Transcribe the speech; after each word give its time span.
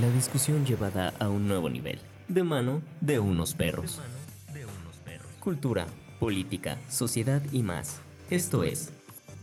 La 0.00 0.08
discusión 0.08 0.64
llevada 0.64 1.12
a 1.18 1.28
un 1.28 1.46
nuevo 1.46 1.68
nivel, 1.68 1.98
de 2.26 2.42
mano 2.42 2.80
de 3.02 3.18
unos 3.18 3.52
perros. 3.52 4.00
Cultura, 5.38 5.86
política, 6.18 6.78
sociedad 6.88 7.42
y 7.52 7.62
más. 7.62 8.00
Esto 8.30 8.64
es 8.64 8.90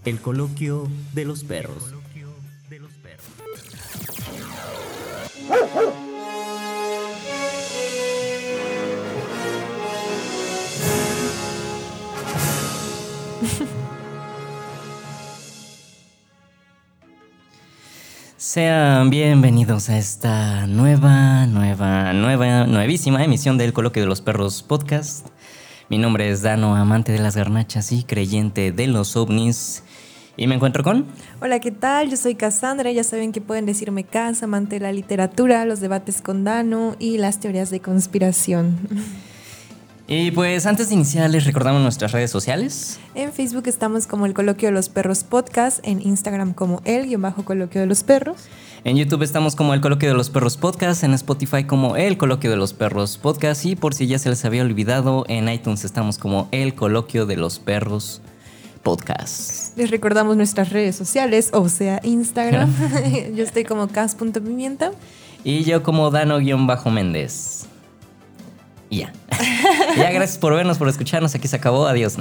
el 0.05 0.19
coloquio 0.19 0.87
de 1.13 1.25
los 1.25 1.43
perros. 1.43 1.93
Sean 18.51 19.11
bienvenidos 19.11 19.89
a 19.89 19.99
esta 19.99 20.65
nueva, 20.65 21.45
nueva, 21.45 22.13
nueva, 22.13 22.65
nuevísima 22.65 23.23
emisión 23.23 23.59
del 23.59 23.73
Coloquio 23.73 24.01
de 24.01 24.07
los 24.07 24.21
Perros 24.21 24.63
podcast. 24.63 25.27
Mi 25.87 25.99
nombre 25.99 26.31
es 26.31 26.41
Dano, 26.41 26.75
amante 26.75 27.11
de 27.11 27.19
las 27.19 27.35
garnachas 27.35 27.91
y 27.91 28.03
creyente 28.03 28.71
de 28.71 28.87
los 28.87 29.15
ovnis. 29.15 29.83
Y 30.35 30.47
me 30.47 30.55
encuentro 30.55 30.83
con... 30.83 31.05
Hola, 31.41 31.59
¿qué 31.59 31.69
tal? 31.69 32.09
Yo 32.09 32.17
soy 32.17 32.33
Cassandra. 32.33 32.91
Ya 32.91 33.03
saben 33.03 33.33
que 33.33 33.39
pueden 33.39 33.67
decirme 33.67 34.03
Cas, 34.03 34.41
amante 34.41 34.77
de 34.77 34.81
la 34.81 34.93
literatura, 34.93 35.63
los 35.65 35.79
debates 35.79 36.19
con 36.19 36.43
Dano 36.43 36.95
y 36.97 37.19
las 37.19 37.39
teorías 37.39 37.69
de 37.69 37.81
conspiración. 37.81 38.79
Y 40.11 40.31
pues 40.31 40.65
antes 40.65 40.89
de 40.89 40.95
iniciar 40.95 41.29
les 41.29 41.45
recordamos 41.45 41.83
nuestras 41.83 42.13
redes 42.13 42.31
sociales. 42.31 42.99
En 43.13 43.31
Facebook 43.31 43.67
estamos 43.67 44.07
como 44.07 44.25
el 44.25 44.33
Coloquio 44.33 44.69
de 44.69 44.73
los 44.73 44.89
Perros 44.89 45.23
Podcast, 45.23 45.81
en 45.83 46.01
Instagram 46.01 46.53
como 46.53 46.81
el-coloquio 46.83 47.79
de 47.79 47.85
los 47.85 48.01
perros. 48.01 48.37
En 48.83 48.97
YouTube 48.97 49.21
estamos 49.21 49.55
como 49.55 49.75
el 49.75 49.81
Coloquio 49.81 50.09
de 50.09 50.15
los 50.15 50.31
Perros 50.31 50.57
Podcast, 50.57 51.03
en 51.03 51.13
Spotify 51.13 51.63
como 51.63 51.95
el 51.95 52.17
Coloquio 52.17 52.49
de 52.49 52.57
los 52.57 52.73
Perros 52.73 53.19
Podcast 53.19 53.63
y 53.65 53.75
por 53.75 53.93
si 53.93 54.07
ya 54.07 54.17
se 54.17 54.29
les 54.29 54.43
había 54.45 54.63
olvidado, 54.63 55.25
en 55.27 55.47
iTunes 55.47 55.85
estamos 55.85 56.17
como 56.17 56.49
el 56.51 56.73
Coloquio 56.73 57.27
de 57.27 57.37
los 57.37 57.59
Perros 57.59 58.23
Podcast. 58.81 59.77
Les 59.77 59.91
recordamos 59.91 60.35
nuestras 60.35 60.71
redes 60.71 60.95
sociales, 60.95 61.51
o 61.53 61.69
sea, 61.69 62.01
Instagram. 62.03 62.73
yo 63.35 63.43
estoy 63.43 63.63
como 63.63 63.87
cas.pimienta. 63.87 64.91
Y 65.43 65.65
yo 65.65 65.83
como 65.83 66.09
Dano-Méndez. 66.09 67.68
Y 68.89 68.99
ya. 68.99 69.13
ya, 69.97 70.11
gracias 70.11 70.37
por 70.37 70.53
vernos, 70.53 70.77
por 70.77 70.89
escucharnos. 70.89 71.35
Aquí 71.35 71.47
se 71.47 71.55
acabó. 71.55 71.87
Adiós. 71.87 72.17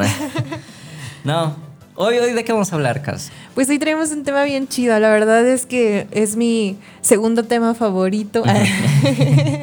No. 1.25 1.69
Hoy, 2.01 2.17
hoy, 2.19 2.33
¿de 2.33 2.45
qué 2.45 2.53
vamos 2.53 2.73
a 2.73 2.77
hablar, 2.77 3.03
Cas? 3.03 3.33
Pues 3.57 3.69
hoy 3.69 3.81
tenemos 3.81 4.13
un 4.13 4.23
tema 4.23 4.45
bien 4.45 4.69
chido. 4.69 4.97
La 5.01 5.09
verdad 5.11 5.45
es 5.45 5.67
que 5.67 6.07
es 6.13 6.37
mi 6.37 6.77
segundo 7.01 7.43
tema 7.45 7.75
favorito. 7.75 8.45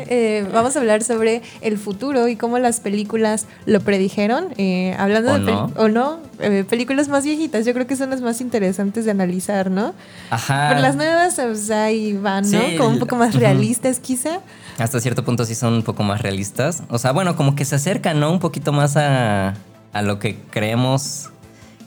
Eh, 0.07 0.47
vamos 0.53 0.75
a 0.75 0.79
hablar 0.79 1.03
sobre 1.03 1.41
el 1.61 1.79
futuro 1.79 2.27
y 2.27 2.35
cómo 2.35 2.59
las 2.59 2.79
películas 2.79 3.47
lo 3.65 3.81
predijeron. 3.81 4.49
Eh, 4.57 4.95
hablando 4.99 5.31
¿O 5.31 5.39
de 5.39 5.51
no? 5.51 5.71
o 5.77 5.87
no, 5.87 6.19
eh, 6.39 6.63
películas 6.69 7.07
más 7.07 7.25
viejitas. 7.25 7.65
Yo 7.65 7.73
creo 7.73 7.87
que 7.87 7.95
son 7.95 8.11
las 8.11 8.21
más 8.21 8.39
interesantes 8.39 9.05
de 9.05 9.11
analizar, 9.11 9.71
¿no? 9.71 9.95
Ajá. 10.29 10.69
Por 10.69 10.79
las 10.79 10.95
nuevas, 10.95 11.39
o 11.39 11.55
sea, 11.55 11.85
ahí 11.85 12.13
van, 12.13 12.49
¿no? 12.51 12.61
Sí, 12.61 12.75
Como 12.77 12.89
un 12.89 12.99
poco 12.99 13.15
más 13.15 13.33
realistas, 13.33 13.99
quizá. 13.99 14.41
Hasta 14.77 14.99
cierto 14.99 15.23
punto 15.23 15.45
sí 15.45 15.55
son 15.55 15.73
un 15.73 15.83
poco 15.83 16.03
más 16.03 16.21
realistas. 16.21 16.83
O 16.89 16.97
sea, 16.97 17.11
bueno, 17.11 17.35
como 17.35 17.55
que 17.55 17.63
se 17.65 17.75
acercan, 17.75 18.19
¿no? 18.19 18.31
Un 18.31 18.39
poquito 18.39 18.73
más 18.73 18.97
a, 18.97 19.53
a 19.93 20.01
lo 20.01 20.19
que 20.19 20.37
creemos 20.51 21.29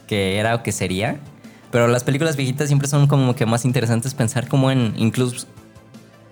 que 0.07 0.37
era 0.39 0.55
o 0.55 0.63
que 0.63 0.71
sería. 0.71 1.17
Pero 1.71 1.87
las 1.87 2.03
películas 2.03 2.35
viejitas 2.35 2.67
siempre 2.67 2.87
son 2.87 3.05
como 3.05 3.35
que 3.35 3.45
más 3.45 3.63
interesantes 3.63 4.15
pensar 4.15 4.47
como 4.47 4.71
en 4.71 4.93
incluso 4.97 5.45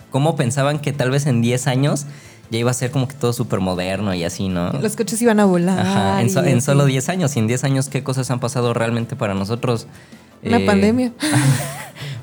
cómo 0.10 0.36
pensaban 0.36 0.80
que 0.80 0.94
tal 0.94 1.12
vez 1.12 1.28
en 1.28 1.42
10 1.44 1.68
años 1.68 2.06
ya 2.50 2.58
iba 2.58 2.72
a 2.72 2.74
ser 2.74 2.90
como 2.92 3.08
que 3.08 3.14
todo 3.14 3.34
súper 3.34 3.60
moderno 3.60 4.14
y 4.16 4.24
así, 4.24 4.48
¿no? 4.50 4.72
Los 4.72 4.96
coches 4.96 5.22
iban 5.22 5.40
a 5.40 5.46
volar. 5.46 5.80
Ajá, 5.80 6.22
en, 6.22 6.30
so- 6.32 6.62
solo 6.62 6.86
10 6.86 7.10
años. 7.10 7.36
Y 7.36 7.40
en 7.40 7.46
10 7.48 7.66
años, 7.66 7.90
¿qué 7.90 8.04
cosas 8.04 8.32
han 8.32 8.40
pasado 8.40 8.74
realmente 8.74 9.16
para 9.16 9.36
nosotros? 9.36 9.86
Una 10.44 10.58
Eh, 10.58 10.66
pandemia. 10.66 11.12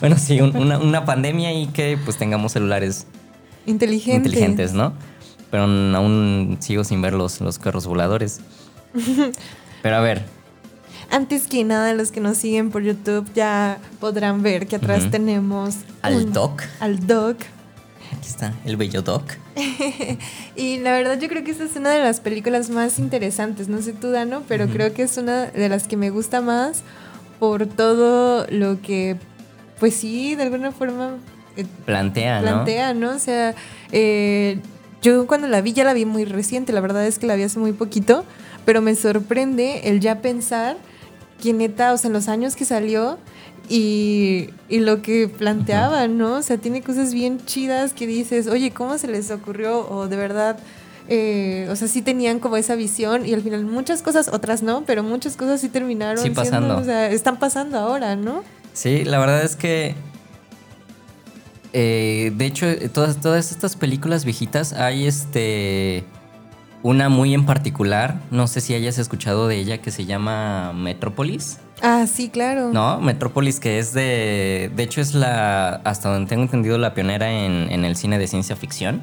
Bueno, 0.00 0.16
sí, 0.18 0.40
un- 0.40 0.56
una, 0.56 0.78
una 0.78 1.04
pandemia 1.04 1.52
y 1.52 1.66
que 1.68 1.96
pues 2.04 2.16
tengamos 2.18 2.52
celulares 2.52 3.06
Inteligente. 3.66 4.28
inteligentes, 4.28 4.72
¿no? 4.72 4.92
Pero 5.50 5.64
aún 5.64 6.56
sigo 6.60 6.84
sin 6.84 7.00
ver 7.02 7.12
los, 7.14 7.40
los 7.40 7.58
carros 7.58 7.86
voladores. 7.86 8.40
Pero 9.82 9.96
a 9.96 10.00
ver, 10.00 10.24
Antes 11.10 11.46
que 11.46 11.62
nada, 11.64 11.92
los 11.94 12.10
que 12.10 12.20
nos 12.20 12.38
siguen 12.38 12.70
por 12.70 12.82
YouTube 12.82 13.26
ya 13.34 13.78
podrán 14.00 14.42
ver 14.42 14.66
que 14.66 14.76
atrás 14.76 15.10
tenemos 15.10 15.76
Al 16.02 16.16
un- 16.16 16.32
Doc. 16.32 16.62
Al 16.80 17.06
Doc. 17.06 17.36
aquí 18.16 18.26
está 18.28 18.54
el 18.64 18.76
bello 18.76 19.02
Doc. 19.02 19.22
Y 20.56 20.78
la 20.78 20.92
verdad 20.92 21.18
yo 21.20 21.28
creo 21.28 21.44
que 21.44 21.50
esta 21.50 21.64
es 21.64 21.76
una 21.76 21.90
de 21.90 21.98
las 22.02 22.20
películas 22.20 22.70
más 22.70 22.98
interesantes. 22.98 23.68
No 23.68 23.82
sé 23.82 23.92
tú, 23.92 24.10
Dano, 24.10 24.42
pero 24.48 24.66
creo 24.68 24.92
que 24.94 25.02
es 25.02 25.16
una 25.18 25.46
de 25.46 25.68
las 25.68 25.86
que 25.88 25.96
me 25.96 26.10
gusta 26.10 26.40
más 26.40 26.82
por 27.38 27.66
todo 27.66 28.46
lo 28.50 28.80
que, 28.80 29.16
pues 29.80 29.94
sí, 29.94 30.34
de 30.36 30.44
alguna 30.44 30.72
forma 30.72 31.16
Plantea, 31.86 32.40
¿no? 32.40 32.46
plantea, 32.46 32.94
¿no? 32.94 33.10
O 33.10 33.18
sea, 33.18 33.54
eh, 33.92 34.58
yo 35.02 35.26
cuando 35.26 35.46
la 35.48 35.60
vi 35.60 35.72
ya 35.72 35.84
la 35.84 35.92
vi 35.92 36.04
muy 36.04 36.24
reciente, 36.24 36.72
la 36.72 36.80
verdad 36.80 37.06
es 37.06 37.18
que 37.18 37.26
la 37.26 37.36
vi 37.36 37.42
hace 37.44 37.58
muy 37.58 37.72
poquito, 37.72 38.24
pero 38.64 38.80
me 38.80 38.94
sorprende 38.94 39.88
el 39.88 40.00
ya 40.00 40.20
pensar 40.20 40.76
que 41.42 41.52
neta, 41.52 41.92
o 41.92 41.96
sea, 41.98 42.08
en 42.08 42.14
los 42.14 42.28
años 42.28 42.56
que 42.56 42.64
salió 42.64 43.18
y, 43.68 44.50
y 44.68 44.78
lo 44.80 45.02
que 45.02 45.28
planteaba, 45.28 46.08
¿no? 46.08 46.34
O 46.36 46.42
sea, 46.42 46.58
tiene 46.58 46.82
cosas 46.82 47.12
bien 47.14 47.38
chidas 47.44 47.92
que 47.92 48.06
dices, 48.06 48.46
oye, 48.46 48.70
¿cómo 48.72 48.98
se 48.98 49.08
les 49.08 49.30
ocurrió? 49.30 49.88
O 49.90 50.08
de 50.08 50.16
verdad... 50.16 50.58
eh, 51.08 51.68
o 51.70 51.76
sea, 51.76 51.86
sí 51.86 52.00
tenían 52.00 52.38
como 52.40 52.56
esa 52.56 52.74
visión 52.76 53.26
y 53.26 53.34
al 53.34 53.42
final 53.42 53.64
muchas 53.66 54.00
cosas, 54.00 54.28
otras 54.32 54.62
no, 54.62 54.84
pero 54.86 55.02
muchas 55.02 55.36
cosas 55.36 55.60
sí 55.60 55.68
terminaron 55.68 56.22
Sí, 56.22 56.30
pasando. 56.30 56.66
siendo, 56.66 56.78
o 56.80 56.84
sea, 56.84 57.10
están 57.10 57.38
pasando 57.38 57.78
ahora, 57.78 58.16
¿no? 58.16 58.42
Sí, 58.72 59.04
la 59.04 59.18
verdad 59.18 59.42
es 59.44 59.54
que. 59.56 59.94
Eh, 61.74 62.32
de 62.34 62.46
hecho, 62.46 62.66
eh, 62.66 62.88
todas, 62.88 63.20
todas 63.20 63.50
estas 63.50 63.76
películas 63.76 64.24
viejitas 64.24 64.72
hay 64.72 65.06
este. 65.06 66.04
Una 66.82 67.08
muy 67.08 67.32
en 67.32 67.46
particular, 67.46 68.20
no 68.30 68.46
sé 68.46 68.60
si 68.60 68.74
hayas 68.74 68.98
escuchado 68.98 69.48
de 69.48 69.56
ella, 69.56 69.78
que 69.78 69.90
se 69.90 70.04
llama 70.04 70.72
Metrópolis. 70.74 71.58
Ah, 71.82 72.06
sí, 72.06 72.28
claro. 72.28 72.72
No, 72.72 73.00
Metrópolis, 73.00 73.58
que 73.58 73.78
es 73.78 73.92
de. 73.92 74.70
De 74.76 74.82
hecho, 74.84 75.00
es 75.00 75.14
la. 75.14 75.80
Hasta 75.84 76.12
donde 76.12 76.28
tengo 76.28 76.42
entendido, 76.42 76.78
la 76.78 76.94
pionera 76.94 77.32
en, 77.32 77.70
en 77.70 77.84
el 77.84 77.96
cine 77.96 78.18
de 78.18 78.28
ciencia 78.28 78.54
ficción, 78.54 79.02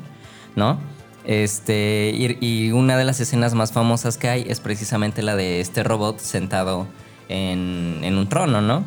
¿no? 0.56 0.80
Este. 1.26 2.14
Y, 2.16 2.38
y 2.40 2.72
una 2.72 2.98
de 2.98 3.04
las 3.04 3.20
escenas 3.20 3.54
más 3.54 3.72
famosas 3.72 4.18
que 4.18 4.30
hay 4.30 4.46
es 4.48 4.60
precisamente 4.60 5.24
la 5.24 5.36
de 5.36 5.60
este 5.60 5.84
robot 5.84 6.20
sentado 6.20 6.88
en, 7.30 8.00
en 8.04 8.18
un 8.18 8.30
trono, 8.30 8.62
¿no? 8.62 8.86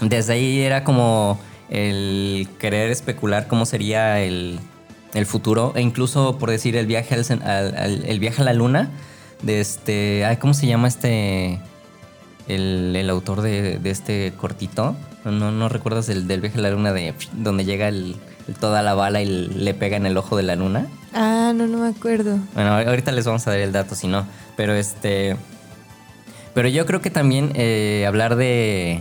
Desde 0.00 0.32
ahí 0.32 0.60
era 0.60 0.84
como 0.84 1.38
el 1.72 2.48
querer 2.58 2.90
especular 2.90 3.48
cómo 3.48 3.64
sería 3.66 4.20
el, 4.20 4.60
el 5.14 5.26
futuro, 5.26 5.72
e 5.74 5.80
incluso 5.80 6.38
por 6.38 6.50
decir 6.50 6.76
el 6.76 6.86
viaje 6.86 7.14
al, 7.14 7.24
cen- 7.24 7.42
al- 7.42 7.74
al- 7.76 8.04
el 8.04 8.20
viaje 8.20 8.42
a 8.42 8.44
la 8.44 8.52
luna. 8.52 8.90
De 9.42 9.60
este. 9.60 10.24
ay, 10.24 10.36
¿Cómo 10.36 10.54
se 10.54 10.66
llama 10.68 10.86
este? 10.86 11.58
el, 12.48 12.94
el 12.94 13.10
autor 13.10 13.40
de, 13.42 13.78
de 13.78 13.90
este 13.90 14.32
cortito. 14.36 14.94
No, 15.24 15.50
no 15.52 15.68
recuerdas 15.68 16.06
del, 16.06 16.26
del 16.28 16.40
viaje 16.40 16.58
a 16.58 16.62
la 16.62 16.70
luna 16.70 16.92
de 16.92 17.14
donde 17.32 17.64
llega 17.64 17.88
el, 17.88 18.16
el- 18.48 18.54
toda 18.54 18.82
la 18.82 18.94
bala 18.94 19.20
y 19.22 19.26
le 19.26 19.74
pega 19.74 19.96
en 19.96 20.06
el 20.06 20.16
ojo 20.16 20.36
de 20.36 20.42
la 20.44 20.54
luna. 20.56 20.86
Ah, 21.14 21.52
no, 21.54 21.66
no 21.66 21.78
me 21.78 21.88
acuerdo. 21.88 22.38
Bueno, 22.54 22.70
ahorita 22.76 23.12
les 23.12 23.24
vamos 23.26 23.46
a 23.46 23.50
dar 23.50 23.60
el 23.60 23.72
dato 23.72 23.94
si 23.94 24.06
no. 24.08 24.26
Pero 24.56 24.74
este. 24.74 25.36
Pero 26.54 26.68
yo 26.68 26.84
creo 26.86 27.00
que 27.00 27.10
también 27.10 27.50
eh, 27.54 28.04
hablar 28.06 28.36
de. 28.36 29.00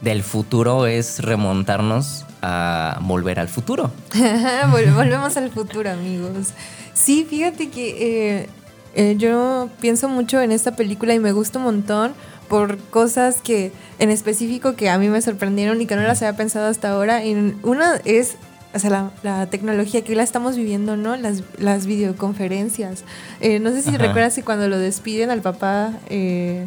Del 0.00 0.22
futuro 0.22 0.86
es 0.86 1.20
remontarnos 1.20 2.24
a 2.42 2.98
volver 3.02 3.40
al 3.40 3.48
futuro. 3.48 3.90
Vol- 4.12 4.94
Volvemos 4.94 5.36
al 5.36 5.50
futuro, 5.50 5.90
amigos. 5.90 6.48
Sí, 6.92 7.26
fíjate 7.28 7.70
que 7.70 8.40
eh, 8.42 8.48
eh, 8.94 9.14
yo 9.18 9.68
pienso 9.80 10.08
mucho 10.08 10.40
en 10.40 10.52
esta 10.52 10.76
película 10.76 11.14
y 11.14 11.18
me 11.20 11.32
gusta 11.32 11.58
un 11.58 11.64
montón 11.64 12.12
por 12.48 12.76
cosas 12.78 13.40
que 13.42 13.72
en 13.98 14.10
específico 14.10 14.74
que 14.76 14.90
a 14.90 14.98
mí 14.98 15.08
me 15.08 15.22
sorprendieron 15.22 15.80
y 15.80 15.86
que 15.86 15.96
no 15.96 16.02
las 16.02 16.20
había 16.22 16.36
pensado 16.36 16.68
hasta 16.68 16.90
ahora. 16.90 17.24
Y 17.24 17.56
una 17.62 17.94
es, 18.04 18.36
o 18.74 18.78
sea, 18.78 18.90
la, 18.90 19.10
la 19.22 19.46
tecnología 19.46 20.02
que 20.04 20.12
hoy 20.12 20.16
la 20.16 20.22
estamos 20.22 20.54
viviendo, 20.56 20.96
¿no? 20.98 21.16
Las, 21.16 21.42
las 21.58 21.86
videoconferencias. 21.86 23.04
Eh, 23.40 23.58
no 23.60 23.70
sé 23.70 23.80
si 23.82 23.88
Ajá. 23.88 23.98
recuerdas 23.98 24.34
que 24.34 24.42
cuando 24.42 24.68
lo 24.68 24.78
despiden 24.78 25.30
al 25.30 25.40
papá 25.40 25.92
eh, 26.10 26.66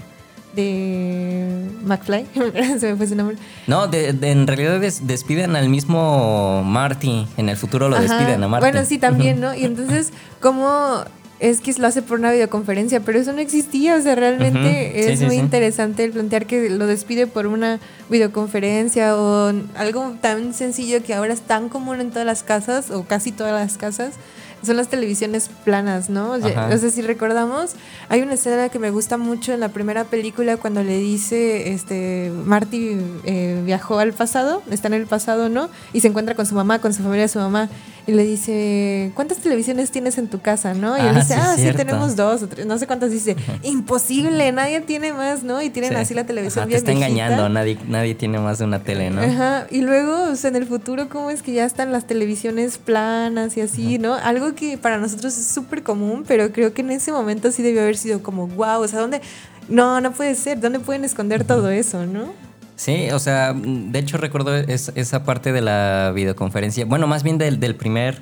de 0.56 1.70
McFly, 1.84 2.26
se 2.80 2.88
me 2.92 2.96
fue 2.96 3.08
su 3.08 3.16
nombre. 3.16 3.38
No, 3.68 3.88
de- 3.88 4.14
de- 4.14 4.32
en 4.32 4.48
realidad 4.48 4.80
des- 4.80 5.06
despiden 5.08 5.56
al 5.56 5.70
mismo 5.70 6.64
Marty. 6.64 7.28
En 7.38 7.50
el 7.50 7.58
futuro 7.58 7.90
lo 7.90 7.96
Ajá. 7.96 8.04
despiden 8.04 8.44
a 8.44 8.48
Marty. 8.48 8.64
Bueno, 8.70 8.86
sí, 8.86 8.98
también, 8.98 9.40
¿no? 9.40 9.54
Y 9.58 9.66
entonces, 9.66 10.12
¿cómo 10.42 11.04
es 11.40 11.62
que 11.62 11.72
lo 11.74 11.86
hace 11.86 12.02
por 12.02 12.18
una 12.18 12.32
videoconferencia, 12.32 13.00
pero 13.02 13.20
eso 13.20 13.32
no 13.32 13.38
existía, 13.40 13.96
o 13.96 14.02
sea, 14.02 14.16
realmente 14.16 14.92
sí, 14.96 15.00
es 15.12 15.20
sí, 15.20 15.26
muy 15.26 15.36
sí. 15.36 15.42
interesante 15.42 16.04
el 16.04 16.12
plantear 16.12 16.48
que 16.48 16.68
lo 16.72 16.88
despide 16.88 17.28
por 17.28 17.46
una 17.46 17.80
videoconferencia 18.10 19.16
o 19.16 19.54
algo 19.76 20.16
tan 20.20 20.56
sencillo 20.56 21.04
que 21.04 21.14
ahora 21.14 21.34
es 21.34 21.42
tan 21.42 21.70
común 21.70 22.02
en 22.02 22.10
todas 22.10 22.26
las 22.26 22.42
casas 22.42 22.90
o 22.90 23.04
casi 23.04 23.32
todas 23.32 23.54
las 23.54 23.78
casas. 23.78 24.14
Son 24.64 24.76
las 24.76 24.88
televisiones 24.88 25.50
planas, 25.64 26.10
¿no? 26.10 26.32
O 26.32 26.40
sea, 26.40 26.68
no 26.68 26.78
sé 26.78 26.92
si 26.92 27.02
recordamos, 27.02 27.72
hay 28.10 28.22
una 28.22 28.34
escena 28.34 28.70
que 28.70 28.80
me 28.80 28.90
gusta 28.90 29.18
mucho 29.18 29.54
en 29.54 29.60
la 29.60 29.70
primera 29.70 30.04
película 30.04 30.58
cuando 30.58 30.84
le 30.84 30.98
dice, 30.98 31.74
este, 31.74 32.32
Marty 32.46 32.98
eh, 33.24 33.62
viajó 33.66 34.00
al 34.00 34.14
pasado, 34.14 34.64
está 34.72 34.88
en 34.88 34.96
el 34.96 35.06
pasado, 35.06 35.50
¿no? 35.50 35.70
Y 35.94 36.02
se 36.02 36.08
encuentra 36.08 36.36
con 36.36 36.46
su 36.46 36.56
mamá, 36.56 36.80
con 36.80 36.94
su 36.94 37.04
familia 37.04 37.24
de 37.24 37.30
su 37.30 37.40
mamá, 37.40 37.70
y 38.08 38.14
le 38.14 38.24
dice, 38.24 39.12
¿cuántas 39.16 39.38
televisiones 39.40 39.92
tienes 39.92 40.18
en 40.18 40.28
tu 40.30 40.40
casa, 40.42 40.74
no? 40.74 40.98
Y 40.98 41.02
él 41.02 41.08
Ah, 41.10 41.20
dice, 41.20 41.34
sí, 41.34 41.40
ah, 41.44 41.54
sí, 41.58 41.72
tenemos 41.76 42.16
dos 42.16 42.42
o 42.44 42.48
tres, 42.48 42.66
no 42.66 42.78
sé 42.78 42.88
cuántas 42.88 43.12
dice, 43.12 43.36
imposible, 43.64 44.52
nadie 44.54 44.82
tiene 44.82 45.12
más, 45.14 45.44
¿no? 45.44 45.62
Y 45.62 45.70
tienen 45.70 45.92
Sí. 45.92 45.98
así 45.98 46.14
la 46.14 46.26
televisión 46.26 46.62
Ajá, 46.64 46.66
te 46.66 46.70
bien 46.70 46.78
está 46.80 46.92
viejita. 46.92 47.08
engañando, 47.08 47.50
nadie, 47.50 47.78
nadie 47.88 48.16
tiene 48.16 48.40
más 48.40 48.60
de 48.60 48.64
una 48.66 48.80
tele, 48.82 49.10
¿no? 49.10 49.22
Ajá, 49.22 49.68
y 49.70 49.82
luego, 49.82 50.32
o 50.32 50.36
sea, 50.36 50.50
en 50.50 50.56
el 50.56 50.66
futuro, 50.66 51.10
¿cómo 51.10 51.30
es 51.30 51.42
que 51.44 51.52
ya 51.54 51.66
están 51.66 51.92
las 51.92 52.08
televisiones 52.08 52.78
planas 52.78 53.58
y 53.58 53.62
así, 53.62 53.98
¿no? 54.00 54.14
Algo 54.16 54.56
que 54.56 54.78
para 54.78 54.98
nosotros 54.98 55.38
es 55.38 55.46
súper 55.48 55.84
común, 55.84 56.24
pero 56.28 56.52
creo 56.52 56.74
que 56.74 56.82
en 56.82 56.92
ese 56.92 57.12
momento 57.12 57.52
sí 57.52 57.62
debió 57.62 57.82
haber 57.82 57.98
sido 57.98 58.24
como, 58.24 58.48
wow, 58.48 58.82
o 58.82 58.88
sea, 58.88 59.00
¿dónde? 59.02 59.22
No, 59.70 60.00
no 60.00 60.14
puede 60.14 60.34
ser, 60.36 60.60
¿dónde 60.62 60.80
pueden 60.80 61.04
esconder 61.04 61.44
todo 61.44 61.70
eso, 61.70 62.06
no? 62.06 62.32
Sí, 62.78 63.10
o 63.12 63.20
sea, 63.20 63.54
de 63.54 64.00
hecho 64.00 64.18
recuerdo 64.18 64.56
es- 64.56 64.92
esa 64.96 65.24
parte 65.24 65.52
de 65.52 65.62
la 65.62 66.12
videoconferencia. 66.16 66.86
Bueno, 66.86 67.08
más 67.08 67.24
bien 67.24 67.38
del, 67.38 67.60
del 67.60 67.76
primer 67.76 68.22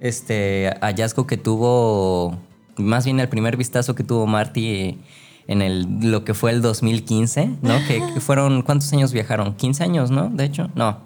este, 0.00 0.74
hallazgo 0.80 1.26
que 1.26 1.36
tuvo, 1.36 2.38
más 2.76 3.04
bien 3.04 3.20
el 3.20 3.28
primer 3.28 3.56
vistazo 3.56 3.94
que 3.94 4.02
tuvo 4.02 4.26
Marty 4.26 4.98
en 5.46 5.60
el, 5.62 5.86
lo 6.00 6.24
que 6.24 6.32
fue 6.34 6.50
el 6.50 6.62
2015, 6.62 7.50
¿no? 7.62 7.74
Que, 7.86 8.02
que 8.14 8.20
fueron, 8.20 8.62
¿cuántos 8.62 8.92
años 8.94 9.12
viajaron? 9.12 9.54
15 9.54 9.84
años, 9.84 10.10
¿no? 10.10 10.30
De 10.30 10.44
hecho, 10.44 10.70
no. 10.74 10.98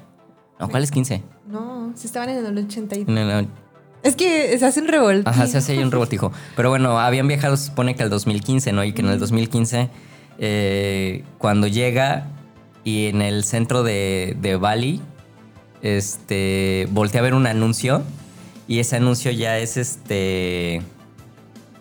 No, 0.60 0.68
¿cuál 0.68 0.82
es 0.84 0.90
15? 0.90 1.22
No, 1.50 1.92
si 1.96 2.06
estaban 2.06 2.28
en 2.30 2.46
el 2.46 2.58
80 2.64 2.96
y... 2.96 3.02
En 3.02 3.18
el- 3.18 3.48
Es 4.04 4.14
que 4.14 4.56
se 4.56 4.64
hace 4.64 4.80
un 4.80 4.86
revoltijo. 4.88 5.28
Ajá, 5.28 5.46
se 5.48 5.58
hace 5.58 5.72
ahí 5.72 5.78
un 5.78 5.90
revoltijo. 5.90 6.30
Pero 6.54 6.70
bueno, 6.70 6.98
habían 7.00 7.26
viajado, 7.26 7.56
se 7.56 7.66
supone 7.66 7.96
que 7.96 8.04
al 8.04 8.10
2015, 8.10 8.72
¿no? 8.72 8.84
Y 8.84 8.92
que 8.92 9.02
en 9.02 9.08
el 9.08 9.18
2015, 9.18 9.88
eh, 10.38 11.24
cuando 11.38 11.66
llega 11.66 12.28
y 12.88 13.08
en 13.08 13.20
el 13.20 13.44
centro 13.44 13.82
de, 13.82 14.34
de 14.40 14.56
Bali, 14.56 15.02
este, 15.82 16.88
voltea 16.90 17.20
a 17.20 17.22
ver 17.22 17.34
un 17.34 17.46
anuncio 17.46 18.02
y 18.66 18.78
ese 18.78 18.96
anuncio 18.96 19.30
ya 19.30 19.58
es 19.58 19.76
este... 19.76 20.80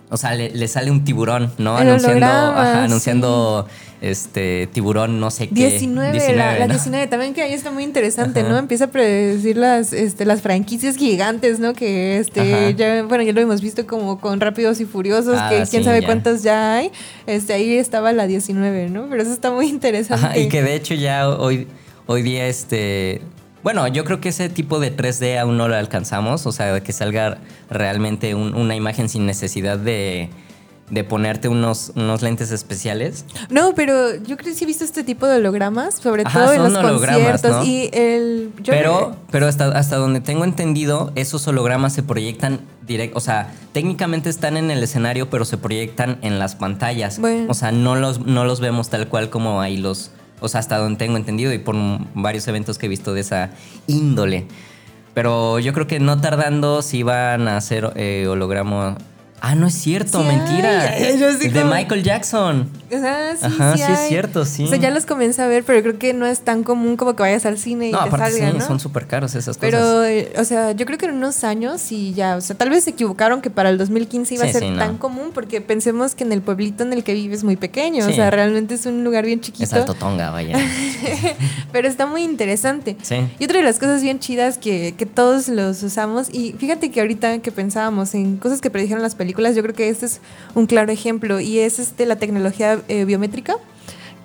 O 0.09 0.17
sea, 0.17 0.33
le, 0.35 0.49
le 0.51 0.67
sale 0.67 0.89
un 0.89 1.03
tiburón, 1.03 1.51
¿no? 1.57 1.77
El 1.79 1.89
anunciando, 1.89 2.25
ajá, 2.25 2.83
anunciando 2.85 3.67
este 3.99 4.69
tiburón, 4.71 5.19
no 5.19 5.31
sé 5.31 5.49
qué. 5.49 5.67
19, 5.69 6.35
la, 6.35 6.59
la 6.59 6.67
¿no? 6.67 6.73
19, 6.73 7.07
también 7.07 7.33
que 7.33 7.41
ahí 7.41 7.51
está 7.53 7.71
muy 7.71 7.83
interesante, 7.83 8.39
Ajá. 8.41 8.49
¿no? 8.49 8.57
Empieza 8.57 8.85
a 8.85 8.87
predecir 8.87 9.57
las, 9.57 9.91
este, 9.91 10.25
las 10.25 10.41
franquicias 10.41 10.95
gigantes, 10.95 11.59
¿no? 11.59 11.73
Que 11.73 12.19
este, 12.19 12.39
Ajá. 12.41 12.69
ya, 12.69 13.03
bueno, 13.03 13.23
ya 13.23 13.33
lo 13.33 13.41
hemos 13.41 13.59
visto 13.61 13.85
como 13.85 14.19
con 14.21 14.39
Rápidos 14.39 14.79
y 14.79 14.85
Furiosos, 14.85 15.37
Ah, 15.37 15.49
que 15.49 15.55
quién 15.69 15.81
sí, 15.81 15.83
sabe 15.83 16.01
ya. 16.01 16.05
cuántos 16.07 16.43
ya 16.43 16.75
hay. 16.75 16.91
Este, 17.25 17.53
ahí 17.53 17.73
estaba 17.77 18.13
la 18.13 18.27
19, 18.27 18.89
¿no? 18.89 19.07
Pero 19.09 19.21
eso 19.23 19.33
está 19.33 19.51
muy 19.51 19.67
interesante. 19.67 20.25
Ajá, 20.25 20.37
y 20.37 20.47
que 20.47 20.61
de 20.63 20.75
hecho 20.75 20.93
ya 20.93 21.27
hoy, 21.27 21.67
hoy 22.05 22.21
día 22.21 22.47
este... 22.47 23.21
Bueno, 23.63 23.87
yo 23.87 24.03
creo 24.05 24.21
que 24.21 24.29
ese 24.29 24.49
tipo 24.49 24.79
de 24.79 24.95
3D 24.95 25.39
aún 25.39 25.57
no 25.57 25.67
lo 25.67 25.75
alcanzamos, 25.75 26.45
o 26.45 26.51
sea, 26.51 26.79
que 26.81 26.93
salga 26.93 27.39
realmente 27.69 28.35
un- 28.35 28.55
una 28.55 28.75
imagen 28.75 29.09
sin 29.09 29.25
necesidad 29.25 29.77
de, 29.77 30.29
de 30.89 31.03
ponerte 31.03 31.49
unos, 31.49 31.91
unos 31.95 32.21
lentes 32.21 32.51
especiales. 32.51 33.25
No, 33.49 33.73
pero 33.75 34.15
yo 34.15 34.37
creo 34.37 34.49
que 34.51 34.53
sí 34.53 34.63
he 34.63 34.67
visto 34.67 34.85
este 34.85 35.03
tipo 35.03 35.27
de 35.27 35.37
hologramas, 35.37 35.95
sobre 35.95 36.23
Ajá, 36.25 36.45
todo 36.45 36.53
en 36.53 36.63
los 36.63 36.73
hologramas, 36.75 37.41
conciertos. 37.41 37.51
¿no? 37.51 37.63
Y 37.65 37.89
el. 37.91 38.51
yo 38.61 38.71
pero 38.71 39.15
pero 39.31 39.47
hasta, 39.47 39.65
hasta 39.77 39.97
donde 39.97 40.21
tengo 40.21 40.45
entendido, 40.45 41.11
esos 41.15 41.45
hologramas 41.47 41.91
se 41.93 42.03
proyectan 42.03 42.61
directo, 42.87 43.17
o 43.17 43.21
sea, 43.21 43.51
técnicamente 43.73 44.29
están 44.29 44.55
en 44.55 44.71
el 44.71 44.81
escenario, 44.81 45.29
pero 45.29 45.43
se 45.43 45.57
proyectan 45.57 46.19
en 46.21 46.39
las 46.39 46.55
pantallas. 46.55 47.19
Bueno. 47.19 47.47
O 47.49 47.53
sea, 47.53 47.73
no 47.73 47.97
los, 47.97 48.25
no 48.25 48.45
los 48.45 48.61
vemos 48.61 48.89
tal 48.89 49.09
cual 49.09 49.29
como 49.29 49.59
ahí 49.59 49.75
los... 49.75 50.11
O 50.39 50.47
sea, 50.47 50.59
hasta 50.59 50.77
donde 50.77 50.97
tengo 50.97 51.17
entendido 51.17 51.53
y 51.53 51.57
por 51.57 51.75
varios 52.13 52.47
eventos 52.47 52.77
que 52.77 52.85
he 52.85 52.89
visto 52.89 53.13
de 53.13 53.21
esa 53.21 53.51
índole. 53.87 54.45
Pero 55.13 55.59
yo 55.59 55.73
creo 55.73 55.87
que 55.87 55.99
no 55.99 56.21
tardando 56.21 56.81
si 56.81 57.03
van 57.03 57.47
a 57.47 57.57
hacer 57.57 57.91
eh, 57.95 58.27
holograma... 58.29 58.97
Ah, 59.39 59.53
no 59.55 59.67
es 59.67 59.73
cierto, 59.75 60.21
Sí 60.21 60.27
mentira. 60.27 60.81
hay, 60.89 61.19
yo 61.19 61.31
sí 61.33 61.49
de 61.49 61.61
como- 61.61 61.73
Michael 61.73 62.03
Jackson. 62.03 62.69
Ajá, 62.89 63.35
sí, 63.35 63.45
Ajá, 63.45 63.77
sí, 63.77 63.83
sí 63.85 63.91
es 63.91 63.99
cierto, 64.07 64.45
sí. 64.45 64.63
O 64.63 64.67
sea, 64.67 64.77
ya 64.77 64.89
los 64.91 65.05
comencé 65.05 65.41
a 65.41 65.47
ver, 65.47 65.63
pero 65.65 65.81
creo 65.81 65.99
que 65.99 66.13
no 66.13 66.25
es 66.25 66.39
tan 66.39 66.63
común 66.63 66.95
como 66.95 67.15
que 67.17 67.21
vayas 67.23 67.45
al 67.45 67.57
cine 67.57 67.89
y 67.89 67.91
No, 67.91 67.99
te 67.99 68.07
aparte 68.07 68.31
salga, 68.31 68.51
sí, 68.51 68.57
¿no? 68.59 68.65
son 68.65 68.79
súper 68.79 69.07
caros 69.07 69.35
esas 69.35 69.57
cosas. 69.57 69.59
Pero, 69.59 70.41
o 70.41 70.45
sea, 70.45 70.71
yo 70.71 70.85
creo 70.85 70.97
que 70.97 71.05
en 71.05 71.15
unos 71.15 71.43
años 71.43 71.91
y 71.91 72.13
ya, 72.13 72.37
o 72.37 72.41
sea, 72.41 72.55
tal 72.55 72.69
vez 72.69 72.85
se 72.85 72.91
equivocaron 72.91 73.41
que 73.41 73.49
para 73.49 73.69
el 73.69 73.77
2015 73.77 74.35
iba 74.35 74.45
a 74.45 74.51
ser 74.51 74.63
no. 74.63 74.77
tan 74.77 74.97
común 74.97 75.31
porque 75.33 75.59
pensemos 75.59 76.15
que 76.15 76.23
en 76.23 76.31
el 76.31 76.41
pueblito 76.41 76.83
en 76.83 76.93
el 76.93 77.03
que 77.03 77.13
vives 77.13 77.39
es 77.39 77.43
muy 77.43 77.57
pequeño, 77.57 78.07
o 78.07 78.11
sea, 78.11 78.31
realmente 78.31 78.75
es 78.75 78.85
un 78.85 79.03
lugar 79.03 79.25
bien 79.25 79.39
Es 79.39 79.47
chiquito, 79.47 79.75
alto 79.75 79.93
tonga, 79.93 80.31
vaya. 80.31 80.57
pero 81.73 81.87
está 81.87 82.05
muy 82.05 82.23
interesante. 82.23 82.95
Sí. 83.01 83.17
Y 83.37 83.43
otra 83.43 83.57
de 83.57 83.63
las 83.63 83.79
cosas 83.79 84.01
bien 84.01 84.19
chidas 84.19 84.57
que, 84.57 84.95
que 84.97 85.05
todos 85.05 85.49
los 85.49 85.83
usamos, 85.83 86.29
y 86.33 86.53
fíjate 86.53 86.89
que 86.89 87.01
ahorita 87.01 87.39
que 87.39 87.51
pensábamos 87.51 88.15
en 88.15 88.37
cosas 88.37 88.61
que 88.61 88.69
predijeron 88.69 89.03
las 89.03 89.13
películas, 89.15 89.26
yo 89.55 89.63
creo 89.63 89.75
que 89.75 89.89
este 89.89 90.05
es 90.05 90.21
un 90.55 90.65
claro 90.67 90.91
ejemplo, 90.91 91.39
y 91.39 91.59
es 91.59 91.79
este 91.79 92.05
la 92.05 92.15
tecnología 92.17 92.79
eh, 92.87 93.05
biométrica, 93.05 93.55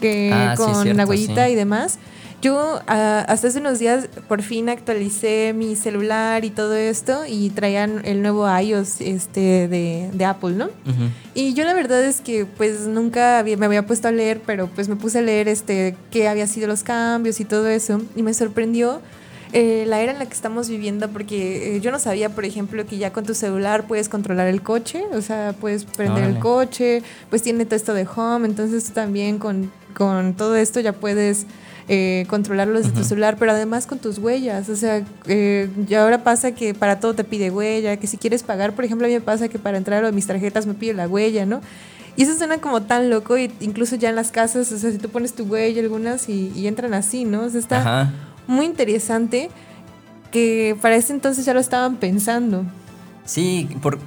que 0.01 0.31
Ah, 0.33 0.55
sí, 0.57 0.63
con 0.63 0.75
cierto, 0.83 0.97
la 0.97 1.07
huellita 1.07 1.47
sí. 1.47 1.53
y 1.53 1.55
demás. 1.55 1.99
Yo 2.43 2.81
ah, 2.89 3.25
hasta 3.29 3.47
hace 3.47 3.61
unos 3.61 3.79
días 3.79 4.09
por 4.27 4.43
fin 4.43 4.69
actualicé 4.69 5.53
mi 5.55 5.77
celular 5.77 6.45
y 6.45 6.51
todo 6.51 6.75
esto 6.75 7.21
y 7.25 7.51
traían 7.51 8.01
el 8.05 8.21
nuevo 8.21 8.49
iOS 8.59 9.01
este 9.01 9.69
de, 9.69 10.11
de 10.13 10.25
Apple, 10.25 10.51
¿no? 10.57 10.65
Ujú. 10.65 11.09
Y 11.35 11.55
yo 11.55 11.65
la 11.65 11.73
verdad 11.73 12.03
es 12.05 12.21
que 12.21 12.45
pues 12.45 12.81
nunca 12.89 13.39
había- 13.39 13.57
me 13.57 13.67
había 13.67 13.87
puesto 13.87 14.09
a 14.09 14.11
leer, 14.11 14.41
pero 14.45 14.67
pues 14.67 14.89
me 14.89 14.97
puse 14.97 15.21
a 15.21 15.23
leer 15.23 15.47
este 15.47 15.95
qué 16.11 16.27
había 16.27 16.49
sido 16.49 16.67
los 16.67 16.83
cambios 16.83 17.39
y 17.39 17.45
todo 17.45 17.69
eso 17.69 18.03
y 18.17 18.25
me 18.25 18.35
sorprendió 18.35 19.01
eh, 19.53 19.85
la 19.87 20.01
era 20.01 20.13
en 20.13 20.19
la 20.19 20.27
que 20.27 20.33
estamos 20.33 20.69
viviendo 20.69 21.09
porque 21.09 21.77
eh, 21.77 21.81
yo 21.81 21.91
no 21.91 21.99
sabía, 21.99 22.31
por 22.31 22.45
ejemplo, 22.45 22.87
que 22.87 22.97
ya 22.97 23.13
con 23.13 23.25
tu 23.25 23.35
celular 23.35 23.87
puedes 23.87 24.09
controlar 24.09 24.47
el 24.49 24.63
coche, 24.63 25.05
o 25.13 25.21
sea, 25.21 25.55
puedes 25.61 25.85
prender 25.85 26.25
el 26.25 26.39
coche, 26.39 27.03
pues 27.29 27.43
tiene 27.43 27.67
todo 27.67 27.77
esto 27.77 27.95
de 27.95 28.07
home, 28.17 28.49
entonces 28.49 28.85
tú 28.85 28.93
también 28.93 29.39
con, 29.39 29.71
con 29.95 30.35
todo 30.35 30.57
esto 30.57 30.81
ya 30.81 30.95
puedes 30.95 31.47
eh, 31.89 32.25
controlarlo 32.29 32.79
desde 32.79 32.93
tu 32.93 33.05
celular, 33.05 33.37
pero 33.39 33.53
además 33.53 33.87
con 33.87 33.99
tus 33.99 34.17
huellas, 34.19 34.71
o 34.71 34.77
sea, 34.77 35.03
eh, 35.27 35.69
y 35.87 35.95
ahora 35.95 36.25
pasa 36.25 36.53
que 36.53 36.73
para 36.73 36.99
todo 37.01 37.13
te 37.15 37.25
pide 37.25 37.51
huella, 37.51 37.99
que 37.99 38.07
si 38.07 38.17
quieres 38.17 38.43
pagar, 38.43 38.73
por 38.73 38.87
ejemplo, 38.87 39.07
a 39.07 39.09
mí 39.09 39.15
me 39.15 39.21
pasa 39.21 39.49
que 39.49 39.59
para 39.59 39.77
entrar 39.77 40.03
a 40.05 40.13
mis 40.13 40.27
tarjetas 40.27 40.65
me 40.65 40.75
pide 40.75 40.95
la 40.95 41.09
huella, 41.09 41.45
¿no? 41.45 41.61
Y 42.17 42.23
eso 42.23 42.37
suena 42.37 42.59
como 42.59 42.83
tan 42.83 43.11
loco, 43.11 43.37
y 43.37 43.51
incluso 43.61 43.97
ya 43.97 44.09
en 44.09 44.17
las 44.17 44.31
casas, 44.31 44.73
o 44.73 44.79
sea, 44.79 44.91
si 44.91 44.99
tú 44.99 45.09
pones 45.11 45.35
tu 45.35 45.45
huella 45.45 45.83
algunas 45.83 46.29
y, 46.29 46.53
y 46.55 46.67
entran 46.69 46.95
así, 46.95 47.25
¿no? 47.25 47.43
O 47.43 47.51
sea, 47.51 47.61
está 47.61 47.81
Ajá. 47.81 48.13
Muy 48.47 48.67
interesante 48.67 49.51
que 50.31 50.77
para 50.81 50.97
ese 50.97 51.13
entonces 51.13 51.45
ya 51.45 51.55
lo 51.55 51.61
estaban 51.61 51.97
pensando. 51.97 52.65
Sí, 53.25 53.69
por, 53.83 53.99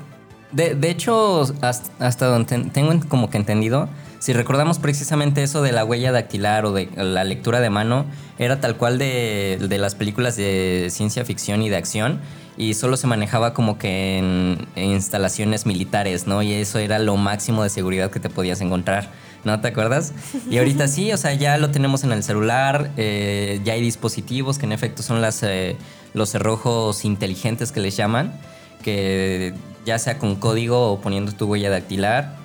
de, 0.51 0.75
de 0.75 0.89
hecho, 0.89 1.41
hasta, 1.61 2.05
hasta 2.05 2.25
donde 2.27 2.47
ten- 2.47 2.69
tengo 2.71 2.91
en- 2.91 3.01
como 3.01 3.29
que 3.29 3.37
entendido, 3.37 3.87
si 4.19 4.33
recordamos 4.33 4.79
precisamente 4.79 5.43
eso 5.43 5.61
de 5.61 5.71
la 5.71 5.85
huella 5.85 6.11
dactilar 6.11 6.65
o 6.65 6.71
de 6.71 6.89
la 6.95 7.23
lectura 7.23 7.59
de 7.59 7.69
mano, 7.69 8.05
era 8.39 8.59
tal 8.59 8.75
cual 8.75 8.97
de, 8.97 9.59
de 9.69 9.77
las 9.77 9.93
películas 9.93 10.35
de 10.35 10.87
ciencia 10.89 11.23
ficción 11.25 11.61
y 11.61 11.69
de 11.69 11.75
acción, 11.77 12.19
y 12.57 12.73
solo 12.73 12.97
se 12.97 13.05
manejaba 13.05 13.53
como 13.53 13.77
que 13.77 14.17
en 14.17 14.67
instalaciones 14.75 15.65
militares, 15.65 16.25
¿no? 16.25 16.41
Y 16.41 16.53
eso 16.53 16.79
era 16.79 16.97
lo 16.99 17.17
máximo 17.17 17.63
de 17.63 17.69
seguridad 17.69 18.09
que 18.09 18.19
te 18.19 18.29
podías 18.29 18.61
encontrar. 18.61 19.11
¿No 19.45 19.61
te 19.61 19.69
acuerdas? 19.69 20.11
Y 20.49 20.57
ahorita 20.57 20.87
sí, 20.89 21.13
o 21.13 21.17
sea, 21.17 21.33
ya 21.33 21.57
lo 21.57 21.69
tenemos 21.69 22.03
en 22.03 22.11
el 22.11 22.23
celular, 22.23 22.91
eh, 22.97 23.61
ya 23.63 23.73
hay 23.73 23.81
dispositivos 23.81 24.57
que 24.57 24.65
en 24.65 24.73
efecto 24.73 25.03
son 25.03 25.21
las, 25.21 25.41
eh, 25.43 25.77
los 26.13 26.31
cerrojos 26.31 27.05
inteligentes 27.05 27.71
que 27.71 27.79
les 27.79 27.95
llaman, 27.95 28.33
que 28.83 29.53
ya 29.85 29.99
sea 29.99 30.17
con 30.17 30.35
código 30.35 30.91
o 30.91 30.99
poniendo 30.99 31.31
tu 31.31 31.45
huella 31.45 31.69
dactilar 31.69 32.35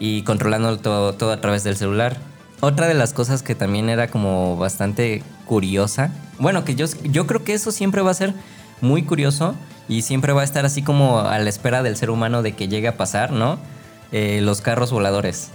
y 0.00 0.22
controlando 0.22 0.78
todo, 0.78 1.12
todo 1.12 1.32
a 1.32 1.40
través 1.40 1.64
del 1.64 1.76
celular. 1.76 2.16
Otra 2.60 2.88
de 2.88 2.94
las 2.94 3.12
cosas 3.12 3.42
que 3.42 3.54
también 3.54 3.88
era 3.88 4.08
como 4.08 4.56
bastante 4.56 5.22
curiosa, 5.44 6.10
bueno, 6.38 6.64
que 6.64 6.74
yo, 6.74 6.86
yo 7.04 7.26
creo 7.26 7.44
que 7.44 7.52
eso 7.52 7.70
siempre 7.72 8.02
va 8.02 8.10
a 8.10 8.14
ser 8.14 8.32
muy 8.80 9.02
curioso 9.02 9.54
y 9.88 10.02
siempre 10.02 10.32
va 10.32 10.42
a 10.42 10.44
estar 10.44 10.64
así 10.64 10.82
como 10.82 11.20
a 11.20 11.38
la 11.38 11.48
espera 11.48 11.82
del 11.82 11.96
ser 11.96 12.10
humano 12.10 12.42
de 12.42 12.52
que 12.52 12.68
llegue 12.68 12.88
a 12.88 12.96
pasar, 12.96 13.32
¿no? 13.32 13.58
Eh, 14.12 14.40
los 14.42 14.60
carros 14.60 14.92
voladores. 14.92 15.50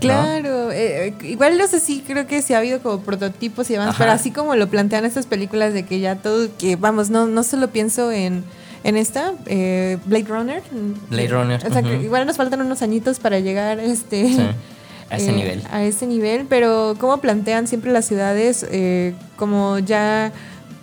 Claro, 0.00 0.70
eh, 0.70 1.08
eh, 1.08 1.14
igual 1.26 1.58
no 1.58 1.66
sé 1.66 1.80
si 1.80 2.00
creo 2.00 2.26
que 2.26 2.42
sí 2.42 2.54
ha 2.54 2.58
habido 2.58 2.80
como 2.80 3.00
prototipos 3.00 3.68
y 3.70 3.74
demás, 3.74 3.88
Ajá. 3.90 3.98
pero 3.98 4.12
así 4.12 4.30
como 4.30 4.54
lo 4.54 4.68
plantean 4.68 5.04
estas 5.04 5.26
películas 5.26 5.72
de 5.72 5.84
que 5.84 6.00
ya 6.00 6.16
todo, 6.16 6.48
que 6.58 6.76
vamos, 6.76 7.10
no, 7.10 7.26
no 7.26 7.42
solo 7.42 7.68
pienso 7.70 8.10
en, 8.12 8.44
en 8.84 8.96
esta, 8.96 9.32
eh, 9.46 9.98
Blade 10.04 10.26
Runner. 10.28 10.62
Blade 11.10 11.28
Runner, 11.28 11.66
O 11.66 11.72
sea, 11.72 11.82
que 11.82 11.96
igual 12.02 12.26
nos 12.26 12.36
faltan 12.36 12.60
unos 12.60 12.82
añitos 12.82 13.18
para 13.18 13.40
llegar 13.40 13.80
este, 13.80 14.28
Sí, 14.28 14.40
a 15.10 15.16
ese 15.16 15.30
eh, 15.30 15.32
nivel. 15.32 15.62
A 15.70 15.82
ese 15.82 16.06
nivel, 16.06 16.46
pero 16.48 16.94
cómo 16.98 17.18
plantean 17.18 17.66
siempre 17.66 17.90
las 17.92 18.04
ciudades 18.06 18.64
eh, 18.70 19.14
como 19.36 19.78
ya, 19.80 20.32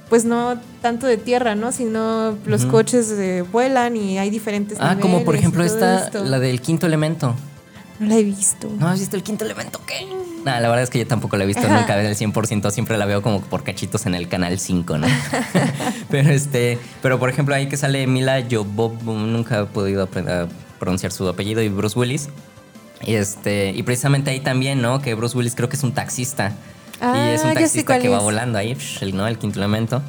pues 0.09 0.25
no 0.25 0.59
tanto 0.81 1.07
de 1.07 1.17
tierra, 1.17 1.55
¿no? 1.55 1.71
Sino 1.71 2.37
los 2.45 2.65
coches 2.65 3.13
vuelan 3.51 3.95
y 3.97 4.17
hay 4.19 4.29
diferentes 4.29 4.77
Ah, 4.81 4.97
como 4.99 5.23
por 5.23 5.35
ejemplo 5.35 5.63
esta, 5.63 6.05
esto. 6.05 6.23
la 6.23 6.39
del 6.39 6.61
quinto 6.61 6.85
elemento. 6.85 7.33
No 7.99 8.07
la 8.07 8.15
he 8.15 8.23
visto. 8.23 8.69
¿No 8.77 8.87
has 8.87 8.99
visto 8.99 9.15
el 9.15 9.23
quinto 9.23 9.45
elemento? 9.45 9.79
¿Qué? 9.85 10.07
Nah, 10.43 10.59
la 10.59 10.67
verdad 10.67 10.83
es 10.83 10.89
que 10.89 10.99
yo 10.99 11.07
tampoco 11.07 11.37
la 11.37 11.43
he 11.43 11.47
visto 11.47 11.65
Ajá. 11.65 11.79
nunca 11.79 11.95
del 11.95 12.15
100%, 12.15 12.69
siempre 12.71 12.97
la 12.97 13.05
veo 13.05 13.21
como 13.21 13.41
por 13.41 13.63
cachitos 13.63 14.05
en 14.05 14.13
el 14.13 14.27
canal 14.27 14.59
5, 14.59 14.97
¿no? 14.97 15.07
pero 16.09 16.29
este, 16.29 16.77
pero 17.01 17.17
por 17.17 17.29
ejemplo 17.29 17.55
ahí 17.55 17.67
que 17.67 17.77
sale 17.77 18.05
Mila 18.05 18.43
Jovovich, 18.49 19.01
nunca 19.01 19.61
he 19.61 19.65
podido 19.65 20.03
aprender 20.03 20.43
a 20.43 20.47
pronunciar 20.79 21.11
su 21.11 21.27
apellido 21.27 21.61
y 21.61 21.69
Bruce 21.69 21.97
Willis. 21.97 22.29
Y 23.01 23.15
este, 23.15 23.71
y 23.71 23.83
precisamente 23.83 24.31
ahí 24.31 24.39
también, 24.39 24.81
¿no? 24.81 25.01
Que 25.01 25.15
Bruce 25.15 25.37
Willis 25.37 25.55
creo 25.55 25.69
que 25.69 25.75
es 25.75 25.83
un 25.83 25.93
taxista. 25.93 26.53
Ah, 27.01 27.29
y 27.31 27.35
es 27.35 27.43
un 27.43 27.53
taxista 27.53 27.99
que 27.99 28.09
va 28.09 28.19
volando 28.19 28.57
ahí, 28.57 28.77
el, 29.01 29.15
¿no? 29.15 29.27
El 29.27 29.37
quinto 29.37 29.59
elemento. 29.59 30.01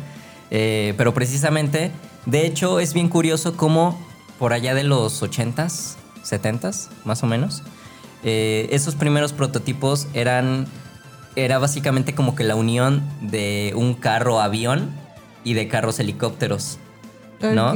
Eh, 0.51 0.95
pero 0.97 1.15
precisamente, 1.15 1.91
de 2.27 2.47
hecho, 2.47 2.79
es 2.79 2.95
bien 2.95 3.09
curioso 3.09 3.57
cómo 3.57 3.99
por 4.39 4.53
allá 4.53 4.75
de 4.75 4.85
los 4.85 5.23
80s, 5.23 5.97
70s, 6.25 6.89
más 7.05 7.23
o 7.23 7.27
menos, 7.27 7.63
eh, 8.25 8.69
esos 8.71 8.95
primeros 8.95 9.33
prototipos 9.33 10.09
eran. 10.15 10.67
Era 11.37 11.59
básicamente 11.59 12.15
como 12.15 12.35
que 12.35 12.45
la 12.45 12.55
unión 12.57 13.03
de 13.21 13.73
un 13.77 13.93
carro 13.95 14.41
avión 14.41 14.91
y 15.45 15.53
de 15.53 15.69
carros 15.69 15.99
helicópteros. 16.01 16.79
¿no? 17.55 17.73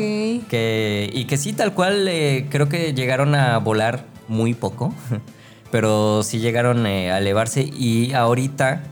Que, 0.49 1.11
y 1.13 1.27
que 1.27 1.37
sí, 1.37 1.53
tal 1.53 1.75
cual, 1.75 2.09
eh, 2.09 2.47
creo 2.49 2.71
que 2.71 2.95
llegaron 2.95 3.35
a 3.35 3.59
volar 3.59 4.07
muy 4.29 4.55
poco, 4.55 4.95
pero 5.71 6.23
sí 6.23 6.39
llegaron 6.39 6.87
eh, 6.87 7.13
a 7.13 7.19
elevarse 7.19 7.63
y 7.63 8.15
ahorita, 8.15 8.83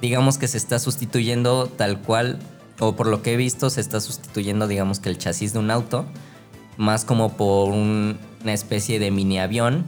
digamos 0.00 0.38
que 0.38 0.46
se 0.46 0.56
está 0.58 0.78
sustituyendo 0.78 1.66
tal 1.66 1.98
cual, 2.00 2.38
o 2.78 2.94
por 2.94 3.08
lo 3.08 3.22
que 3.22 3.32
he 3.32 3.36
visto, 3.36 3.68
se 3.70 3.80
está 3.80 4.00
sustituyendo, 4.00 4.68
digamos 4.68 5.00
que 5.00 5.08
el 5.08 5.18
chasis 5.18 5.52
de 5.54 5.58
un 5.58 5.72
auto, 5.72 6.06
más 6.76 7.04
como 7.04 7.36
por 7.36 7.70
un- 7.70 8.16
una 8.44 8.52
especie 8.52 9.00
de 9.00 9.10
mini 9.10 9.40
avión, 9.40 9.84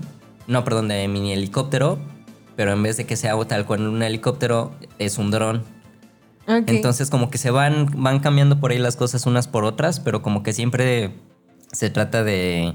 no, 0.46 0.64
perdón, 0.64 0.88
de 0.88 1.06
mini 1.08 1.32
helicóptero, 1.32 1.98
pero 2.56 2.72
en 2.72 2.82
vez 2.82 2.96
de 2.96 3.06
que 3.06 3.16
sea 3.16 3.36
tal 3.46 3.66
cual 3.66 3.86
un 3.86 4.02
helicóptero, 4.02 4.72
es 4.98 5.18
un 5.18 5.30
dron. 5.30 5.62
Entonces 6.46 7.10
como 7.10 7.30
que 7.30 7.38
se 7.38 7.50
van, 7.50 7.86
van 8.02 8.18
cambiando 8.18 8.58
por 8.58 8.72
ahí 8.72 8.78
las 8.78 8.96
cosas 8.96 9.24
unas 9.26 9.46
por 9.46 9.64
otras, 9.64 10.00
pero 10.00 10.20
como 10.20 10.42
que 10.42 10.52
siempre 10.52 11.14
se 11.70 11.90
trata 11.90 12.24
de 12.24 12.74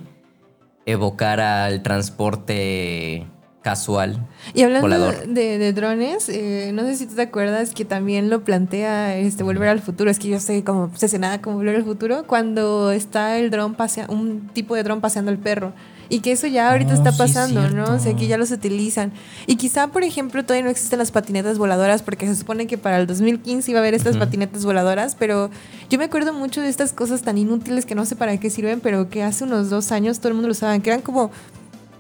evocar 0.86 1.42
al 1.42 1.84
transporte 1.84 3.28
casual. 3.66 4.28
Y 4.54 4.62
hablando 4.62 4.88
volador. 4.88 5.28
de, 5.28 5.58
de 5.58 5.74
drones, 5.74 6.30
eh, 6.30 6.70
no 6.72 6.84
sé 6.84 6.96
si 6.96 7.08
tú 7.08 7.16
te 7.16 7.24
acuerdas 7.24 7.74
que 7.74 7.84
también 7.84 8.30
lo 8.30 8.44
plantea 8.44 9.18
este 9.18 9.44
Volver 9.44 9.70
al 9.70 9.82
Futuro. 9.82 10.12
Es 10.12 10.20
que 10.20 10.28
yo 10.28 10.38
estoy 10.38 10.62
como 10.62 10.84
obsesionada 10.84 11.42
con 11.42 11.56
Volver 11.56 11.78
al 11.78 11.84
Futuro 11.84 12.26
cuando 12.28 12.92
está 12.92 13.40
el 13.40 13.50
dron 13.50 13.74
pasea, 13.74 14.06
un 14.08 14.50
tipo 14.54 14.76
de 14.76 14.84
dron 14.84 15.02
paseando 15.02 15.32
al 15.32 15.40
perro. 15.40 15.74
Y 16.10 16.20
que 16.20 16.32
eso 16.32 16.48
ya 16.48 16.72
ahorita 16.72 16.92
Oh, 16.94 16.98
está 16.98 17.12
sí, 17.12 17.18
pasando, 17.18 17.70
¿no? 17.72 17.86
O 17.96 18.00
sea, 18.00 18.16
que 18.16 18.28
ya 18.28 18.38
los 18.38 18.52
utilizan. 18.52 19.12
Y 19.48 19.56
quizá, 19.56 19.88
por 19.88 20.04
ejemplo, 20.04 20.44
todavía 20.44 20.64
no 20.66 20.70
existen 20.70 21.00
las 21.00 21.12
patinetas 21.12 21.58
voladoras 21.58 22.02
porque 22.04 22.28
se 22.28 22.36
supone 22.36 22.68
que 22.68 22.78
para 22.78 23.00
el 23.00 23.08
2015 23.08 23.72
iba 23.72 23.80
a 23.80 23.82
haber 23.84 23.94
estas 23.96 24.16
Ujú. 24.16 24.20
patinetas 24.26 24.66
voladoras, 24.66 25.16
pero 25.16 25.50
yo 25.90 25.98
me 25.98 26.06
acuerdo 26.06 26.34
mucho 26.34 26.62
de 26.62 26.70
estas 26.70 26.94
cosas 26.94 27.22
tan 27.24 27.38
inútiles 27.38 27.86
que 27.86 27.96
no 27.96 28.06
sé 28.06 28.16
para 28.16 28.38
qué 28.40 28.50
sirven, 28.50 28.80
pero 28.82 29.10
que 29.10 29.24
hace 29.24 29.44
unos 29.44 29.70
dos 29.70 29.92
años 29.92 30.20
todo 30.20 30.30
el 30.30 30.34
mundo 30.36 30.48
lo 30.48 30.52
usaban, 30.54 30.82
que 30.82 30.90
eran 30.92 31.02
como 31.02 31.32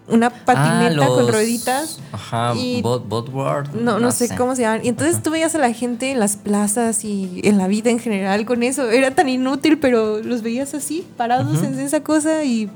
una 0.07 0.29
patineta 0.29 1.03
Ah, 1.05 1.07
con 1.07 1.25
los- 1.25 1.31
rueditas. 1.31 1.99
Ajá, 2.11 2.53
y- 2.55 2.79
bot, 2.83 3.07
botboard, 3.09 3.73
No, 3.73 3.99
no, 3.99 4.11
sé, 4.11 4.29
cómo 4.37 4.55
se 4.55 4.61
llaman. 4.61 4.81
Y 4.85 4.89
entonces 4.89 5.23
tú 5.23 5.31
veías 5.31 5.55
a 5.55 5.57
la 5.57 5.73
gente 5.73 6.11
en 6.11 6.19
las 6.19 6.35
plazas 6.37 7.03
y 7.03 7.41
en 7.43 7.57
la 7.57 7.67
vida 7.67 7.89
en 7.89 7.97
general 7.97 8.45
con 8.45 8.61
eso. 8.61 8.87
Era 8.91 9.09
tan 9.11 9.29
inútil, 9.29 9.79
pero 9.79 10.19
los 10.19 10.43
veías 10.43 10.75
así, 10.75 11.03
parados 11.17 11.57
Ujú. 11.57 11.65
en 11.65 11.79
esa 11.79 12.01
cosa 12.01 12.43
y 12.43 12.69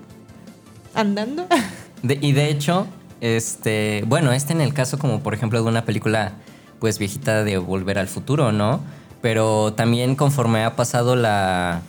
andando. 0.94 1.48
Y 2.02 2.32
de 2.32 2.50
hecho, 2.50 2.88
este, 3.20 4.06
bueno, 4.08 4.32
este 4.32 4.54
en 4.54 4.62
el 4.62 4.74
caso 4.74 4.98
como 4.98 5.20
por 5.20 5.34
ejemplo 5.34 5.62
de 5.62 5.68
una 5.68 5.84
película 5.84 6.32
pues 6.80 6.98
viejita 6.98 7.44
de 7.44 7.58
Volver 7.58 8.00
al 8.00 8.08
Futuro, 8.08 8.54
¿no? 8.54 8.80
Pero 9.22 9.74
también 9.74 10.16
conforme 10.16 10.64
ha 10.64 10.78
pasado 10.78 11.18
la 11.18 11.82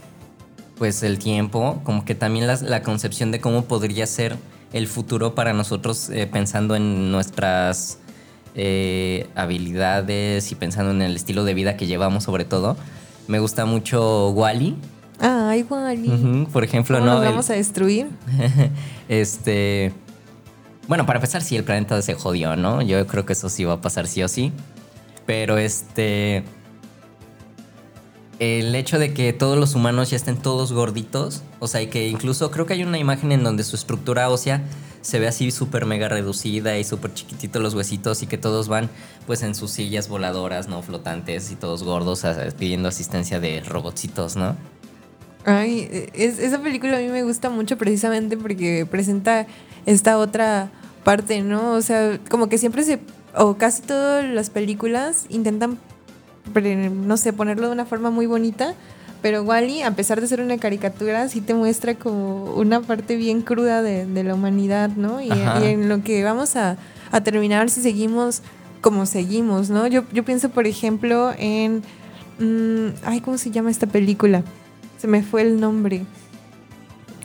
pues 0.78 1.02
el 1.02 1.18
tiempo, 1.18 1.80
como 1.84 2.04
que 2.04 2.14
también 2.14 2.46
las- 2.46 2.62
la, 2.62 2.82
concepción 2.82 3.30
de 3.30 3.40
cómo 3.40 3.66
podría 3.66 4.06
ser 4.06 4.36
el 4.72 4.88
futuro 4.88 5.34
para 5.34 5.52
nosotros 5.52 6.08
eh, 6.10 6.26
pensando 6.26 6.74
en 6.74 7.12
nuestras 7.12 7.98
eh, 8.54 9.28
habilidades 9.34 10.50
y 10.50 10.54
pensando 10.54 10.90
en 10.90 11.02
el 11.02 11.14
estilo 11.14 11.44
de 11.44 11.54
vida 11.54 11.76
que 11.76 11.86
llevamos 11.86 12.24
sobre 12.24 12.44
todo. 12.46 12.76
Me 13.28 13.38
gusta 13.38 13.64
mucho 13.66 14.30
Wally, 14.30 14.74
Ay, 15.20 15.64
Wally. 15.68 16.46
por 16.52 16.64
ejemplo, 16.64 16.96
¿Cómo 16.98 17.06
¿no? 17.06 17.14
nos 17.16 17.22
El- 17.24 17.30
vamos 17.30 17.50
a 17.50 17.54
destruir? 17.54 18.08
este. 19.08 19.92
Bueno, 20.88 21.06
para 21.06 21.18
empezar, 21.18 21.42
sí, 21.42 21.56
el 21.56 21.64
planeta 21.64 22.00
se 22.02 22.14
jodió, 22.14 22.56
¿no? 22.56 22.82
Yo 22.82 23.06
creo 23.06 23.24
que 23.26 23.34
eso 23.34 23.48
sí 23.48 23.64
va 23.64 23.74
a 23.74 23.80
pasar 23.80 24.06
sí 24.06 24.22
o 24.22 24.28
sí. 24.28 24.52
Pero 25.26 25.58
este. 25.58 26.42
El 28.38 28.74
hecho 28.74 28.98
de 28.98 29.12
que 29.12 29.34
todos 29.34 29.58
los 29.58 29.74
humanos 29.74 30.08
ya 30.10 30.16
estén 30.16 30.38
todos 30.38 30.72
gorditos, 30.72 31.42
o 31.58 31.66
sea, 31.68 31.82
y 31.82 31.88
que 31.88 32.08
incluso 32.08 32.50
creo 32.50 32.64
que 32.64 32.72
hay 32.72 32.82
una 32.82 32.98
imagen 32.98 33.32
en 33.32 33.44
donde 33.44 33.62
su 33.64 33.76
estructura 33.76 34.30
ósea 34.30 34.62
se 35.02 35.18
ve 35.18 35.28
así 35.28 35.50
súper 35.50 35.84
mega 35.84 36.08
reducida 36.08 36.78
y 36.78 36.84
súper 36.84 37.12
chiquititos 37.12 37.60
los 37.62 37.74
huesitos 37.74 38.22
y 38.22 38.26
que 38.26 38.38
todos 38.38 38.68
van 38.68 38.88
pues 39.26 39.42
en 39.42 39.54
sus 39.54 39.70
sillas 39.72 40.08
voladoras, 40.08 40.68
¿no? 40.68 40.80
Flotantes 40.82 41.50
y 41.52 41.54
todos 41.56 41.82
gordos 41.82 42.22
pidiendo 42.58 42.88
asistencia 42.88 43.40
de 43.40 43.60
robotcitos, 43.60 44.36
¿no? 44.36 44.56
Ay, 45.44 45.88
es- 46.14 46.38
esa 46.38 46.58
película 46.60 46.96
a 46.96 47.00
mí 47.00 47.08
me 47.08 47.22
gusta 47.22 47.48
mucho 47.50 47.78
precisamente 47.78 48.36
porque 48.36 48.86
presenta 48.90 49.46
esta 49.86 50.18
otra 50.18 50.70
parte, 51.04 51.40
¿no? 51.42 51.72
O 51.72 51.82
sea, 51.82 52.18
como 52.30 52.48
que 52.48 52.58
siempre 52.58 52.82
se, 52.84 52.98
o 53.34 53.54
casi 53.56 53.82
todas 53.82 54.24
las 54.24 54.50
películas 54.50 55.24
intentan, 55.30 55.78
no 57.06 57.16
sé, 57.16 57.32
ponerlo 57.32 57.68
de 57.68 57.72
una 57.72 57.86
forma 57.86 58.10
muy 58.10 58.26
bonita, 58.26 58.74
pero 59.22 59.42
Wally, 59.42 59.82
a 59.82 59.90
pesar 59.92 60.20
de 60.20 60.26
ser 60.26 60.40
una 60.40 60.58
caricatura, 60.58 61.28
sí 61.28 61.40
te 61.40 61.54
muestra 61.54 61.94
como 61.94 62.44
una 62.54 62.80
parte 62.80 63.16
bien 63.16 63.42
cruda 63.42 63.82
de, 63.82 64.06
de 64.06 64.24
la 64.24 64.34
humanidad, 64.34 64.90
¿no? 64.90 65.20
Y, 65.22 65.30
en 65.30 65.88
lo 65.88 66.02
que 66.02 66.22
vamos 66.24 66.56
a, 66.56 66.76
a 67.12 67.20
terminar 67.22 67.70
si 67.70 67.80
seguimos 67.82 68.42
como 68.80 69.04
seguimos, 69.06 69.68
¿no? 69.68 69.86
Yo, 69.86 70.04
yo 70.12 70.24
pienso, 70.24 70.48
por 70.50 70.66
ejemplo, 70.66 71.32
en... 71.38 71.82
mm, 72.38 72.94
ay, 73.04 73.20
¿cómo 73.20 73.36
se 73.36 73.50
llama 73.50 73.70
esta 73.70 73.86
película? 73.86 74.42
Se 75.00 75.06
me 75.08 75.22
fue 75.22 75.42
el 75.42 75.60
nombre. 75.60 76.04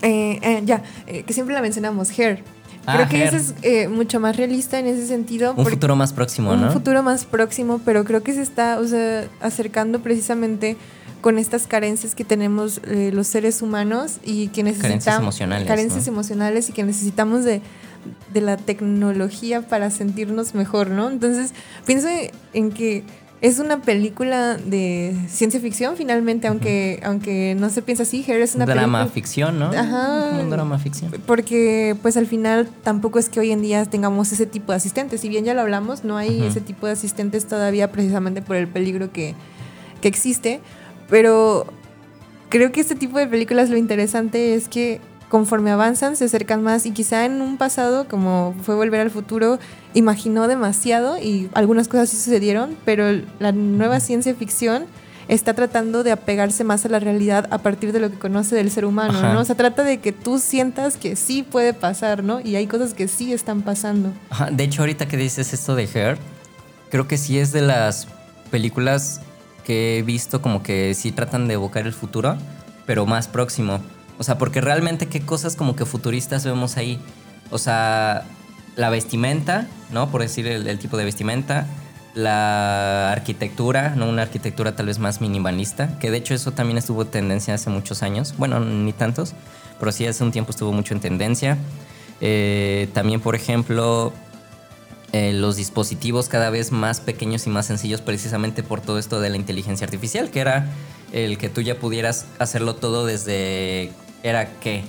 Eh, 0.02 0.40
eh, 0.42 0.62
ya, 0.66 0.84
eh, 1.08 1.24
que 1.24 1.34
siempre 1.34 1.56
la 1.56 1.62
mencionamos, 1.62 2.10
Hair. 2.18 2.44
Ah, 2.86 2.96
Creo 2.98 3.10
que 3.10 3.18
Hair. 3.18 3.28
ese 3.28 3.38
es 3.38 3.56
eh, 3.64 3.88
mucho 3.88 4.20
más 4.20 4.38
realista 4.38 4.78
en 4.80 4.86
ese 4.86 5.08
sentido. 5.08 5.54
Un 5.58 5.66
futuro 5.66 5.96
más 5.96 6.14
próximo, 6.14 6.52
un 6.52 6.62
¿no? 6.62 6.72
futuro 6.72 7.02
más 7.04 7.26
próximo, 7.26 7.82
pero 7.84 8.04
creo 8.06 8.22
que 8.22 8.34
se 8.34 8.42
está 8.42 8.80
o 8.80 8.88
sea, 8.88 9.28
acercando 9.42 10.02
precisamente 10.02 10.78
con 11.22 11.40
estas 11.40 11.66
carencias 11.66 12.14
que 12.14 12.24
tenemos 12.24 12.80
eh, 12.86 13.10
los 13.12 13.26
seres 13.26 13.64
humanos 13.64 14.20
y 14.24 14.50
que 14.50 14.62
necesitamos 14.62 15.22
emocionales, 15.22 15.68
carencias 15.68 16.06
¿no? 16.06 16.14
emocionales 16.14 16.70
y 16.70 16.74
que 16.74 16.84
necesitamos 16.84 17.44
de, 17.44 17.62
de 18.32 18.42
la 18.42 18.58
tecnología 18.58 19.64
para 19.64 19.90
sentirnos 19.90 20.54
mejor, 20.54 20.92
¿no? 20.92 21.10
Entonces, 21.10 21.56
pienso 21.88 22.08
en 22.54 22.72
que 22.72 23.04
es 23.42 23.60
una 23.60 23.82
película 23.82 24.58
de 24.58 25.16
ciencia 25.28 25.60
ficción 25.60 25.96
finalmente, 25.98 26.48
aunque 26.48 27.00
aunque 27.04 27.56
no 27.60 27.70
se 27.70 27.82
piensa 27.82 28.04
así, 28.04 28.24
Hair 28.28 28.42
es 28.42 28.56
una 28.56 28.66
drama 28.66 29.00
película 29.00 29.14
ficción, 29.14 29.60
¿no? 29.60 29.66
Ajá. 29.72 30.30
Como 30.30 30.42
un 30.42 30.50
drama 30.50 30.80
ficción. 30.80 31.12
porque 31.26 31.96
pues 32.02 32.18
al 32.18 32.28
final 32.28 32.70
tampoco 32.84 33.20
es 33.20 33.30
que 33.30 33.40
hoy 33.40 33.52
en 33.52 33.62
día 33.62 33.86
tengamos 33.86 34.32
ese 34.32 34.46
tipo 34.46 34.72
de 34.72 34.78
asistentes. 34.78 35.22
Si 35.22 35.30
bien 35.30 35.46
ya 35.46 35.54
lo 35.54 35.62
hablamos, 35.62 36.04
no 36.04 36.18
hay 36.18 36.44
ese 36.44 36.62
tipo 36.62 36.88
de 36.88 36.94
asistentes 36.94 37.46
todavía 37.46 37.92
precisamente 37.92 38.42
por 38.42 38.56
el 38.56 38.68
peligro 38.68 39.12
que, 39.12 39.36
que 40.02 40.08
existe. 40.08 40.62
Pero 41.10 41.68
creo 42.50 42.72
que 42.72 42.82
este 42.82 42.96
tipo 42.96 43.20
de 43.20 43.28
películas 43.28 43.70
lo 43.70 43.78
interesante 43.78 44.56
es 44.56 44.70
que 44.70 45.02
conforme 45.30 45.72
avanzan 45.72 46.16
se 46.16 46.26
acercan 46.26 46.62
más 46.64 46.86
y 46.86 46.92
quizá 46.92 47.26
en 47.26 47.42
un 47.42 47.58
pasado 47.58 48.08
como 48.08 48.56
fue 48.64 48.76
Volver 48.76 49.02
al 49.02 49.12
Futuro 49.12 49.60
imaginó 49.94 50.48
demasiado 50.48 51.18
y 51.18 51.50
algunas 51.54 51.88
cosas 51.88 52.10
sí 52.10 52.18
sucedieron, 52.18 52.76
pero 52.86 53.06
la 53.40 53.52
nueva 53.52 54.00
ciencia 54.00 54.36
ficción 54.36 54.86
está 55.28 55.56
tratando 55.56 56.04
de 56.04 56.12
apegarse 56.12 56.64
más 56.64 56.86
a 56.86 56.90
la 56.90 57.00
realidad 57.00 57.48
a 57.50 57.58
partir 57.58 57.92
de 57.92 58.00
lo 58.00 58.12
que 58.12 58.20
conoce 58.20 58.56
del 58.56 58.70
ser 58.70 58.86
humano, 58.86 59.18
Ajá. 59.18 59.34
¿no? 59.34 59.40
O 59.40 59.46
sea, 59.46 59.56
trata 59.56 59.84
de 59.84 59.98
que 59.98 60.12
tú 60.12 60.38
sientas 60.38 60.98
que 60.98 61.16
sí 61.16 61.42
puede 61.42 61.74
pasar, 61.74 62.24
¿no? 62.24 62.42
Y 62.42 62.56
hay 62.56 62.68
cosas 62.68 62.94
que 62.94 63.08
sí 63.08 63.34
están 63.34 63.64
pasando. 63.64 64.12
Ajá, 64.30 64.52
de 64.52 64.64
hecho, 64.64 64.84
ahorita 64.84 65.08
que 65.08 65.18
dices 65.18 65.52
esto 65.52 65.76
de 65.76 65.90
Her, 65.92 66.20
creo 66.92 67.08
que 67.08 67.18
sí 67.18 67.40
es 67.40 67.52
de 67.52 67.62
las 67.62 68.08
películas 68.52 69.22
que 69.64 69.98
he 69.98 70.04
visto 70.04 70.44
como 70.44 70.62
que 70.62 70.94
sí 70.94 71.12
tratan 71.12 71.48
de 71.48 71.56
evocar 71.56 71.88
el 71.88 71.94
futuro. 71.94 72.38
pero 72.86 73.08
más 73.08 73.28
próximo. 73.28 73.80
O 74.18 74.24
sea, 74.24 74.38
porque 74.38 74.62
realmente 74.62 75.08
qué 75.08 75.22
cosas 75.22 75.56
como 75.56 75.76
que 75.76 75.86
futuristas 75.86 76.46
vemos 76.46 76.78
ahí. 76.78 77.00
O 77.52 77.58
sea, 77.58 78.26
la 78.76 78.90
vestimenta, 78.90 79.68
¿no? 79.92 80.10
Por 80.10 80.22
decir 80.22 80.48
el, 80.48 80.80
tipo 80.80 80.98
de 80.98 81.06
vestimenta. 81.06 81.68
La 82.14 83.12
arquitectura, 83.12 83.94
¿no? 83.96 84.08
Una 84.08 84.22
arquitectura 84.22 84.76
tal 84.76 84.86
vez 84.86 85.00
más 85.00 85.20
minimalista. 85.20 86.00
Que 86.00 86.12
de 86.12 86.18
hecho 86.18 86.34
eso 86.34 86.52
también 86.52 86.78
estuvo 86.78 87.02
en 87.02 87.10
tendencia 87.10 87.54
hace 87.54 87.70
muchos 87.70 88.04
años. 88.04 88.36
Bueno, 88.38 88.60
ni 88.60 88.94
tantos. 88.94 89.34
Pero 89.80 89.92
sí 89.92 90.08
hace 90.08 90.24
un 90.24 90.32
tiempo 90.32 90.52
estuvo 90.52 90.72
mucho 90.72 90.94
en 90.94 91.02
tendencia. 91.02 91.58
Eh, 92.22 92.88
también, 92.94 93.20
por 93.20 93.36
ejemplo, 93.36 94.14
eh, 95.12 95.34
los 95.34 95.58
dispositivos 95.58 96.30
cada 96.30 96.50
vez 96.50 96.72
más 96.72 97.02
pequeños 97.02 97.48
y 97.48 97.50
más 97.50 97.66
sencillos 97.66 98.00
precisamente 98.02 98.64
por 98.64 98.80
todo 98.80 98.98
esto 98.98 99.20
de 99.20 99.30
la 99.30 99.36
inteligencia 99.36 99.86
artificial, 99.86 100.30
que 100.30 100.40
era 100.40 100.70
el 101.12 101.38
que 101.38 101.50
tú 101.50 101.62
ya 101.62 101.80
pudieras 101.80 102.26
hacerlo 102.40 102.76
todo 102.76 103.06
desde... 103.06 103.92
¿Era 104.26 104.58
qué? 104.60 104.84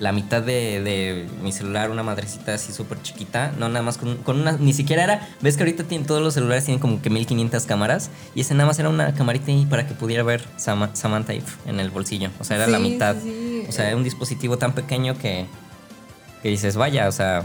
La 0.00 0.10
mitad 0.10 0.42
de, 0.42 0.80
de 0.82 1.28
mi 1.40 1.52
celular, 1.52 1.88
una 1.90 2.02
madrecita 2.02 2.54
así 2.54 2.72
súper 2.72 3.00
chiquita, 3.02 3.52
no 3.56 3.68
nada 3.68 3.84
más 3.84 3.98
con, 3.98 4.16
con, 4.16 4.40
una... 4.40 4.52
Ni 4.52 4.72
siquiera 4.72 5.04
era... 5.04 5.28
¿Ves 5.40 5.56
que 5.56 5.62
ahorita 5.62 5.84
tienen, 5.84 6.04
todos 6.04 6.20
los 6.20 6.34
celulares 6.34 6.64
tienen 6.64 6.80
como 6.80 7.00
que 7.00 7.08
1500 7.08 7.64
cámaras? 7.66 8.10
Y 8.34 8.40
ese 8.40 8.54
nada 8.54 8.66
más 8.66 8.76
era 8.80 8.88
una 8.88 9.14
camarita 9.14 9.52
ahí 9.52 9.64
para 9.66 9.86
que 9.86 9.94
pudiera 9.94 10.24
ver 10.24 10.42
Sam 10.56 10.90
Samantha 10.94 11.32
en 11.66 11.78
el 11.78 11.90
bolsillo. 11.90 12.30
O 12.40 12.44
sea, 12.44 12.56
era 12.56 12.66
Sí, 12.66 12.72
la 12.72 12.78
mitad. 12.80 13.14
sí, 13.22 13.62
sí. 13.62 13.66
O 13.68 13.72
sea, 13.72 13.86
era 13.86 13.96
un 13.96 14.02
dispositivo 14.02 14.58
tan 14.58 14.72
pequeño 14.72 15.16
que, 15.16 15.46
que 16.42 16.48
dices, 16.48 16.74
vaya, 16.76 17.06
o 17.06 17.12
sea, 17.12 17.44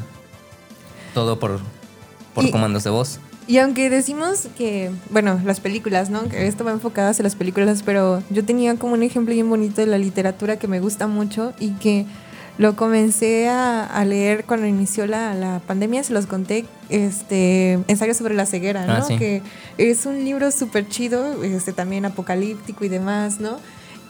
todo 1.13 1.37
por, 1.37 1.59
por 2.33 2.45
Y- 2.45 2.49
comandos 2.51 2.83
de 2.83 2.89
voz. 2.89 3.19
Y 3.47 3.59
aunque 3.59 3.89
decimos 3.89 4.49
que, 4.57 4.91
bueno, 5.09 5.39
las 5.45 5.61
películas, 5.61 6.09
¿no? 6.09 6.27
Que 6.27 6.47
esto 6.47 6.65
va 6.65 6.71
enfocado 6.71 7.09
hacia 7.09 7.23
las 7.23 7.35
películas, 7.35 7.81
pero 7.83 8.21
yo 8.29 8.43
tenía 8.43 8.75
como 8.75 8.93
un 8.93 9.03
ejemplo 9.03 9.33
bien 9.33 9.49
bonito 9.49 9.79
de 9.79 9.87
la 9.87 9.97
literatura 9.97 10.57
que 10.57 10.67
me 10.67 10.81
gusta 10.81 11.07
mucho 11.07 11.53
y 11.57 11.71
que 11.75 12.05
lo 12.57 12.75
comencé 12.75 13.47
a, 13.47 13.85
a 13.85 14.03
leer 14.03 14.43
cuando 14.43 14.67
inició 14.67 15.07
la, 15.07 15.33
la 15.33 15.61
pandemia, 15.65 16.03
se 16.03 16.11
los 16.11 16.25
conté, 16.25 16.65
este, 16.89 17.79
ensayo 17.87 18.13
sobre 18.13 18.33
la 18.33 18.45
ceguera, 18.45 18.85
¿no? 18.85 18.93
Ah, 18.93 19.01
sí. 19.03 19.17
Que 19.17 19.41
es 19.77 20.05
un 20.05 20.25
libro 20.25 20.51
súper 20.51 20.89
chido, 20.89 21.41
este, 21.43 21.71
también 21.71 22.05
apocalíptico 22.05 22.83
y 22.83 22.89
demás, 22.89 23.39
¿no? 23.39 23.59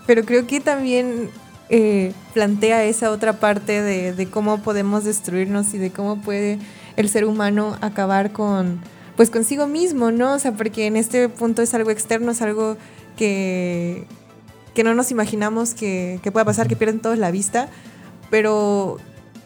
Pero 0.07 0.23
creo 0.23 0.47
que 0.47 0.61
también 0.61 1.29
eh, 1.69 2.11
plantea 2.33 2.85
esa 2.85 3.11
otra 3.11 3.33
parte 3.33 3.83
de, 3.83 4.13
de 4.13 4.25
cómo 4.27 4.63
podemos 4.63 5.03
destruirnos 5.03 5.75
y 5.75 5.77
de 5.77 5.91
cómo 5.91 6.21
puede 6.21 6.57
el 6.95 7.09
ser 7.09 7.25
humano 7.25 7.77
acabar 7.81 8.31
con, 8.31 8.79
pues 9.17 9.29
consigo 9.29 9.67
mismo, 9.67 10.11
¿no? 10.11 10.33
O 10.33 10.39
sea, 10.39 10.53
porque 10.53 10.85
en 10.85 10.95
este 10.95 11.27
punto 11.27 11.61
es 11.61 11.73
algo 11.73 11.89
externo, 11.89 12.31
es 12.31 12.41
algo 12.41 12.77
que, 13.17 14.05
que 14.73 14.83
no 14.83 14.93
nos 14.93 15.11
imaginamos 15.11 15.73
que, 15.73 16.19
que 16.23 16.31
pueda 16.31 16.45
pasar, 16.45 16.67
que 16.67 16.77
pierden 16.77 16.99
todos 16.99 17.17
la 17.17 17.31
vista, 17.31 17.67
pero 18.29 18.99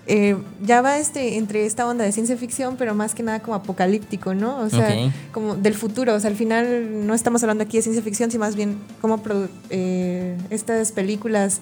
eh, 0.08 0.36
ya 0.62 0.82
va 0.82 0.98
este, 0.98 1.38
entre 1.38 1.66
esta 1.66 1.88
onda 1.88 2.04
de 2.04 2.12
ciencia 2.12 2.36
ficción, 2.36 2.76
pero 2.76 2.94
más 2.94 3.16
que 3.16 3.24
nada 3.24 3.40
como 3.40 3.56
apocalíptico, 3.56 4.34
¿no? 4.34 4.58
O 4.60 4.70
sea, 4.70 4.94
como 5.32 5.56
del 5.56 5.74
futuro, 5.74 6.16
o 6.16 6.20
sea, 6.20 6.30
al 6.30 6.36
final 6.36 7.08
no 7.08 7.14
estamos 7.14 7.42
hablando 7.44 7.64
aquí 7.64 7.78
de 7.78 7.84
ciencia 7.84 8.04
ficción, 8.04 8.30
sino 8.30 8.44
más 8.44 8.58
bien 8.58 8.78
cómo 9.00 9.22
eh, 9.70 10.38
estas 10.50 10.92
películas 10.92 11.62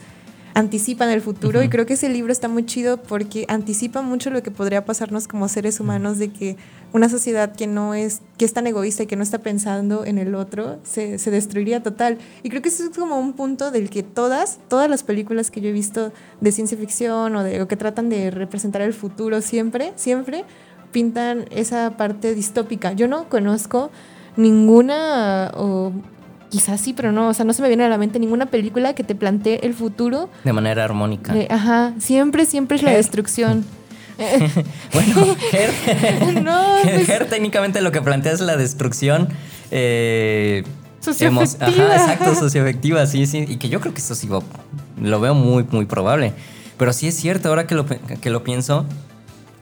anticipan 0.53 1.09
el 1.09 1.21
futuro 1.21 1.63
y 1.63 1.69
creo 1.69 1.85
que 1.85 1.93
ese 1.93 2.09
libro 2.09 2.31
está 2.31 2.47
muy 2.47 2.65
chido 2.65 2.97
porque 2.97 3.45
anticipa 3.47 4.01
mucho 4.01 4.29
lo 4.29 4.43
que 4.43 4.51
podría 4.51 4.85
pasarnos 4.85 5.27
como 5.27 5.47
seres 5.47 5.79
humanos 5.79 6.17
de 6.17 6.29
que 6.29 6.57
una 6.91 7.07
sociedad 7.07 7.55
que 7.55 7.67
no 7.67 7.93
es 7.93 8.21
que 8.37 8.45
es 8.45 8.53
tan 8.53 8.67
egoísta 8.67 9.03
y 9.03 9.07
que 9.07 9.15
no 9.15 9.23
está 9.23 9.39
pensando 9.39 10.05
en 10.05 10.17
el 10.17 10.35
otro 10.35 10.79
se, 10.83 11.19
se 11.19 11.31
destruiría 11.31 11.83
total. 11.83 12.17
Y 12.43 12.49
creo 12.49 12.61
que 12.61 12.69
eso 12.69 12.83
es 12.83 12.97
como 12.97 13.19
un 13.19 13.33
punto 13.33 13.71
del 13.71 13.89
que 13.89 14.03
todas 14.03 14.59
todas 14.67 14.89
las 14.89 15.03
películas 15.03 15.51
que 15.51 15.61
yo 15.61 15.69
he 15.69 15.73
visto 15.73 16.11
de 16.41 16.51
ciencia 16.51 16.77
ficción 16.77 17.35
o 17.35 17.43
de 17.43 17.61
o 17.61 17.67
que 17.67 17.77
tratan 17.77 18.09
de 18.09 18.31
representar 18.31 18.81
el 18.81 18.93
futuro 18.93 19.41
siempre 19.41 19.93
siempre 19.95 20.45
pintan 20.91 21.45
esa 21.51 21.97
parte 21.97 22.33
distópica. 22.33 22.93
Yo 22.93 23.07
no 23.07 23.29
conozco 23.29 23.91
ninguna 24.35 25.51
o 25.55 25.91
quizás 26.49 26.81
sí 26.81 26.93
pero 26.93 27.11
no 27.11 27.27
o 27.29 27.33
sea 27.33 27.45
no 27.45 27.53
se 27.53 27.61
me 27.61 27.67
viene 27.67 27.83
a 27.85 27.89
la 27.89 27.97
mente 27.97 28.19
ninguna 28.19 28.47
película 28.47 28.93
que 28.95 29.03
te 29.03 29.15
plantee 29.15 29.59
el 29.63 29.73
futuro 29.73 30.29
De 30.43 30.53
manera 30.53 30.83
armónica. 30.83 31.33
de- 31.33 31.47
ajá, 31.49 31.93
siempre, 31.99 32.45
siempre 32.45 32.77
es 32.77 32.83
la 32.83 32.91
destrucción. 32.91 33.65
Bueno, 34.93 35.35
Her, 35.53 36.41
no, 36.43 36.61
pues, 36.83 37.07
Her 37.07 37.29
técnicamente 37.29 37.79
lo 37.81 37.91
que 37.93 38.01
plantea 38.01 38.33
es 38.33 38.41
la 38.41 38.57
destrucción. 38.57 39.29
Eh, 39.71 40.63
Socioafectiva. 40.99 41.67
Ajá, 41.67 41.95
exacto, 41.95 42.35
socioafectiva, 42.35 43.05
sí, 43.05 43.25
sí. 43.25 43.45
Y 43.47 43.55
que 43.55 43.69
yo 43.69 43.79
creo 43.79 43.93
que 43.93 44.01
eso 44.01 44.15
sí 44.15 44.27
lo, 45.01 45.19
veo 45.21 45.33
muy, 45.33 45.65
muy 45.71 45.85
probable. 45.85 46.33
Pero 46.77 46.91
sí 46.91 47.07
es 47.07 47.15
cierto, 47.15 47.47
ahora 47.47 47.65
que 47.65 47.75
lo, 47.75 47.85
que 47.85 48.29
lo 48.29 48.43
pienso, 48.43 48.85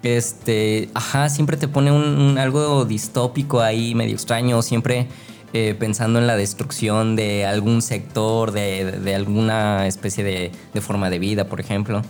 este, 0.01 0.89
ajá, 0.95 1.29
siempre 1.29 1.57
te 1.57 1.67
pone 1.67 1.91
un, 1.91 2.03
un 2.19 2.37
algo 2.39 2.85
distópico 2.85 3.61
ahí, 3.61 3.93
medio 3.93 4.15
extraño, 4.15 4.61
siempre 4.63 5.07
eh, 5.53 5.75
pensando 5.77 6.19
en 6.19 6.27
la 6.27 6.35
destrucción 6.35 7.15
de 7.15 7.45
algún 7.45 7.81
sector, 7.81 8.51
de, 8.51 8.91
de 8.91 9.15
alguna 9.15 9.87
especie 9.87 10.23
de, 10.23 10.51
de 10.73 10.81
forma 10.81 11.09
de 11.09 11.19
vida, 11.19 11.45
por 11.45 11.59
ejemplo. 11.59 12.01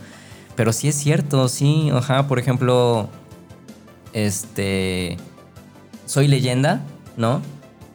Pero 0.56 0.74
sí 0.74 0.88
es 0.88 0.96
cierto, 0.96 1.48
sí, 1.50 1.90
ajá, 1.94 2.28
por 2.28 2.40
ejemplo, 2.40 3.10
este, 4.14 5.18
soy 6.06 6.28
leyenda, 6.28 6.82
¿no? 7.16 7.42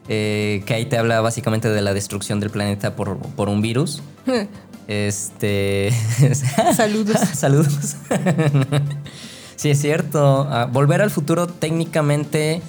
Eh, 0.08 0.62
que 0.66 0.74
ahí 0.74 0.86
te 0.86 0.98
habla 0.98 1.20
básicamente 1.20 1.68
de 1.68 1.80
la 1.80 1.94
destrucción 1.94 2.40
del 2.40 2.50
planeta 2.50 2.94
por, 2.94 3.18
por 3.18 3.48
un 3.48 3.60
virus. 3.60 4.02
Este. 4.88 5.92
Saludos. 6.76 7.16
Saludos. 7.34 7.96
sí, 9.54 9.70
es 9.70 9.80
cierto. 9.80 10.48
Ah, 10.50 10.68
Volver 10.70 11.00
al 11.00 11.10
futuro 11.10 11.46
técnicamente 11.46 12.60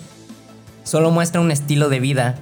solo 0.83 1.09
muestra 1.09 1.41
un 1.41 1.49
estilo 1.49 1.89
de 1.89 1.99
vida. 1.99 2.35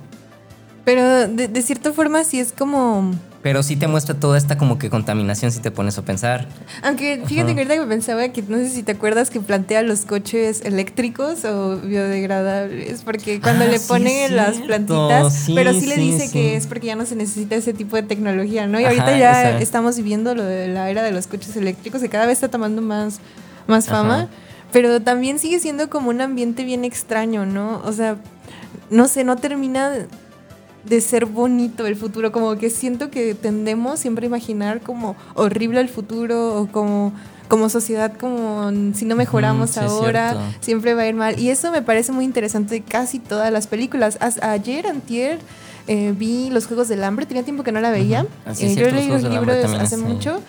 Pero 0.85 1.27
de, 1.27 1.47
de 1.47 1.61
cierta 1.61 1.93
forma 1.93 2.23
sí 2.23 2.39
es 2.39 2.51
como... 2.53 3.11
Pero 3.43 3.63
sí 3.63 3.75
te 3.75 3.87
muestra 3.87 4.13
toda 4.13 4.37
esta 4.37 4.55
como 4.59 4.77
que 4.77 4.91
contaminación 4.91 5.51
si 5.51 5.59
te 5.61 5.71
pones 5.71 5.97
a 5.97 6.03
pensar. 6.03 6.47
Aunque 6.83 7.23
fíjate 7.25 7.55
que 7.55 7.61
ahorita 7.61 7.75
que 7.81 7.87
pensaba 7.87 8.27
que 8.29 8.43
no 8.43 8.57
sé 8.57 8.69
si 8.69 8.83
te 8.83 8.91
acuerdas 8.91 9.31
que 9.31 9.39
plantea 9.39 9.81
los 9.81 10.01
coches 10.05 10.61
eléctricos 10.63 11.43
o 11.45 11.77
biodegradables, 11.77 13.01
porque 13.03 13.39
cuando 13.41 13.65
Ah, 13.65 13.67
le 13.67 13.79
sí, 13.79 13.87
ponen 13.87 14.15
es 14.25 14.31
las 14.31 14.57
plantitas, 14.59 15.33
Sí, 15.33 15.53
pero 15.55 15.73
sí, 15.73 15.87
le 15.87 15.95
sí, 15.95 16.01
dice 16.01 16.27
sí. 16.27 16.33
que 16.33 16.55
es 16.55 16.67
porque 16.67 16.87
ya 16.87 16.95
no 16.95 17.05
se 17.07 17.15
necesita 17.15 17.55
ese 17.55 17.73
tipo 17.73 17.95
de 17.95 18.03
tecnología, 18.03 18.67
¿no? 18.67 18.79
Y 18.79 18.83
Ajá, 18.85 18.91
ahorita 18.93 19.17
ya 19.17 19.49
esa. 19.49 19.59
estamos 19.59 19.97
viviendo 19.97 20.35
lo 20.35 20.43
de 20.43 20.67
la 20.67 20.89
era 20.91 21.01
de 21.01 21.11
los 21.11 21.25
coches 21.27 21.55
eléctricos 21.55 22.01
que 22.01 22.09
cada 22.09 22.25
vez 22.27 22.33
está 22.33 22.49
tomando 22.49 22.83
más, 22.83 23.19
más 23.67 23.87
Ajá. 23.87 23.97
fama, 24.03 24.27
pero 24.71 25.01
también 25.01 25.39
sigue 25.39 25.59
siendo 25.59 25.89
como 25.89 26.09
un 26.11 26.21
ambiente 26.21 26.63
bien 26.63 26.85
extraño, 26.85 27.47
¿no? 27.47 27.81
O 27.85 27.91
sea, 27.91 28.17
no 28.91 29.07
sé, 29.07 29.23
no 29.23 29.35
termina 29.37 29.91
de 30.85 30.99
ser 31.01 31.25
bonito 31.25 31.85
el 31.85 31.95
futuro, 31.95 32.31
como 32.31 32.57
que 32.57 32.69
siento 32.69 33.09
que 33.11 33.35
tendemos 33.35 33.99
siempre 33.99 34.25
a 34.25 34.27
imaginar 34.27 34.81
como 34.81 35.15
horrible 35.35 35.79
el 35.79 35.89
futuro 35.89 36.59
o 36.61 36.67
como 36.67 37.13
como 37.47 37.67
sociedad 37.67 38.13
como 38.17 38.71
si 38.93 39.03
no 39.03 39.17
mejoramos 39.17 39.71
sí, 39.71 39.79
ahora 39.81 40.37
siempre 40.61 40.93
va 40.93 41.01
a 41.01 41.07
ir 41.07 41.15
mal. 41.15 41.37
Y 41.37 41.49
eso 41.49 41.69
me 41.71 41.81
parece 41.81 42.13
muy 42.13 42.23
interesante 42.23 42.75
de 42.75 42.81
casi 42.81 43.19
todas 43.19 43.51
las 43.51 43.67
películas. 43.67 44.17
As- 44.21 44.41
ayer 44.41 44.87
antier 44.87 45.37
eh, 45.87 46.13
vi 46.17 46.49
los 46.49 46.65
juegos 46.67 46.87
del 46.87 47.03
hambre 47.03 47.25
tenía 47.25 47.43
tiempo 47.43 47.63
que 47.63 47.73
no 47.73 47.81
la 47.81 47.91
veía. 47.91 48.21
sí, 48.53 48.63
es 48.67 48.71
Eh, 48.71 48.73
cierto, 48.75 48.91
yo 48.91 48.95
leí 48.95 49.07
los 49.09 49.23
libros 49.23 49.57
hace 49.65 49.83
es, 49.83 49.89
sí. 50.01 50.07
mucho 50.07 50.39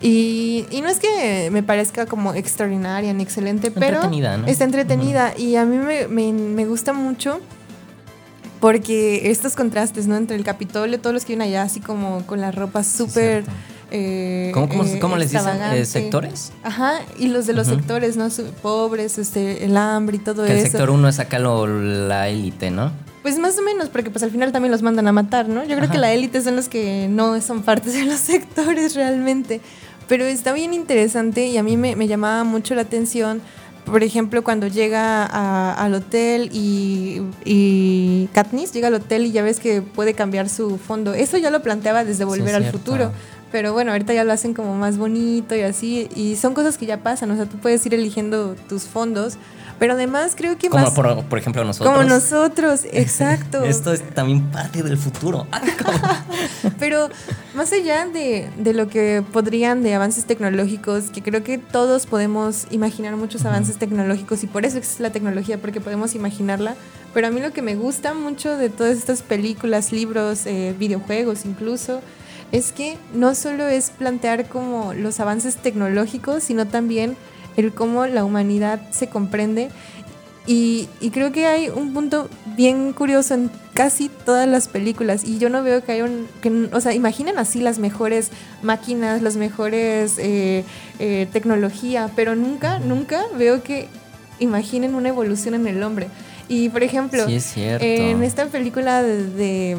y, 0.00 0.64
y 0.72 0.80
no 0.80 0.88
es 0.88 0.98
que 0.98 1.48
me 1.52 1.62
parezca 1.62 2.06
como 2.06 2.34
extraordinaria 2.34 3.12
ni 3.12 3.22
excelente 3.22 3.70
pero 3.70 3.86
Entretenida, 3.98 4.36
¿no? 4.36 4.46
está 4.48 4.64
entretenida 4.64 5.34
y 5.38 5.56
a 5.56 5.64
mí 5.64 5.76
me, 5.76 6.08
me- 6.08 6.32
me 6.32 6.66
gusta 6.66 6.92
mucho 6.92 7.40
porque 8.60 9.30
estos 9.30 9.54
contrastes, 9.54 10.06
¿no? 10.06 10.16
Entre 10.16 10.36
el 10.36 10.44
Capitolio, 10.44 10.98
todos 11.00 11.14
los 11.14 11.24
que 11.24 11.28
vienen 11.34 11.48
allá 11.48 11.62
así 11.62 11.80
como 11.80 12.24
con 12.26 12.40
la 12.40 12.50
ropa 12.50 12.82
súper... 12.84 13.44
eh, 13.90 14.50
¿Cómo, 14.52 14.68
cómo, 14.68 14.84
eh, 14.84 14.98
cómo 15.00 15.16
les 15.16 15.30
dicen? 15.30 15.48
Eh, 15.72 15.84
¿Sectores? 15.84 16.52
Ajá, 16.62 16.94
y 17.18 17.28
los 17.28 17.46
de 17.46 17.52
los 17.54 17.66
sectores, 17.68 18.16
¿no? 18.16 18.28
Pobres, 18.62 19.18
este, 19.18 19.64
el 19.64 19.76
hambre 19.76 20.16
y 20.16 20.18
todo 20.20 20.44
Que 20.44 20.52
el 20.52 20.58
eso. 20.58 20.72
sector 20.72 20.90
1 20.90 21.08
es 21.08 21.18
acá 21.18 21.38
lo- 21.38 21.66
la 21.66 22.28
élite, 22.28 22.70
¿no? 22.70 22.90
Pues 23.22 23.38
más 23.38 23.58
o 23.58 23.62
menos, 23.62 23.88
porque 23.88 24.10
pues 24.10 24.22
al 24.22 24.30
final 24.30 24.52
también 24.52 24.72
los 24.72 24.82
mandan 24.82 25.06
a 25.08 25.12
matar, 25.12 25.48
¿no? 25.48 25.62
Yo 25.62 25.70
creo 25.76 25.84
Ajá. 25.84 25.92
que 25.92 25.98
la 25.98 26.12
élite 26.12 26.40
son 26.40 26.56
los 26.56 26.68
que 26.68 27.08
no 27.10 27.40
son 27.40 27.62
partes 27.62 27.92
de 27.94 28.04
los 28.04 28.18
sectores 28.20 28.94
realmente. 28.94 29.60
Pero 30.08 30.24
está 30.24 30.52
bien 30.54 30.72
interesante 30.72 31.46
y 31.46 31.58
a 31.58 31.62
mí 31.62 31.76
me, 31.76 31.94
me 31.94 32.06
llamaba 32.08 32.42
mucho 32.44 32.74
la 32.74 32.82
atención, 32.82 33.42
por 33.90 34.02
ejemplo, 34.02 34.42
cuando 34.44 34.66
llega 34.68 35.24
a- 35.24 35.74
al 35.74 35.94
hotel 35.94 36.50
y, 36.52 37.22
y 37.44 38.28
Katniss 38.32 38.72
llega 38.72 38.88
al 38.88 38.94
hotel 38.94 39.26
y 39.26 39.32
ya 39.32 39.42
ves 39.42 39.60
que 39.60 39.82
puede 39.82 40.14
cambiar 40.14 40.48
su 40.48 40.78
fondo. 40.78 41.14
Eso 41.14 41.36
ya 41.38 41.50
lo 41.50 41.62
planteaba 41.62 42.04
desde 42.04 42.24
Volver 42.24 42.54
al 42.54 42.62
cierto. 42.62 42.78
Futuro. 42.78 43.12
Pero 43.50 43.72
bueno, 43.72 43.92
ahorita 43.92 44.12
ya 44.12 44.24
lo 44.24 44.32
hacen 44.32 44.52
como 44.52 44.74
más 44.74 44.98
bonito 44.98 45.56
y 45.56 45.62
así. 45.62 46.08
Y 46.14 46.36
son 46.36 46.52
cosas 46.54 46.76
que 46.76 46.84
ya 46.86 46.98
pasan. 47.02 47.30
O 47.30 47.36
sea, 47.36 47.46
tú 47.46 47.56
puedes 47.56 47.84
ir 47.86 47.94
eligiendo 47.94 48.54
tus 48.68 48.82
fondos. 48.84 49.38
Pero 49.78 49.92
además 49.92 50.34
creo 50.36 50.58
que 50.58 50.68
Como 50.68 50.84
más... 50.84 50.94
por, 50.94 51.24
por 51.24 51.38
ejemplo 51.38 51.64
nosotros. 51.64 51.94
Como 51.94 52.08
nosotros, 52.08 52.80
exacto. 52.92 53.64
Esto 53.64 53.92
es 53.92 54.02
también 54.10 54.42
parte 54.50 54.82
del 54.82 54.98
futuro. 54.98 55.46
Pero 56.78 57.08
más 57.54 57.72
allá 57.72 58.06
de, 58.06 58.50
de, 58.58 58.72
lo 58.74 58.88
que 58.88 59.22
podrían 59.32 59.82
de 59.82 59.94
avances 59.94 60.24
tecnológicos, 60.24 61.10
que 61.10 61.22
creo 61.22 61.44
que 61.44 61.58
todos 61.58 62.06
podemos 62.06 62.66
imaginar 62.70 63.16
muchos 63.16 63.44
avances 63.44 63.78
tecnológicos 63.78 64.42
y 64.42 64.46
por 64.46 64.64
eso 64.64 64.78
existe 64.78 65.02
la 65.02 65.10
tecnología, 65.10 65.58
porque 65.58 65.80
podemos 65.80 66.14
imaginarla, 66.14 66.74
pero 67.14 67.28
a 67.28 67.30
mí 67.30 67.40
lo 67.40 67.52
que 67.52 67.62
me 67.62 67.76
gusta 67.76 68.14
mucho 68.14 68.56
de 68.56 68.70
todas 68.70 68.96
estas 68.96 69.22
películas, 69.22 69.92
libros, 69.92 70.46
eh, 70.46 70.74
videojuegos 70.78 71.44
incluso, 71.44 72.00
es 72.52 72.72
que 72.72 72.96
no 73.14 73.34
solo 73.34 73.66
es 73.66 73.90
plantear 73.90 74.48
como 74.48 74.94
los 74.94 75.20
avances 75.20 75.56
tecnológicos, 75.56 76.42
sino 76.42 76.66
también 76.66 77.16
el 77.56 77.72
cómo 77.72 78.06
la 78.06 78.24
humanidad 78.24 78.80
se 78.90 79.08
comprende 79.08 79.70
y, 80.50 80.88
creo 81.12 81.30
que 81.30 81.44
hay 81.44 81.68
un 81.68 81.92
punto 81.92 82.30
bien 82.56 82.94
curioso 82.94 83.34
en 83.34 83.50
casi 83.74 84.08
todas 84.08 84.48
las 84.48 84.66
películas. 84.66 85.24
Y 85.24 85.38
yo 85.38 85.50
no 85.50 85.62
veo 85.62 85.84
que 85.84 85.92
haya 85.92 86.04
un. 86.04 86.26
Que, 86.40 86.70
o 86.72 86.80
sea, 86.80 86.94
imaginen 86.94 87.36
así 87.36 87.60
las 87.60 87.78
mejores 87.78 88.30
máquinas, 88.62 89.20
las 89.20 89.36
mejores 89.36 90.14
eh, 90.16 90.64
eh, 91.00 91.28
tecnología, 91.34 92.10
pero 92.16 92.34
nunca, 92.34 92.78
nunca 92.78 93.24
veo 93.36 93.62
que 93.62 93.88
imaginen 94.38 94.94
una 94.94 95.10
evolución 95.10 95.52
en 95.52 95.66
el 95.66 95.82
hombre. 95.82 96.08
Y 96.48 96.70
por 96.70 96.82
ejemplo, 96.82 97.26
en 97.28 98.22
esta 98.22 98.46
película 98.46 99.02
de. 99.02 99.76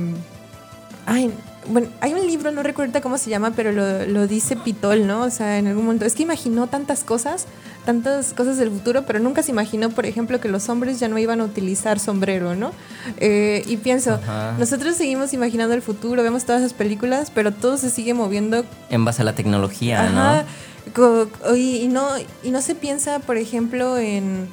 ay, 1.07 1.33
bueno, 1.69 1.87
hay 2.01 2.13
un 2.13 2.25
libro, 2.25 2.51
no 2.51 2.63
recuerdo 2.63 3.01
cómo 3.01 3.17
se 3.17 3.29
llama, 3.29 3.51
pero 3.55 3.71
lo, 3.71 4.05
lo, 4.05 4.27
dice 4.27 4.55
Pitol, 4.55 5.07
¿no? 5.07 5.23
O 5.23 5.29
sea, 5.29 5.57
en 5.57 5.67
algún 5.67 5.85
momento. 5.85 6.05
Es 6.05 6.15
que 6.15 6.23
imaginó 6.23 6.67
tantas 6.67 7.03
cosas 7.03 7.47
tantas 7.85 8.33
cosas 8.33 8.57
del 8.57 8.69
futuro, 8.69 9.03
pero 9.05 9.19
nunca 9.19 9.41
se 9.41 9.51
imaginó, 9.51 9.89
por 9.89 10.05
ejemplo, 10.05 10.39
que 10.39 10.47
los 10.47 10.69
hombres 10.69 10.99
ya 10.99 11.07
no 11.07 11.17
iban 11.17 11.41
a 11.41 11.43
utilizar 11.43 11.99
sombrero, 11.99 12.55
¿no? 12.55 12.71
Eh, 13.17 13.63
y 13.65 13.77
pienso, 13.77 14.19
nosotros 14.57 14.95
seguimos 14.95 15.33
imaginando 15.33 15.73
el 15.73 15.81
futuro, 15.81 16.21
vemos 16.21 16.45
todas 16.45 16.61
esas 16.61 16.73
películas, 16.73 17.31
pero 17.33 17.51
todo 17.51 17.77
se 17.77 17.89
sigue 17.89 18.13
moviendo. 18.13 18.63
En 18.89 19.05
base 19.05 19.21
a 19.21 19.25
la 19.25 19.33
tecnología, 19.33 20.09
¿no? 20.09 21.55
Y, 21.55 21.87
no, 21.87 22.09
y 22.43 22.51
no 22.51 22.61
se 22.61 22.75
piensa, 22.75 23.19
por 23.19 23.37
ejemplo, 23.37 23.97
en, 23.97 24.47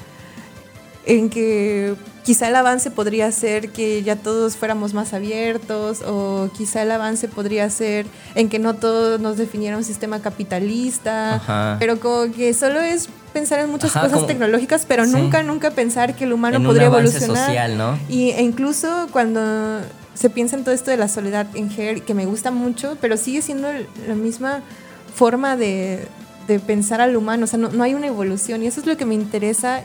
en 1.05 1.29
que 1.29 1.95
quizá 2.27 2.49
el 2.49 2.57
avance 2.57 2.91
podría 2.91 3.31
ser 3.31 3.71
que 3.71 4.03
ya 4.03 4.17
todos 4.17 4.57
fuéramos 4.57 4.95
más 4.95 5.15
abiertos 5.15 6.03
o 6.05 6.51
quizá 6.59 6.83
el 6.83 6.91
avance 6.91 7.29
podría 7.29 7.71
ser 7.71 8.05
en 8.35 8.49
que 8.49 8.59
no 8.59 8.75
todos 8.75 9.21
nos 9.21 9.37
definiera 9.37 9.77
un 9.77 9.85
sistema 9.85 10.19
capitalista, 10.21 11.77
pero 11.79 12.01
como 12.01 12.33
que 12.33 12.53
solo 12.53 12.81
es 12.81 13.09
pensar 13.33 13.61
en 13.61 13.71
muchas 13.71 13.93
cosas 13.93 14.27
tecnológicas, 14.27 14.87
pero 14.87 15.07
nunca, 15.07 15.45
nunca 15.45 15.71
pensar 15.71 16.17
que 16.17 16.25
el 16.25 16.33
humano 16.33 16.61
podría 16.61 16.87
evolucionar. 16.87 17.47
Social, 17.47 17.79
¿no? 17.79 17.97
Y, 18.09 18.31
e 18.31 18.43
incluso 18.43 19.07
cuando 19.13 19.83
se 20.15 20.29
piensa 20.29 20.57
en 20.57 20.65
todo 20.65 20.75
esto 20.75 20.91
de 20.91 20.97
la 20.97 21.07
soledad 21.07 21.47
en 21.55 21.71
Her, 21.71 22.03
que 22.03 22.13
me 22.13 22.27
gusta 22.27 22.51
mucho, 22.51 22.99
pero 23.01 23.17
sigue 23.17 23.41
siendo 23.41 23.69
la 24.09 24.15
misma 24.17 24.63
forma 25.15 25.57
de, 25.57 26.09
de 26.49 26.59
pensar 26.59 27.01
al 27.01 27.17
humano, 27.17 27.45
o 27.45 27.47
sea, 27.47 27.61
no, 27.61 27.69
no, 27.69 27.85
hay 27.85 27.95
una 27.95 28.09
evolución 28.09 28.65
y 28.65 28.67
eso 28.67 28.81
es 28.81 28.87
lo 28.87 28.97
que 28.97 29.05
me 29.05 29.15
interesa 29.15 29.85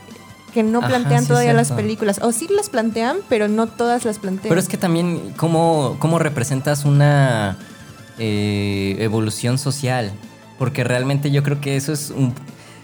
que 0.51 0.63
no 0.63 0.81
plantean 0.81 1.25
todavía 1.25 1.53
las 1.53 1.71
películas. 1.71 2.19
O 2.21 2.31
sí 2.31 2.47
las 2.49 2.69
plantean, 2.69 3.17
pero 3.29 3.47
no 3.47 3.67
todas 3.67 4.05
las 4.05 4.19
plantean. 4.19 4.49
Pero 4.49 4.59
es 4.59 4.67
que 4.67 4.77
también, 4.77 5.33
¿cómo, 5.37 5.95
cómo 5.99 6.19
representas 6.19 6.85
una 6.85 7.57
eh, 8.17 8.95
evolución 8.99 9.57
social? 9.57 10.11
Porque 10.59 10.83
realmente 10.83 11.31
yo 11.31 11.43
creo 11.43 11.59
que 11.61 11.75
eso 11.75 11.93
es 11.93 12.11
un... 12.11 12.33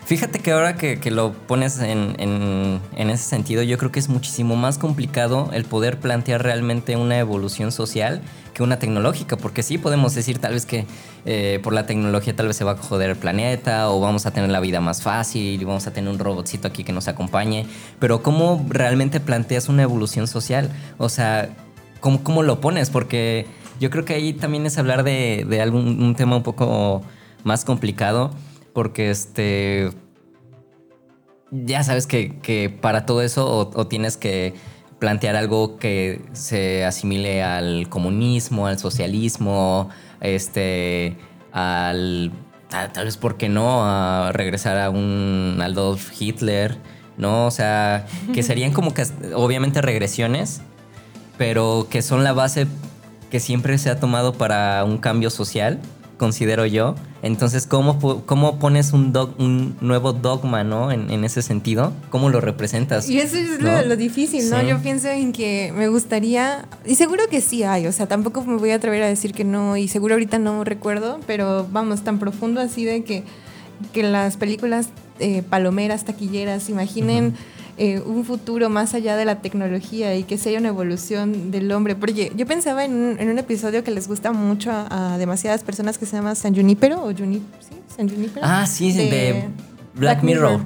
Fíjate 0.08 0.40
que 0.40 0.54
ahora 0.54 0.78
que, 0.78 1.12
lo 1.12 1.34
pones 1.34 1.80
en, 1.80 2.80
ese 2.96 3.24
sentido, 3.26 3.62
yo 3.62 3.78
creo 3.78 3.92
que 3.92 4.00
es 4.00 4.08
muchísimo 4.08 4.56
más 4.56 4.78
complicado 4.78 5.50
el 5.52 5.66
poder 5.66 6.00
plantear 6.00 6.44
realmente 6.44 6.96
una 6.96 7.20
evolución 7.20 7.74
social 7.74 8.22
que 8.54 8.64
una 8.64 8.80
tecnológica, 8.80 9.36
porque 9.36 9.64
sí 9.64 9.78
podemos 9.78 10.16
decir 10.16 10.40
tal 10.40 10.54
vez 10.54 10.66
que 10.66 10.86
eh, 11.26 11.60
por 11.62 11.74
la 11.74 11.86
tecnología 11.86 12.34
tal 12.34 12.48
vez 12.48 12.56
se 12.56 12.64
va 12.64 12.72
a 12.72 12.78
joder 12.78 13.10
el 13.10 13.16
planeta 13.18 13.90
o 13.90 14.00
vamos 14.00 14.26
a 14.26 14.32
tener 14.32 14.50
la 14.50 14.62
vida 14.62 14.80
más 14.80 15.02
fácil 15.02 15.62
y 15.62 15.66
vamos 15.66 15.88
a 15.88 15.92
tener 15.92 16.10
un 16.10 16.20
robotcito 16.20 16.70
aquí 16.70 16.86
que 16.86 16.94
nos 16.94 17.10
acompañe, 17.10 17.66
pero 18.00 18.24
¿cómo 18.24 18.66
realmente 18.70 19.20
planteas 19.20 19.68
una 19.68 19.84
evolución 19.84 20.26
social? 20.28 20.72
O 20.98 21.10
sea, 21.10 21.50
¿cómo, 22.00 22.44
lo 22.44 22.62
pones? 22.62 22.90
Porque 22.92 23.46
yo 23.82 23.90
creo 23.90 24.06
que 24.06 24.14
ahí 24.14 24.32
también 24.32 24.66
es 24.68 24.78
hablar 24.78 25.04
de, 25.04 25.46
de 25.50 25.62
algún 25.62 26.02
un 26.02 26.16
tema 26.16 26.38
un 26.38 26.44
poco 26.44 27.02
más 27.44 27.66
complicado, 27.66 28.32
porque 28.78 29.10
este... 29.10 29.90
Ya 31.50 31.82
sabes 31.82 32.06
que, 32.06 32.38
que 32.42 32.70
para 32.70 33.08
todo 33.08 33.24
eso 33.24 33.72
o 33.74 33.88
tienes 33.88 34.18
que 34.18 34.54
plantear 35.00 35.36
algo 35.36 35.80
que 35.80 36.22
se 36.34 36.86
asimile 36.86 37.42
al 37.42 37.90
comunismo, 37.90 38.68
al 38.68 38.78
socialismo, 38.78 39.90
este, 40.22 41.18
al 41.52 42.32
tal 42.70 43.06
vez, 43.06 43.18
¿por 43.18 43.38
qué 43.38 43.50
no? 43.50 43.84
A 43.84 44.32
regresar 44.32 44.78
a 44.78 44.92
un 44.92 45.58
Adolf 45.60 46.12
Hitler, 46.22 46.78
¿no? 47.18 47.48
O 47.48 47.52
sea, 47.52 48.06
que 48.32 48.44
serían 48.44 48.74
como 48.74 48.94
que 48.94 49.06
obviamente 49.34 49.82
regresiones, 49.82 50.62
pero 51.40 51.88
que 51.90 52.04
son 52.04 52.24
la 52.24 52.34
base 52.34 52.68
que 53.32 53.40
siempre 53.40 53.80
se 53.80 53.90
ha 53.90 54.00
tomado 54.00 54.34
para 54.34 54.84
un 54.84 55.00
cambio 55.00 55.32
social 55.32 55.80
considero 56.18 56.66
yo. 56.66 56.96
Entonces, 57.22 57.66
¿cómo, 57.66 58.00
cómo 58.26 58.60
pones 58.60 58.94
un, 58.94 59.14
un 59.38 59.76
nuevo 59.82 60.14
dogma, 60.14 60.64
¿no? 60.64 60.92
En, 60.92 61.24
ese 61.24 61.42
sentido, 61.42 61.94
¿cómo 62.10 62.30
lo 62.30 62.42
representas? 62.42 63.10
Y 63.10 63.20
eso 63.20 63.38
es 63.38 63.62
lo, 63.62 63.96
difícil, 63.96 64.50
¿no? 64.50 64.62
Yo 64.62 64.80
pienso 64.82 65.08
en 65.10 65.32
que 65.32 65.74
me 65.76 65.88
gustaría, 65.88 66.68
y 66.86 66.96
seguro 66.96 67.24
que 67.30 67.42
sí 67.42 67.64
hay, 67.64 67.88
o 67.88 67.92
sea, 67.92 68.08
tampoco 68.08 68.44
me 68.44 68.58
voy 68.58 68.72
a 68.72 68.76
atrever 68.76 69.04
a 69.04 69.08
decir 69.08 69.34
que 69.34 69.44
no, 69.44 69.78
y 69.78 69.88
seguro 69.88 70.16
ahorita 70.16 70.40
no 70.40 70.64
recuerdo, 70.64 71.20
pero 71.26 71.68
vamos, 71.72 72.04
tan 72.04 72.20
profundo 72.20 72.62
así 72.62 72.86
de 72.86 73.04
que, 73.04 73.24
que 73.94 74.04
las 74.04 74.38
películas 74.38 74.90
eh, 75.20 75.44
palomeras, 75.44 76.06
taquilleras, 76.06 76.70
imaginen... 76.70 77.36
Eh, 77.80 78.02
un 78.04 78.26
futuro 78.26 78.72
más 78.72 78.96
allá 78.96 79.16
de 79.16 79.24
la 79.24 79.40
tecnología 79.40 80.16
y 80.16 80.24
que 80.24 80.40
sea 80.40 80.58
una 80.58 80.70
evolución 80.70 81.52
del 81.52 81.72
hombre. 81.72 81.96
Porque 81.96 82.32
yo 82.36 82.48
pensaba 82.48 82.84
en 82.84 83.20
un, 83.20 83.38
episodio 83.38 83.84
que 83.84 83.92
les 83.92 84.08
gusta 84.08 84.32
mucho 84.32 84.72
a, 84.72 85.18
demasiadas 85.20 85.64
personas 85.64 86.00
que 86.00 86.08
se 86.08 86.16
llama 86.16 86.34
San 86.34 86.56
Junipero 86.56 87.04
o 87.04 87.12
¿sí? 87.16 87.44
San 87.96 88.10
Junipero. 88.10 88.44
Ah, 88.44 88.66
sí, 88.66 88.92
de, 88.94 89.44
Black, 89.94 90.24
Mirror. 90.24 90.62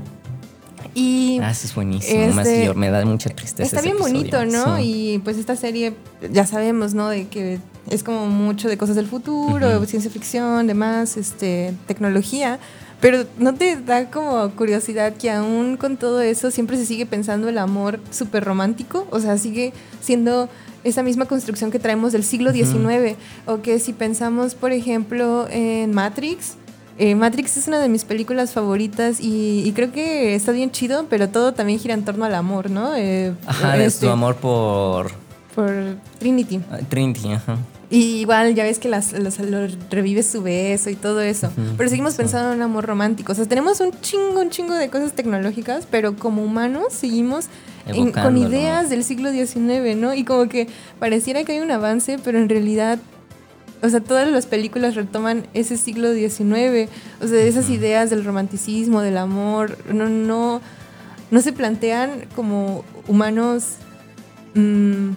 Y 0.95 1.39
ah, 1.41 1.51
eso 1.51 1.67
es 1.67 1.75
buenísimo. 1.75 2.39
Este, 2.41 2.73
me 2.75 2.89
da 2.89 3.03
mucha 3.05 3.29
tristeza. 3.29 3.63
Está 3.63 3.81
bien 3.81 3.97
bonito, 3.97 4.45
¿no? 4.45 4.79
Y 4.79 5.19
pues 5.23 5.37
esta 5.37 5.57
serie, 5.57 5.93
ya 6.31 6.45
sabemos, 6.45 6.93
¿no? 6.93 7.09
De 7.09 7.27
que 7.27 7.59
es 7.89 8.03
como 8.03 8.27
mucho 8.27 8.69
de 8.69 8.77
cosas 8.77 8.95
del 8.95 9.07
futuro, 9.07 9.85
ciencia 9.85 10.09
ficción, 10.09 10.65
demás, 10.65 11.17
este, 11.17 11.73
tecnología. 11.87 12.57
Pero 13.01 13.25
¿no 13.39 13.55
te 13.55 13.75
da 13.77 14.11
como 14.11 14.49
curiosidad 14.51 15.13
que 15.13 15.31
aún 15.31 15.75
con 15.75 15.97
todo 15.97 16.21
eso 16.21 16.51
siempre 16.51 16.77
se 16.77 16.85
sigue 16.85 17.07
pensando 17.07 17.49
el 17.49 17.57
amor 17.57 17.99
súper 18.11 18.43
romántico? 18.43 19.07
O 19.09 19.19
sea, 19.19 19.37
sigue 19.39 19.73
siendo 20.01 20.47
esa 20.83 21.01
misma 21.01 21.25
construcción 21.25 21.71
que 21.71 21.79
traemos 21.79 22.11
del 22.11 22.23
siglo 22.23 22.51
XIX. 22.53 23.17
O 23.47 23.61
que 23.61 23.79
si 23.79 23.93
pensamos, 23.93 24.53
por 24.53 24.71
ejemplo, 24.71 25.47
en 25.49 25.93
Matrix, 25.93 26.57
eh, 26.99 27.15
Matrix 27.15 27.57
es 27.57 27.67
una 27.67 27.79
de 27.79 27.89
mis 27.89 28.05
películas 28.05 28.53
favoritas 28.53 29.17
y, 29.19 29.71
creo 29.75 29.91
que 29.91 30.35
está 30.35 30.51
bien 30.51 30.69
chido, 30.69 31.07
pero 31.09 31.29
todo 31.29 31.53
también 31.53 31.79
gira 31.79 31.95
en 31.95 32.05
torno 32.05 32.25
al 32.25 32.35
amor, 32.35 32.69
¿no? 32.69 32.95
Eh, 32.95 33.33
ajá, 33.47 33.77
es 33.77 33.99
tu 33.99 34.05
este, 34.05 34.09
amor 34.09 34.35
por... 34.35 35.11
Por 35.55 35.97
Trinity. 36.19 36.61
Ah, 36.71 36.77
Trinity, 36.87 37.33
ajá. 37.33 37.57
Y 37.91 38.21
igual 38.21 38.55
ya 38.55 38.63
ves 38.63 38.79
que 38.79 38.87
las, 38.87 39.13
revive 39.89 40.23
su 40.23 40.41
beso 40.41 40.89
y 40.89 40.95
todo 40.95 41.19
eso. 41.19 41.51
pero 41.77 41.89
seguimos 41.89 42.15
pensando 42.15 42.51
en 42.51 42.55
un 42.55 42.61
amor 42.63 42.85
romántico. 42.85 43.33
O 43.33 43.35
sea, 43.35 43.45
tenemos 43.45 43.81
un 43.81 43.91
chingo, 43.99 44.39
un 44.39 44.49
chingo 44.49 44.73
de 44.73 44.89
cosas 44.89 45.11
tecnológicas, 45.11 45.85
pero 45.91 46.15
como 46.15 46.41
humanos 46.41 46.93
seguimos 46.93 47.47
con 48.13 48.37
ideas 48.37 48.89
del 48.89 49.03
siglo 49.03 49.31
XIX, 49.31 49.97
¿no? 49.97 50.13
Y 50.13 50.23
como 50.23 50.47
que 50.47 50.67
pareciera 50.99 51.43
que 51.43 51.51
hay 51.51 51.59
un 51.59 51.69
avance, 51.69 52.17
pero 52.23 52.39
en 52.39 52.47
realidad 52.47 52.97
o 53.83 53.89
sea, 53.89 53.99
todas 53.99 54.29
las 54.29 54.45
películas 54.45 54.95
retoman 54.95 55.47
ese 55.53 55.75
siglo 55.75 56.13
XIX, 56.13 56.89
o 57.19 57.27
sea, 57.27 57.41
esas 57.41 57.69
ideas 57.69 58.09
del 58.09 58.23
romanticismo, 58.23 59.01
del 59.01 59.17
amor, 59.17 59.77
no, 59.91 60.07
no, 60.07 60.61
no 61.31 61.41
se 61.41 61.51
plantean 61.51 62.27
como 62.35 62.85
humanos 63.07 63.77
mmm, 64.53 65.13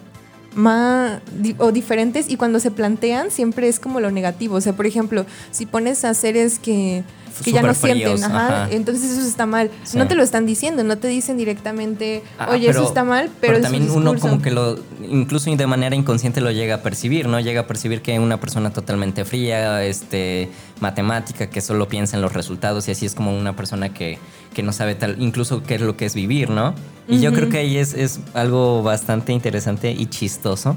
más 0.55 1.21
o 1.59 1.71
diferentes 1.71 2.29
y 2.29 2.37
cuando 2.37 2.59
se 2.59 2.71
plantean 2.71 3.29
siempre 3.29 3.67
es 3.67 3.79
como 3.79 3.99
lo 3.99 4.09
negativo. 4.09 4.55
O 4.55 4.61
sea, 4.61 4.73
por 4.73 4.85
ejemplo, 4.85 5.25
si 5.51 5.65
pones 5.65 6.03
a 6.05 6.13
seres 6.13 6.59
que, 6.59 7.03
que 7.43 7.51
ya 7.51 7.61
no 7.61 7.73
sienten, 7.73 8.23
ajá, 8.23 8.67
entonces 8.71 9.11
eso 9.11 9.27
está 9.27 9.45
mal. 9.45 9.69
No 9.93 10.07
te 10.07 10.15
lo 10.15 10.23
están 10.23 10.45
diciendo, 10.45 10.83
no 10.83 10.97
te 10.97 11.07
dicen 11.07 11.37
directamente, 11.37 12.23
ah, 12.39 12.49
oye, 12.51 12.69
eso 12.69 12.85
está 12.87 13.03
mal, 13.03 13.29
pero, 13.41 13.59
también 13.61 13.89
uno 13.91 14.15
como 14.19 14.41
que 14.41 14.51
lo, 14.51 14.79
incluso 15.09 15.49
de 15.53 15.67
manera 15.67 15.95
inconsciente 15.95 16.41
lo 16.41 16.51
llega 16.51 16.75
a 16.75 16.81
percibir, 16.81 17.27
¿no? 17.27 17.39
Llega 17.39 17.61
a 17.61 17.67
percibir 17.67 18.01
que 18.01 18.17
una 18.19 18.39
persona 18.39 18.71
totalmente 18.71 19.25
fría, 19.25 19.83
este, 19.83 20.49
matemática, 20.79 21.49
que 21.49 21.61
solo 21.61 21.87
piensa 21.87 22.15
en 22.15 22.21
los 22.21 22.33
resultados 22.33 22.87
y 22.87 22.91
así 22.91 23.05
es 23.05 23.15
como 23.15 23.37
una 23.37 23.55
persona 23.55 23.93
que, 23.93 24.17
que 24.53 24.63
no 24.63 24.71
sabe 24.71 24.95
tal, 24.95 25.15
incluso 25.21 25.63
qué 25.63 25.75
es 25.75 25.81
lo 25.81 25.97
que 25.97 26.05
es 26.05 26.15
vivir, 26.15 26.49
¿no? 26.49 26.73
Y 27.07 27.19
yo 27.19 27.33
creo 27.33 27.49
que 27.49 27.59
ahí 27.59 27.77
es, 27.77 27.93
es 27.93 28.19
algo 28.33 28.81
bastante 28.81 29.31
interesante 29.31 29.91
y 29.91 30.07
chistoso, 30.07 30.75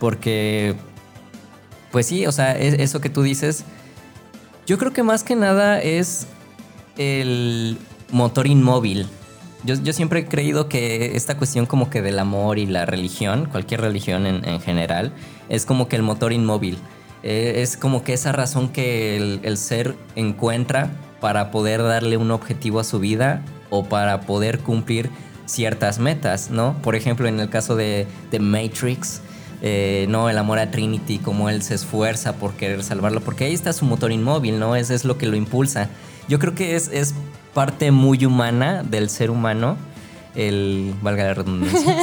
porque 0.00 0.74
Pues 1.92 2.06
sí, 2.06 2.26
o 2.26 2.32
sea, 2.32 2.56
es- 2.58 2.74
eso 2.80 3.00
que 3.02 3.10
tú 3.10 3.22
dices, 3.22 3.64
yo 4.66 4.78
creo 4.78 4.92
que 4.92 5.02
más 5.02 5.24
que 5.24 5.36
nada 5.36 5.80
es 5.80 6.26
el 6.96 7.78
motor 8.10 8.46
inmóvil. 8.46 9.06
Yo, 9.64 9.92
siempre 9.92 10.20
he 10.20 10.26
creído 10.26 10.68
que 10.68 11.16
esta 11.16 11.36
cuestión 11.36 11.66
como 11.66 11.88
que 11.88 12.02
del 12.02 12.18
amor 12.18 12.58
y 12.58 12.66
la 12.66 12.84
religión, 12.84 13.48
cualquier 13.50 13.80
religión 13.80 14.26
en, 14.26 14.44
en 14.44 14.60
general, 14.60 15.12
es 15.48 15.66
como 15.66 15.86
que 15.86 15.94
el 15.94 16.02
motor 16.02 16.32
inmóvil. 16.32 16.78
Eh, 17.22 17.62
es 17.62 17.76
como 17.76 18.02
que 18.02 18.12
esa 18.12 18.32
razón 18.32 18.68
que 18.68 19.16
el, 19.16 19.40
el 19.44 19.56
ser 19.56 19.94
encuentra 20.16 20.90
para 21.20 21.52
poder 21.52 21.80
darle 21.80 22.16
un 22.16 22.32
objetivo 22.32 22.80
a 22.80 22.84
su 22.84 22.98
vida 22.98 23.42
o 23.70 23.84
para 23.84 24.22
poder 24.22 24.58
cumplir 24.58 25.10
ciertas 25.46 26.00
metas, 26.00 26.50
¿no? 26.50 26.74
Por 26.82 26.96
ejemplo, 26.96 27.28
en 27.28 27.38
el 27.38 27.48
caso 27.48 27.76
de, 27.76 28.08
de 28.32 28.40
Matrix, 28.40 29.22
eh, 29.64 30.06
no 30.08 30.28
el 30.28 30.36
amor 30.38 30.58
a 30.58 30.72
Trinity, 30.72 31.18
como 31.18 31.48
él 31.48 31.62
se 31.62 31.76
esfuerza 31.76 32.34
por 32.34 32.54
querer 32.54 32.82
salvarlo, 32.82 33.20
porque 33.20 33.44
ahí 33.44 33.54
está 33.54 33.72
su 33.72 33.84
motor 33.84 34.10
inmóvil, 34.10 34.58
¿no? 34.58 34.74
Ese 34.74 34.96
es 34.96 35.04
lo 35.04 35.18
que 35.18 35.26
lo 35.26 35.36
impulsa. 35.36 35.88
Yo 36.28 36.40
creo 36.40 36.56
que 36.56 36.74
es, 36.74 36.88
es 36.92 37.14
parte 37.54 37.92
muy 37.92 38.24
humana 38.24 38.82
del 38.82 39.08
ser 39.08 39.30
humano, 39.30 39.76
el, 40.34 40.94
valga 41.00 41.22
la 41.22 41.34
redundancia, 41.34 41.96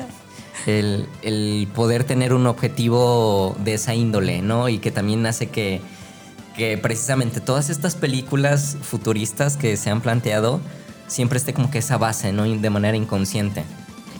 el, 0.66 1.06
el 1.20 1.68
poder 1.74 2.04
tener 2.04 2.32
un 2.32 2.46
objetivo 2.46 3.54
de 3.62 3.74
esa 3.74 3.94
índole, 3.94 4.40
¿no? 4.40 4.70
Y 4.70 4.78
que 4.78 4.90
también 4.90 5.26
hace 5.26 5.50
que, 5.50 5.82
que 6.56 6.78
precisamente 6.78 7.42
todas 7.42 7.68
estas 7.68 7.96
películas 7.96 8.78
futuristas 8.80 9.58
que 9.58 9.76
se 9.76 9.90
han 9.90 10.00
planteado 10.00 10.58
siempre 11.06 11.36
esté 11.36 11.52
como 11.52 11.70
que 11.70 11.78
esa 11.78 11.98
base, 11.98 12.32
¿no? 12.32 12.44
De 12.44 12.70
manera 12.70 12.96
inconsciente. 12.96 13.62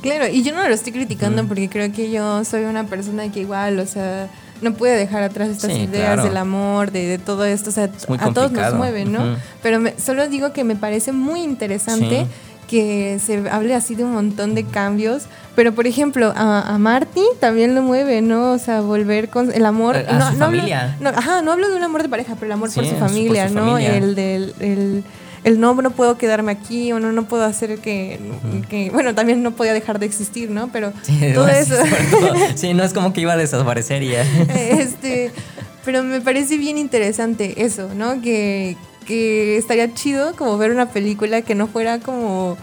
Claro, 0.04 0.28
y 0.28 0.42
yo 0.42 0.52
no 0.54 0.66
lo 0.68 0.74
estoy 0.74 0.92
criticando 0.92 1.44
porque 1.46 1.68
creo 1.68 1.90
que 1.92 2.10
yo 2.10 2.44
soy 2.44 2.64
una 2.64 2.84
persona 2.84 3.32
que 3.32 3.40
igual, 3.40 3.78
o 3.80 3.86
sea, 3.86 4.28
no 4.60 4.74
puede 4.74 4.96
dejar 4.96 5.22
atrás 5.22 5.48
estas 5.48 5.72
Sí, 5.72 5.80
ideas 5.80 6.12
claro. 6.14 6.24
del 6.24 6.36
amor, 6.36 6.90
de, 6.92 7.06
de 7.06 7.18
todo 7.18 7.44
esto, 7.44 7.70
o 7.70 7.72
sea, 7.72 7.84
a 8.18 8.30
todos 8.32 8.52
nos 8.52 8.74
mueve, 8.74 9.04
¿no? 9.06 9.36
Pero 9.62 9.80
me- 9.80 9.94
solo 9.98 10.28
digo 10.28 10.52
que 10.52 10.62
me 10.62 10.76
parece 10.76 11.12
muy 11.12 11.40
interesante 11.42 12.20
Sí. 12.20 12.26
que 12.68 13.18
se 13.24 13.48
hable 13.50 13.74
así 13.74 13.94
de 13.94 14.04
un 14.04 14.12
montón 14.12 14.54
de 14.54 14.64
cambios, 14.64 15.24
pero 15.56 15.72
por 15.74 15.86
ejemplo, 15.86 16.32
a, 16.36 16.60
a 16.74 16.78
Marty 16.78 17.22
también 17.40 17.74
lo 17.74 17.82
mueve, 17.82 18.20
¿no? 18.22 18.52
O 18.52 18.58
sea, 18.58 18.80
volver 18.82 19.28
con 19.30 19.52
el 19.52 19.64
amor... 19.66 19.96
A- 19.96 20.00
a 20.00 20.18
no, 20.18 20.30
su 20.32 20.36
no 20.38 20.44
hablo- 20.46 20.58
familia. 20.58 20.96
no, 21.00 21.08
ajá, 21.10 21.40
no 21.42 21.52
hablo 21.52 21.68
de 21.70 21.76
un 21.76 21.82
amor 21.82 22.02
de 22.02 22.08
pareja, 22.10 22.34
pero 22.34 22.46
el 22.46 22.52
amor 22.52 22.72
por 22.74 22.84
su 22.84 22.90
por 22.90 22.98
familia, 23.08 23.48
su 23.48 23.54
¿no? 23.54 23.66
familia. 23.72 23.96
El 23.96 24.14
del... 24.14 24.54
El, 24.60 25.04
el 25.44 25.60
no, 25.60 25.74
no 25.74 25.90
puedo 25.90 26.16
quedarme 26.18 26.52
aquí 26.52 26.90
o 26.92 26.98
no, 27.00 27.12
no 27.12 27.24
puedo 27.26 27.44
hacer 27.44 27.78
que, 27.78 28.18
que- 28.68 28.90
Bueno, 28.90 29.14
también 29.14 29.42
no 29.42 29.52
podía 29.52 29.72
dejar 29.72 29.98
de 29.98 30.06
existir, 30.06 30.50
¿no? 30.50 30.68
Pero 30.72 30.92
Sí, 31.02 31.20
todo 31.34 31.44
bueno, 31.44 31.58
eso... 31.58 31.76
sí, 31.84 31.90
sobre 31.90 32.04
todo. 32.28 32.34
Sí, 32.56 32.74
no 32.74 32.82
es 32.82 32.92
como 32.92 33.12
que 33.12 33.20
iba 33.20 33.34
a 33.34 33.36
desaparecer 33.36 34.02
y 34.02 34.10
ya. 34.12 34.22
este, 34.54 35.30
pero 35.84 36.02
me 36.02 36.20
parece 36.20 36.56
bien 36.56 36.78
interesante 36.78 37.62
eso, 37.64 37.90
¿no? 37.94 38.20
Que, 38.22 38.76
que 39.06 39.56
estaría 39.58 39.92
chido 39.94 40.34
como 40.34 40.56
ver 40.58 40.70
una 40.70 40.88
película 40.90 41.42
que 41.42 41.54
no 41.54 41.66
fuera 41.66 41.98
como... 42.00 42.56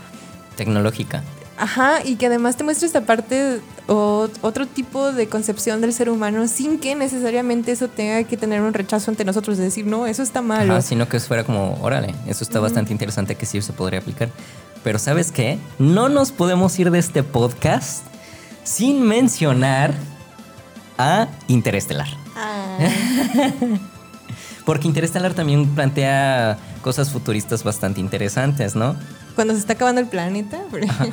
Tecnológica. 0.55 1.23
Ajá, 1.61 2.03
y 2.03 2.15
que 2.15 2.25
además 2.25 2.57
te 2.57 2.63
muestre 2.63 2.87
esta 2.87 3.01
parte 3.01 3.59
o 3.87 4.27
otro 4.41 4.65
tipo 4.65 5.11
de 5.11 5.29
concepción 5.29 5.79
del 5.79 5.93
ser 5.93 6.09
humano 6.09 6.47
sin 6.47 6.79
que 6.79 6.95
necesariamente 6.95 7.71
eso 7.71 7.87
tenga 7.87 8.23
que 8.23 8.35
tener 8.35 8.61
un 8.61 8.73
rechazo 8.73 9.11
ante 9.11 9.23
nosotros 9.23 9.59
de 9.59 9.65
decir, 9.65 9.85
no, 9.85 10.07
eso 10.07 10.23
está 10.23 10.41
malo. 10.41 10.73
Ajá, 10.73 10.81
sino 10.81 11.07
que 11.07 11.19
fuera 11.19 11.43
como, 11.43 11.77
órale, 11.83 12.15
eso 12.25 12.43
está 12.43 12.59
bastante 12.59 12.91
interesante 12.91 13.35
que 13.35 13.45
sí 13.45 13.61
se 13.61 13.73
podría 13.73 13.99
aplicar. 13.99 14.29
Pero 14.83 14.97
¿sabes 14.97 15.31
qué? 15.31 15.59
No 15.77 16.09
nos 16.09 16.31
podemos 16.31 16.79
ir 16.79 16.89
de 16.89 16.97
este 16.97 17.21
podcast 17.21 18.07
sin 18.63 19.03
mencionar 19.03 19.93
a 20.97 21.27
Interestelar. 21.47 22.07
Ah, 22.35 22.79
Porque 24.65 24.87
Interestelar 24.87 25.35
también 25.35 25.67
plantea 25.75 26.57
cosas 26.81 27.11
futuristas 27.11 27.63
bastante 27.63 27.99
interesantes, 27.99 28.75
¿no? 28.75 28.95
Cuando 29.35 29.53
se 29.53 29.59
está 29.59 29.73
acabando 29.73 30.01
el 30.01 30.07
planeta. 30.07 30.59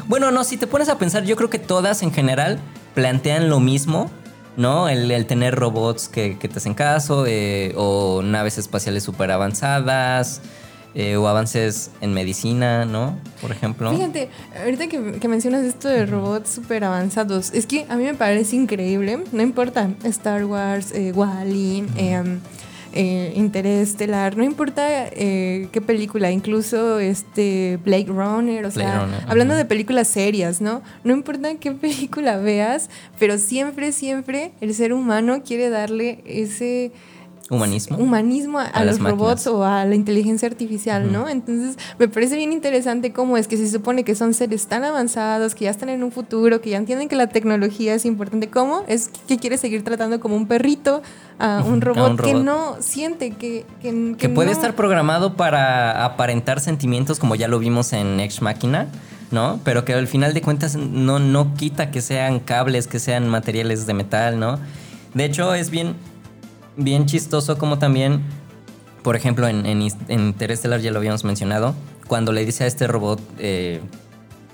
Bueno, 0.07 0.31
no, 0.31 0.45
si 0.45 0.57
te 0.57 0.67
pones 0.67 0.89
a 0.89 0.99
pensar, 0.99 1.25
yo 1.25 1.37
creo 1.37 1.51
que 1.51 1.59
todas 1.59 2.03
en 2.03 2.13
general 2.13 2.59
plantean 2.95 3.49
lo 3.49 3.61
mismo, 3.61 4.11
¿no? 4.57 4.89
El, 4.89 5.11
el 5.11 5.27
tener 5.27 5.55
robots 5.55 6.09
que, 6.09 6.39
que 6.39 6.49
te 6.49 6.59
hacen 6.59 6.75
caso, 6.75 7.25
eh, 7.27 7.73
o 7.77 8.23
naves 8.23 8.59
espaciales 8.59 9.05
súper 9.05 9.31
avanzadas, 9.31 10.41
eh, 10.95 11.17
o 11.17 11.29
avances 11.29 11.91
en 12.01 12.13
medicina, 12.13 12.85
¿no? 12.85 13.17
Por 13.41 13.53
ejemplo. 13.53 13.91
Fíjate, 13.91 14.31
ahorita 14.61 14.89
que, 14.89 15.21
que 15.21 15.29
mencionas 15.29 15.63
esto 15.63 15.87
de 15.87 16.07
robots 16.07 16.51
súper 16.51 16.83
avanzados, 16.83 17.53
es 17.53 17.67
que 17.67 17.87
a 17.89 17.97
mí 17.97 18.05
me 18.05 18.15
parece 18.15 18.57
increíble, 18.57 19.23
no 19.31 19.43
importa 19.43 19.91
Star 20.05 20.45
Wars, 20.45 20.91
eh, 20.93 21.13
Wall-E, 21.13 21.85
eh, 21.97 22.39
eh, 23.01 23.33
Interestelar, 23.37 24.37
no 24.37 24.43
importa 24.43 25.07
eh, 25.13 25.69
qué 25.71 25.81
película, 25.81 26.33
incluso 26.33 26.99
este 26.99 27.79
Blade 27.85 28.07
Runner, 28.09 28.67
o 28.67 28.71
Blade 28.71 28.91
sea, 28.91 29.01
Runner, 29.05 29.21
hablando 29.29 29.55
ajá. 29.55 29.63
de 29.63 29.69
películas 29.69 30.09
serias, 30.09 30.61
¿no? 30.61 30.83
No 31.05 31.13
importa 31.13 31.55
qué 31.55 31.71
película 31.87 32.39
veas, 32.39 32.91
pero 33.17 33.39
siempre, 33.39 33.93
siempre 33.93 34.51
el 34.61 34.75
ser 34.75 34.93
humano 34.93 35.45
quiere 35.47 35.71
darle 35.71 36.25
ese 36.27 36.91
Humanismo. 37.51 37.97
humanismo 37.97 38.59
a, 38.59 38.65
A 38.65 38.81
a 38.81 38.85
las 38.85 38.99
los 38.99 39.11
robots 39.11 39.47
o 39.47 39.65
a 39.65 39.85
la 39.87 39.95
inteligencia 39.95 40.47
artificial, 40.49 41.11
¿no? 41.11 41.29
Entonces, 41.29 41.77
me 41.99 42.07
parece 42.07 42.37
bien 42.37 42.53
interesante 42.53 43.13
cómo 43.13 43.37
es 43.39 43.49
que 43.49 43.57
se 43.57 43.71
supone 43.71 44.05
que 44.05 44.15
son 44.15 44.35
seres 44.35 44.67
tan 44.67 44.85
avanzados, 44.85 45.55
que 45.55 45.65
ya 45.65 45.71
están 45.71 45.89
en 45.89 46.03
un 46.05 46.13
futuro, 46.13 46.61
que 46.61 46.71
ya 46.71 46.77
entienden 46.77 47.09
que 47.09 47.17
la 47.17 47.29
tecnología 47.29 47.95
es 47.95 48.05
importante. 48.05 48.49
¿Cómo? 48.49 48.83
Es 48.87 49.11
que 49.27 49.39
quiere 49.39 49.57
seguir 49.57 49.83
tratando 49.83 50.21
como 50.21 50.37
un 50.37 50.47
perrito 50.47 51.03
a 51.39 51.63
un 51.67 51.81
robot, 51.81 52.11
un 52.11 52.17
que 52.19 52.35
no 52.35 52.77
siente, 52.81 53.31
que... 53.31 53.65
Que, 53.81 54.15
que 54.19 54.29
puede 54.29 54.49
no- 54.49 54.53
estar 54.53 54.75
programado 54.77 55.35
para 55.37 56.05
aparentar 56.05 56.61
sentimientos 56.61 57.19
como 57.19 57.35
ya 57.35 57.49
lo 57.49 57.59
vimos 57.59 57.93
en 57.95 58.21
Ex 58.21 58.43
Machina, 58.43 58.89
¿no? 59.31 59.59
Pero 59.65 59.85
que 59.87 59.95
al 59.95 60.07
final 60.07 60.35
de 60.35 60.43
cuentas 60.43 60.77
no, 60.77 61.19
no 61.19 61.55
quita 61.55 61.91
que 61.91 62.03
sean 62.03 62.41
cables, 62.41 62.87
que 62.87 62.99
sean 62.99 63.27
materiales 63.29 63.87
de 63.87 63.95
metal, 63.95 64.39
¿no? 64.39 64.59
De 65.15 65.25
hecho, 65.25 65.55
es 65.55 65.71
bien, 65.71 65.95
bien 66.79 67.05
chistoso 67.05 67.59
como 67.59 67.79
también, 67.79 68.23
por 69.03 69.17
ejemplo, 69.17 69.47
en, 69.49 69.67
en, 69.67 70.35
ya 70.39 70.91
lo 70.91 70.99
habíamos 70.99 71.25
mencionado, 71.25 71.75
cuando 72.07 72.33
le 72.33 72.47
dice 72.47 72.65
a 72.65 72.67
este 72.67 72.87
robot 72.87 73.21
eh, 73.39 73.81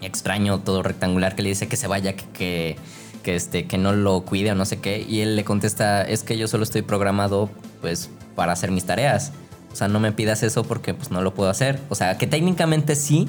extraño, 0.00 0.58
todo 0.60 0.82
rectangular, 0.82 1.37
que 1.37 1.42
le 1.42 1.50
dice 1.50 1.68
que 1.68 1.76
se 1.76 1.87
vaya, 1.87 2.16
que, 2.16 2.24
que, 2.32 2.76
que, 3.22 3.37
este, 3.37 3.66
que 3.66 3.78
no 3.78 3.92
lo 3.92 4.22
cuide 4.22 4.50
o 4.50 4.54
no 4.54 4.64
sé 4.64 4.80
qué, 4.80 5.04
y 5.08 5.20
él 5.20 5.37
le 5.37 5.44
contesta, 5.44 6.02
es 6.02 6.24
que 6.24 6.37
yo 6.37 6.48
solo 6.48 6.64
estoy 6.64 6.82
programado 6.82 7.48
pues 7.80 8.10
para 8.34 8.52
hacer 8.52 8.70
mis 8.70 8.84
tareas. 8.84 9.32
O 9.72 9.76
sea, 9.76 9.88
no 9.88 9.98
me 9.98 10.12
pidas 10.12 10.42
eso 10.42 10.62
porque 10.62 10.94
pues 10.94 11.10
no 11.10 11.20
lo 11.20 11.34
puedo 11.34 11.50
hacer. 11.50 11.80
O 11.88 11.96
sea, 11.96 12.16
que 12.16 12.28
técnicamente 12.28 12.94
sí 12.94 13.28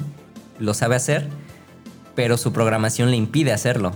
lo 0.60 0.74
sabe 0.74 0.94
hacer, 0.94 1.28
pero 2.14 2.36
su 2.36 2.52
programación 2.52 3.10
le 3.10 3.16
impide 3.16 3.52
hacerlo. 3.52 3.92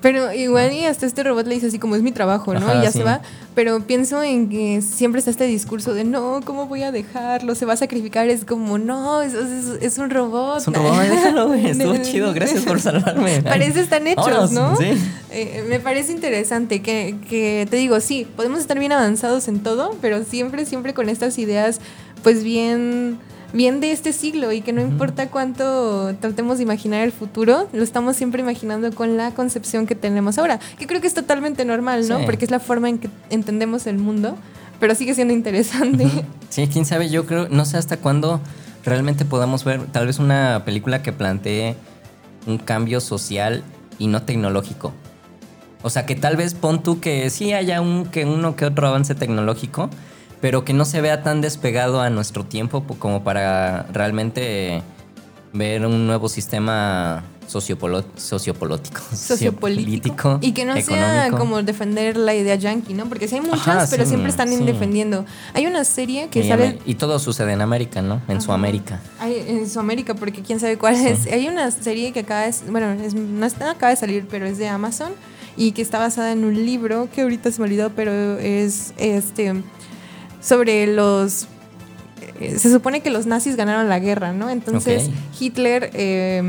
Pero 0.00 0.32
igual 0.32 0.72
y 0.72 0.84
hasta 0.84 1.06
este 1.06 1.22
robot 1.22 1.46
le 1.46 1.54
dice 1.54 1.68
así 1.68 1.78
como 1.78 1.96
es 1.96 2.02
mi 2.02 2.12
trabajo, 2.12 2.52
¿no? 2.54 2.66
Ajá, 2.66 2.78
y 2.80 2.82
ya 2.82 2.92
sí. 2.92 2.98
se 2.98 3.04
va. 3.04 3.20
Pero 3.54 3.80
pienso 3.80 4.22
en 4.22 4.48
que 4.48 4.80
siempre 4.82 5.18
está 5.18 5.30
este 5.30 5.44
discurso 5.44 5.92
de 5.94 6.04
no, 6.04 6.40
¿cómo 6.44 6.66
voy 6.66 6.82
a 6.82 6.90
dejarlo? 6.92 7.54
Se 7.54 7.66
va 7.66 7.74
a 7.74 7.76
sacrificar. 7.76 8.28
Es 8.28 8.44
como, 8.44 8.78
no, 8.78 9.20
es, 9.22 9.34
es- 9.34 9.82
es 9.82 9.98
un 9.98 10.10
robot. 10.10 10.58
Es 10.60 10.68
un 10.68 10.74
robot, 10.74 10.96
déjalo. 11.10 11.54
Estuvo 11.54 11.96
chido, 12.02 12.32
gracias 12.32 12.62
por 12.64 12.80
salvarme. 12.80 13.42
Parece 13.42 13.80
están 13.80 14.06
hechos, 14.06 14.24
Vámonos, 14.26 14.52
¿no? 14.52 14.76
Sí. 14.76 14.92
Eh, 15.30 15.64
me 15.68 15.80
parece 15.80 16.12
interesante 16.12 16.82
que, 16.82 17.16
que, 17.28 17.66
te 17.70 17.76
digo, 17.76 18.00
sí, 18.00 18.26
podemos 18.36 18.60
estar 18.60 18.78
bien 18.78 18.92
avanzados 18.92 19.48
en 19.48 19.60
todo, 19.60 19.96
pero 20.00 20.24
siempre, 20.24 20.64
siempre 20.66 20.94
con 20.94 21.08
estas 21.08 21.38
ideas, 21.38 21.80
pues 22.22 22.44
bien, 22.44 23.18
bien 23.52 23.80
de 23.80 23.92
este 23.92 24.12
siglo 24.12 24.52
y 24.52 24.60
que 24.60 24.72
no 24.72 24.80
importa 24.80 25.28
cuánto 25.28 26.14
tratemos 26.20 26.58
de 26.58 26.64
imaginar 26.64 27.02
el 27.02 27.12
futuro, 27.12 27.68
lo 27.72 27.82
estamos 27.82 28.16
siempre 28.16 28.42
imaginando 28.42 28.92
con 28.94 29.16
la 29.16 29.32
concepción 29.32 29.86
que 29.86 29.94
tenemos 29.94 30.38
ahora, 30.38 30.58
que 30.78 30.86
creo 30.86 31.00
que 31.00 31.06
es 31.06 31.14
totalmente 31.14 31.64
normal, 31.64 32.08
¿no? 32.08 32.18
Sí. 32.18 32.24
Porque 32.24 32.44
es 32.44 32.50
la 32.50 32.60
forma 32.60 32.88
en 32.88 32.98
que 32.98 33.08
entendemos 33.30 33.86
el 33.86 33.98
mundo, 33.98 34.36
pero 34.80 34.94
sigue 34.94 35.14
siendo 35.14 35.34
interesante. 35.34 36.06
Sí, 36.48 36.68
quién 36.68 36.84
sabe, 36.84 37.08
yo 37.08 37.26
creo, 37.26 37.48
no 37.48 37.64
sé 37.64 37.78
hasta 37.78 37.96
cuándo 37.96 38.40
realmente 38.84 39.24
podamos 39.24 39.64
ver 39.64 39.86
tal 39.86 40.06
vez 40.06 40.18
una 40.18 40.62
película 40.64 41.02
que 41.02 41.12
plantee 41.12 41.76
un 42.46 42.58
cambio 42.58 43.00
social 43.00 43.62
y 43.98 44.08
no 44.08 44.22
tecnológico. 44.22 44.92
O 45.82 45.90
sea, 45.90 46.06
que 46.06 46.14
tal 46.14 46.36
vez 46.36 46.54
pon 46.54 46.82
tú 46.82 47.00
que 47.00 47.28
sí 47.30 47.52
haya 47.52 47.80
un, 47.80 48.06
que 48.06 48.24
uno 48.24 48.56
que 48.56 48.64
otro 48.64 48.86
avance 48.86 49.14
tecnológico, 49.14 49.90
pero 50.42 50.64
que 50.66 50.74
no 50.74 50.84
se 50.84 51.00
vea 51.00 51.22
tan 51.22 51.40
despegado 51.40 52.02
a 52.02 52.10
nuestro 52.10 52.44
tiempo 52.44 52.82
po- 52.82 52.96
como 52.96 53.24
para 53.24 53.84
realmente 53.92 54.82
ver 55.54 55.86
un 55.86 56.06
nuevo 56.06 56.28
sistema 56.28 57.22
sociopolítico. 57.46 59.00
sociopolítico 59.14 60.38
y 60.40 60.52
que 60.52 60.64
no 60.64 60.80
sea 60.80 61.28
como 61.30 61.62
defender 61.62 62.16
la 62.16 62.34
idea 62.34 62.54
yankee, 62.54 62.94
¿no? 62.94 63.06
Porque 63.06 63.28
sí 63.28 63.34
hay 63.36 63.40
muchas, 63.42 63.66
Ajá, 63.68 63.86
pero 63.90 64.04
sí, 64.04 64.10
siempre 64.10 64.30
están 64.30 64.48
sí. 64.48 64.64
defendiendo. 64.64 65.24
Hay 65.54 65.66
una 65.66 65.84
serie 65.84 66.28
que 66.28 66.40
y, 66.40 66.48
sale 66.48 66.78
y 66.86 66.94
todo 66.94 67.18
sucede 67.18 67.52
en 67.52 67.60
América, 67.60 68.00
¿no? 68.02 68.20
En 68.28 68.40
Sudamérica. 68.40 69.00
Hay- 69.20 69.44
en 69.46 69.68
Sudamérica, 69.68 70.14
porque 70.14 70.42
quién 70.42 70.60
sabe 70.60 70.76
cuál 70.78 70.94
es. 70.94 71.26
Hay 71.26 71.48
una 71.48 71.70
serie 71.70 72.12
que 72.12 72.20
acaba 72.20 72.42
de, 72.46 72.54
bueno, 72.70 72.92
es- 73.02 73.14
no, 73.14 73.44
está- 73.46 73.70
acaba 73.70 73.90
de 73.90 73.96
salir, 73.96 74.26
pero 74.30 74.46
es 74.46 74.58
de 74.58 74.68
Amazon 74.68 75.12
y 75.56 75.72
que 75.72 75.82
está 75.82 75.98
basada 75.98 76.32
en 76.32 76.44
un 76.44 76.54
libro 76.64 77.08
que 77.14 77.22
ahorita 77.22 77.50
se 77.52 77.60
me 77.60 77.66
olvidó, 77.66 77.90
pero 77.90 78.38
es 78.38 78.94
este 78.96 79.54
sobre 80.42 80.86
los 80.86 81.46
eh, 82.40 82.58
se 82.58 82.70
supone 82.70 83.00
que 83.00 83.10
los 83.10 83.26
nazis 83.26 83.56
ganaron 83.56 83.88
la 83.88 83.98
guerra, 83.98 84.32
¿no? 84.32 84.50
Entonces. 84.50 85.08
Hitler 85.38 85.90
eh, 85.94 86.42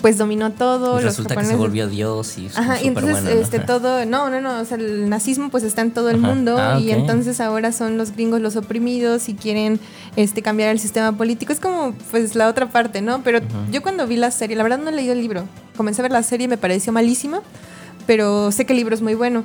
pues 0.00 0.18
dominó 0.18 0.52
todo. 0.52 0.98
Y 0.98 1.02
los 1.02 1.16
resulta 1.16 1.36
que 1.36 1.44
se 1.44 1.56
volvió 1.56 1.88
Dios 1.88 2.38
y 2.38 2.48
Ajá, 2.54 2.80
y 2.82 2.88
entonces 2.88 3.24
este 3.26 3.58
todo, 3.58 4.04
no, 4.06 4.30
no, 4.30 4.40
no, 4.40 4.60
o 4.60 4.64
sea, 4.64 4.76
el 4.78 5.08
nazismo 5.08 5.50
pues 5.50 5.62
está 5.62 5.82
en 5.82 5.90
todo 5.90 6.10
el 6.10 6.16
Ajá. 6.16 6.26
mundo 6.26 6.56
Ah, 6.58 6.78
y 6.80 6.90
entonces 6.90 7.40
ahora 7.40 7.72
son 7.72 7.98
los 7.98 8.12
gringos 8.12 8.40
los 8.40 8.56
oprimidos 8.56 9.28
y 9.28 9.34
quieren 9.34 9.78
este 10.16 10.42
cambiar 10.42 10.70
el 10.70 10.78
sistema 10.78 11.16
político, 11.16 11.52
es 11.52 11.60
como 11.60 11.92
pues 12.10 12.34
la 12.34 12.48
otra 12.48 12.70
parte, 12.70 13.02
¿no? 13.02 13.22
Pero 13.22 13.40
yo 13.70 13.82
cuando 13.82 14.06
vi 14.06 14.16
la 14.16 14.30
serie, 14.30 14.56
la 14.56 14.62
verdad 14.62 14.78
no 14.78 14.90
he 14.90 14.92
leído 14.92 15.12
el 15.12 15.20
libro. 15.20 15.44
Comencé 15.76 16.00
a 16.00 16.04
ver 16.04 16.12
la 16.12 16.22
serie 16.22 16.46
y 16.46 16.48
me 16.48 16.58
pareció 16.58 16.92
malísima, 16.92 17.42
pero 18.06 18.52
sé 18.52 18.64
que 18.64 18.72
el 18.72 18.78
libro 18.78 18.94
es 18.94 19.02
muy 19.02 19.14
bueno. 19.14 19.44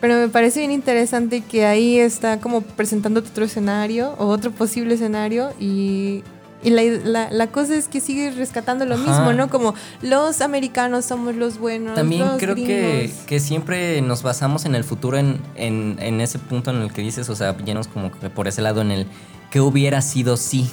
Pero 0.00 0.14
me 0.16 0.28
parece 0.28 0.60
bien 0.60 0.70
interesante 0.72 1.40
que 1.42 1.64
ahí 1.66 1.98
está 1.98 2.40
como 2.40 2.60
presentando 2.62 3.20
otro 3.20 3.44
escenario 3.44 4.14
o 4.18 4.26
otro 4.26 4.50
posible 4.50 4.94
escenario 4.94 5.50
y, 5.58 6.22
y 6.62 6.70
la, 6.70 6.82
la- 6.82 7.30
la 7.30 7.46
cosa 7.48 7.74
es 7.74 7.88
que 7.88 8.00
sigue 8.00 8.30
rescatando 8.30 8.84
lo 8.86 8.94
Ajá. 8.94 9.04
mismo, 9.04 9.32
¿no? 9.32 9.48
Como 9.50 9.74
los 10.02 10.40
americanos 10.40 11.04
somos 11.04 11.34
los 11.36 11.58
buenos. 11.58 11.94
También 11.94 12.26
los 12.26 12.38
creo 12.38 12.54
que, 12.54 13.10
que 13.26 13.40
siempre 13.40 14.00
nos 14.02 14.22
basamos 14.22 14.64
en 14.64 14.74
el 14.74 14.84
futuro, 14.84 15.16
en, 15.18 15.40
en, 15.54 15.96
en 16.00 16.20
ese 16.20 16.38
punto 16.38 16.70
en 16.70 16.82
el 16.82 16.92
que 16.92 17.02
dices, 17.02 17.28
o 17.28 17.36
sea, 17.36 17.56
llenos 17.58 17.88
como 17.88 18.10
que 18.12 18.30
por 18.30 18.48
ese 18.48 18.62
lado 18.62 18.80
en 18.82 18.90
el 18.90 19.06
que 19.50 19.60
hubiera 19.60 20.00
sido 20.02 20.36
si, 20.36 20.70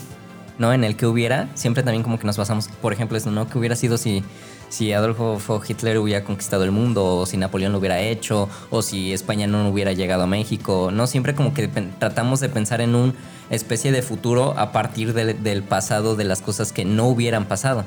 ¿no? 0.59 0.71
En 0.73 0.83
el 0.83 0.95
que 0.95 1.05
hubiera, 1.05 1.49
siempre 1.55 1.83
también 1.83 2.03
como 2.03 2.19
que 2.19 2.25
nos 2.27 2.37
basamos, 2.37 2.67
por 2.81 2.93
ejemplo, 2.93 3.17
eso, 3.17 3.31
¿no? 3.31 3.49
Que 3.49 3.57
hubiera 3.57 3.75
sido 3.75 3.97
si, 3.97 4.23
si 4.69 4.91
Adolfo 4.93 5.61
Hitler 5.67 5.97
hubiera 5.97 6.23
conquistado 6.23 6.63
el 6.63 6.71
mundo, 6.71 7.05
o 7.17 7.25
si 7.25 7.37
Napoleón 7.37 7.71
lo 7.71 7.79
hubiera 7.79 7.99
hecho, 7.99 8.49
o 8.69 8.81
si 8.81 9.13
España 9.13 9.47
no 9.47 9.69
hubiera 9.69 9.93
llegado 9.93 10.23
a 10.23 10.27
México, 10.27 10.89
¿no? 10.91 11.07
Siempre 11.07 11.33
como 11.35 11.53
que 11.53 11.67
tratamos 11.67 12.39
de 12.39 12.49
pensar 12.49 12.81
en 12.81 12.95
una 12.95 13.13
especie 13.49 13.91
de 13.91 14.01
futuro 14.01 14.53
a 14.57 14.71
partir 14.71 15.13
del- 15.13 15.41
del 15.41 15.63
pasado, 15.63 16.15
de 16.15 16.25
las 16.25 16.41
cosas 16.41 16.71
que 16.73 16.83
no 16.85 17.05
hubieran 17.07 17.45
pasado. 17.45 17.85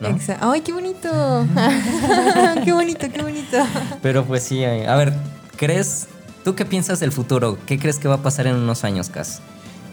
¿no? 0.00 0.18
¡Ay, 0.40 0.62
qué 0.62 0.72
bonito! 0.72 1.10
¡Qué 2.64 2.72
bonito, 2.72 3.06
qué 3.12 3.22
bonito! 3.22 3.58
Pero 4.02 4.24
pues 4.24 4.42
sí, 4.44 4.64
eh, 4.64 4.86
a 4.88 4.96
ver, 4.96 5.12
¿crees? 5.56 6.06
¿Tú 6.42 6.54
qué 6.54 6.64
piensas 6.64 7.00
del 7.00 7.12
futuro? 7.12 7.58
¿Qué 7.66 7.78
crees 7.78 7.98
que 7.98 8.08
va 8.08 8.14
a 8.16 8.22
pasar 8.22 8.46
en 8.46 8.56
unos 8.56 8.82
años, 8.84 9.10
Cas? 9.10 9.40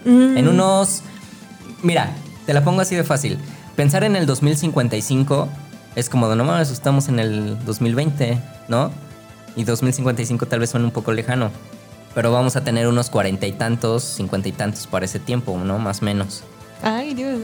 Mm, 0.06 0.38
En 0.38 0.48
unos... 0.48 1.02
Mira, 1.84 2.12
te 2.46 2.54
la 2.54 2.64
pongo 2.64 2.80
así 2.82 2.96
de 2.96 3.04
fácil. 3.04 3.38
Pensar 3.76 4.06
en 4.06 4.16
el 4.16 4.26
2055 4.26 5.50
es 5.98 6.10
como, 6.10 6.34
no 6.36 6.46
mames, 6.46 6.70
estamos 6.70 7.10
en 7.10 7.20
el 7.20 7.58
2020, 7.66 8.38
¿no? 8.68 8.92
Y 9.56 9.64
2055 9.64 10.46
tal 10.46 10.60
vez 10.60 10.70
suene 10.70 10.86
un 10.86 10.92
poco 10.92 11.12
lejano. 11.12 11.50
Pero 12.14 12.32
vamos 12.32 12.56
a 12.56 12.64
tener 12.64 12.88
unos 12.88 13.10
cuarenta 13.10 13.48
y 13.48 13.52
tantos, 13.52 14.04
cincuenta 14.04 14.48
y 14.48 14.52
tantos 14.52 14.86
para 14.86 15.06
ese 15.06 15.18
tiempo, 15.18 15.58
¿no? 15.58 15.80
Más 15.80 16.04
o 16.04 16.06
menos. 16.06 16.44
¡Ay, 16.84 17.16
Dios! 17.16 17.40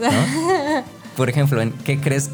Por 1.16 1.28
ejemplo, 1.28 1.60
¿en 1.60 1.72
¿qué 1.72 2.00
crees? 2.00 2.30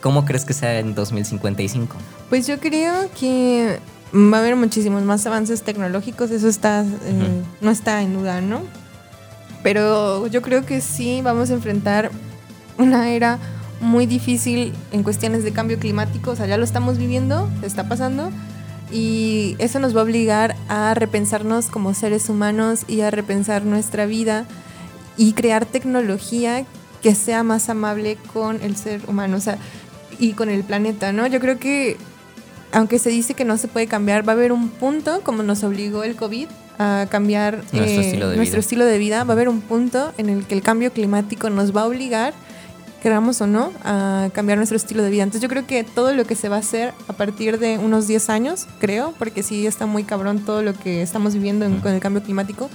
¿Cómo 0.00 0.24
crees 0.24 0.44
que 0.44 0.52
sea 0.52 0.78
en 0.78 0.94
2055? 0.94 1.96
Pues 2.28 2.46
yo 2.46 2.60
creo 2.60 3.10
que 3.18 3.80
va 4.14 4.36
a 4.36 4.40
haber 4.40 4.54
muchísimos 4.54 5.02
más 5.02 5.26
avances 5.26 5.62
tecnológicos, 5.62 6.30
eso 6.30 6.46
está, 6.46 6.82
eh, 6.82 7.42
no 7.60 7.72
está 7.72 8.00
en 8.00 8.14
duda, 8.14 8.40
¿no? 8.40 8.60
Pero 9.64 10.28
yo 10.28 10.40
creo 10.40 10.64
que 10.64 10.80
sí 10.80 11.20
vamos 11.20 11.50
a 11.50 11.54
enfrentar 11.54 12.12
una 12.78 13.10
era 13.10 13.40
muy 13.84 14.06
difícil 14.06 14.72
en 14.92 15.02
cuestiones 15.02 15.44
de 15.44 15.52
cambio 15.52 15.78
climático, 15.78 16.32
o 16.32 16.36
sea, 16.36 16.46
ya 16.46 16.56
lo 16.56 16.64
estamos 16.64 16.98
viviendo, 16.98 17.48
está 17.62 17.88
pasando, 17.88 18.30
y 18.92 19.56
eso 19.58 19.78
nos 19.78 19.94
va 19.96 20.00
a 20.00 20.04
obligar 20.04 20.56
a 20.68 20.94
repensarnos 20.94 21.66
como 21.66 21.94
seres 21.94 22.28
humanos 22.28 22.84
y 22.88 23.00
a 23.00 23.10
repensar 23.10 23.64
nuestra 23.64 24.06
vida 24.06 24.46
y 25.16 25.32
crear 25.32 25.66
tecnología 25.66 26.64
que 27.02 27.14
sea 27.14 27.42
más 27.42 27.68
amable 27.68 28.16
con 28.32 28.62
el 28.62 28.76
ser 28.76 29.00
humano, 29.08 29.36
o 29.36 29.40
sea, 29.40 29.58
y 30.18 30.32
con 30.32 30.48
el 30.48 30.64
planeta, 30.64 31.12
¿no? 31.12 31.26
Yo 31.26 31.40
creo 31.40 31.58
que 31.58 31.96
aunque 32.72 32.98
se 32.98 33.10
dice 33.10 33.34
que 33.34 33.44
no 33.44 33.56
se 33.56 33.68
puede 33.68 33.86
cambiar, 33.86 34.26
va 34.28 34.32
a 34.32 34.36
haber 34.36 34.52
un 34.52 34.68
punto, 34.68 35.20
como 35.22 35.42
nos 35.42 35.62
obligó 35.62 36.02
el 36.02 36.16
COVID, 36.16 36.48
a 36.78 37.06
cambiar 37.08 37.58
Nuestro 37.72 37.82
eh, 37.82 38.00
estilo 38.00 38.30
de 38.30 38.36
nuestro 38.36 38.58
estilo 38.58 38.84
de 38.84 38.98
vida, 38.98 39.22
va 39.22 39.30
a 39.30 39.34
haber 39.34 39.48
un 39.48 39.60
punto 39.60 40.12
en 40.18 40.28
el 40.28 40.44
que 40.44 40.54
el 40.54 40.62
cambio 40.62 40.92
climático 40.92 41.50
nos 41.50 41.74
va 41.74 41.82
a 41.82 41.86
obligar, 41.86 42.34
queramos 43.04 43.38
o 43.42 43.46
no, 43.46 43.70
a 43.84 44.30
cambiar 44.32 44.56
nuestro 44.56 44.76
estilo 44.78 45.02
de 45.02 45.10
vida. 45.10 45.24
Entonces 45.24 45.42
yo 45.42 45.50
creo 45.50 45.66
que 45.66 45.84
todo 45.84 46.14
lo 46.14 46.24
que 46.24 46.34
se 46.34 46.48
va 46.48 46.56
a 46.56 46.60
hacer 46.60 46.94
a 47.06 47.12
partir 47.12 47.58
de 47.58 47.76
unos 47.76 48.06
10 48.06 48.30
años, 48.30 48.66
creo, 48.80 49.12
porque 49.18 49.42
sí 49.42 49.66
está 49.66 49.84
muy 49.84 50.04
cabrón 50.04 50.38
todo 50.38 50.62
lo 50.62 50.72
que 50.72 51.02
estamos 51.02 51.34
viviendo 51.34 51.66
en- 51.66 51.80
con 51.80 51.92
el 51.92 52.00
cambio 52.00 52.22
climático, 52.22 52.70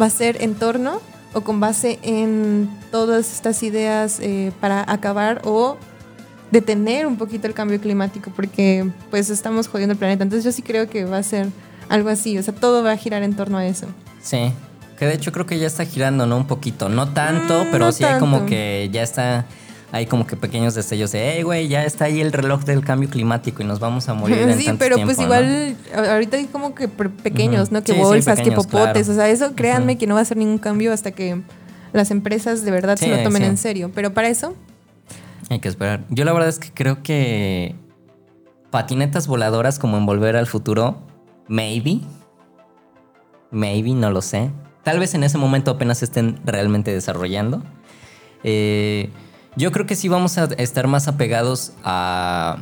va 0.00 0.04
a 0.04 0.10
ser 0.10 0.42
en 0.42 0.54
torno 0.54 1.00
o 1.32 1.40
con 1.40 1.60
base 1.60 1.98
en 2.02 2.68
todas 2.90 3.32
estas 3.32 3.62
ideas 3.62 4.18
eh, 4.20 4.52
para 4.60 4.84
acabar 4.92 5.40
o 5.44 5.78
detener 6.50 7.06
un 7.06 7.16
poquito 7.16 7.46
el 7.46 7.54
cambio 7.54 7.80
climático 7.80 8.30
porque 8.36 8.86
pues 9.10 9.30
estamos 9.30 9.66
jodiendo 9.66 9.94
el 9.94 9.98
planeta. 9.98 10.24
Entonces 10.24 10.44
yo 10.44 10.52
sí 10.52 10.60
creo 10.60 10.90
que 10.90 11.06
va 11.06 11.16
a 11.16 11.22
ser 11.22 11.46
algo 11.88 12.10
así, 12.10 12.36
o 12.36 12.42
sea, 12.42 12.54
todo 12.54 12.82
va 12.82 12.92
a 12.92 12.96
girar 12.98 13.22
en 13.22 13.34
torno 13.34 13.56
a 13.56 13.66
eso. 13.66 13.86
Sí, 14.20 14.52
que 14.98 15.06
de 15.06 15.14
hecho 15.14 15.32
creo 15.32 15.46
que 15.46 15.58
ya 15.58 15.66
está 15.66 15.84
girando, 15.84 16.26
¿no? 16.26 16.36
Un 16.36 16.46
poquito, 16.46 16.88
no 16.88 17.10
tanto, 17.12 17.64
Mm, 17.64 17.68
pero 17.70 17.84
no 17.86 17.92
sí 17.92 18.04
hay 18.04 18.18
como 18.18 18.38
tanto. 18.38 18.50
que 18.50 18.88
ya 18.92 19.02
está, 19.02 19.46
hay 19.92 20.06
como 20.06 20.26
que 20.26 20.36
pequeños 20.36 20.74
destellos 20.74 21.12
de, 21.12 21.34
hey, 21.36 21.42
güey, 21.44 21.68
ya 21.68 21.84
está 21.84 22.06
ahí 22.06 22.20
el 22.20 22.32
reloj 22.32 22.64
del 22.64 22.84
cambio 22.84 23.08
climático 23.08 23.62
y 23.62 23.66
nos 23.66 23.78
vamos 23.80 24.08
a 24.08 24.14
morir 24.14 24.38
en 24.38 24.54
sí, 24.58 24.66
tanto 24.66 24.78
pero 24.80 24.96
tiempo, 24.96 25.14
pues 25.14 25.24
igual 25.24 25.76
ahorita 25.94 26.36
hay 26.36 26.46
como 26.46 26.74
que 26.74 26.88
pe- 26.88 27.08
pequeños. 27.08 27.70
¿no? 27.70 27.80
Que 27.82 27.92
Sí, 27.92 27.98
sí, 27.98 28.04
bolsas, 28.04 28.38
pequeños, 28.38 28.66
que 28.66 28.70
popotes, 28.72 29.06
claro. 29.06 29.12
o 29.12 29.14
sea, 29.14 29.28
eso 29.28 29.54
créanme 29.54 29.96
que 29.98 30.06
no 30.06 30.14
va 30.16 30.20
a 30.20 30.24
ser 30.24 30.36
ningún 30.36 30.58
cambio 30.58 30.92
hasta 30.92 31.12
que 31.12 31.40
las 31.92 32.10
empresas 32.10 32.64
de 32.64 32.70
verdad 32.70 32.96
se 32.96 33.08
lo 33.08 33.22
tomen 33.22 33.44
en 33.44 33.56
serio. 33.56 33.90
Pero 33.94 34.12
para 34.12 34.28
eso, 34.28 34.54
Hay 35.48 35.60
que 35.60 35.68
esperar. 35.68 36.04
Yo 36.10 36.24
la 36.26 36.32
verdad 36.34 36.48
es 36.50 36.58
que 36.58 36.70
creo 36.72 37.02
que 37.02 37.74
patinetas 38.70 39.26
voladoras 39.28 39.78
como 39.78 39.96
en 39.96 40.04
Volver 40.04 40.36
al 40.36 40.46
Futuro, 40.46 40.98
maybe, 41.46 42.00
maybe, 43.50 43.92
no 43.94 44.10
lo 44.10 44.20
sé. 44.20 44.50
Tal 44.88 44.98
vez 44.98 45.12
en 45.12 45.22
ese 45.22 45.36
momento 45.36 45.70
apenas 45.70 46.02
estén 46.02 46.40
realmente 46.46 46.90
desarrollando. 46.94 47.62
Eh, 48.42 49.10
yo 49.54 49.70
creo 49.70 49.84
que 49.84 49.94
sí 49.94 50.08
vamos 50.08 50.38
a 50.38 50.44
estar 50.56 50.86
más 50.86 51.08
apegados 51.08 51.72
a, 51.84 52.56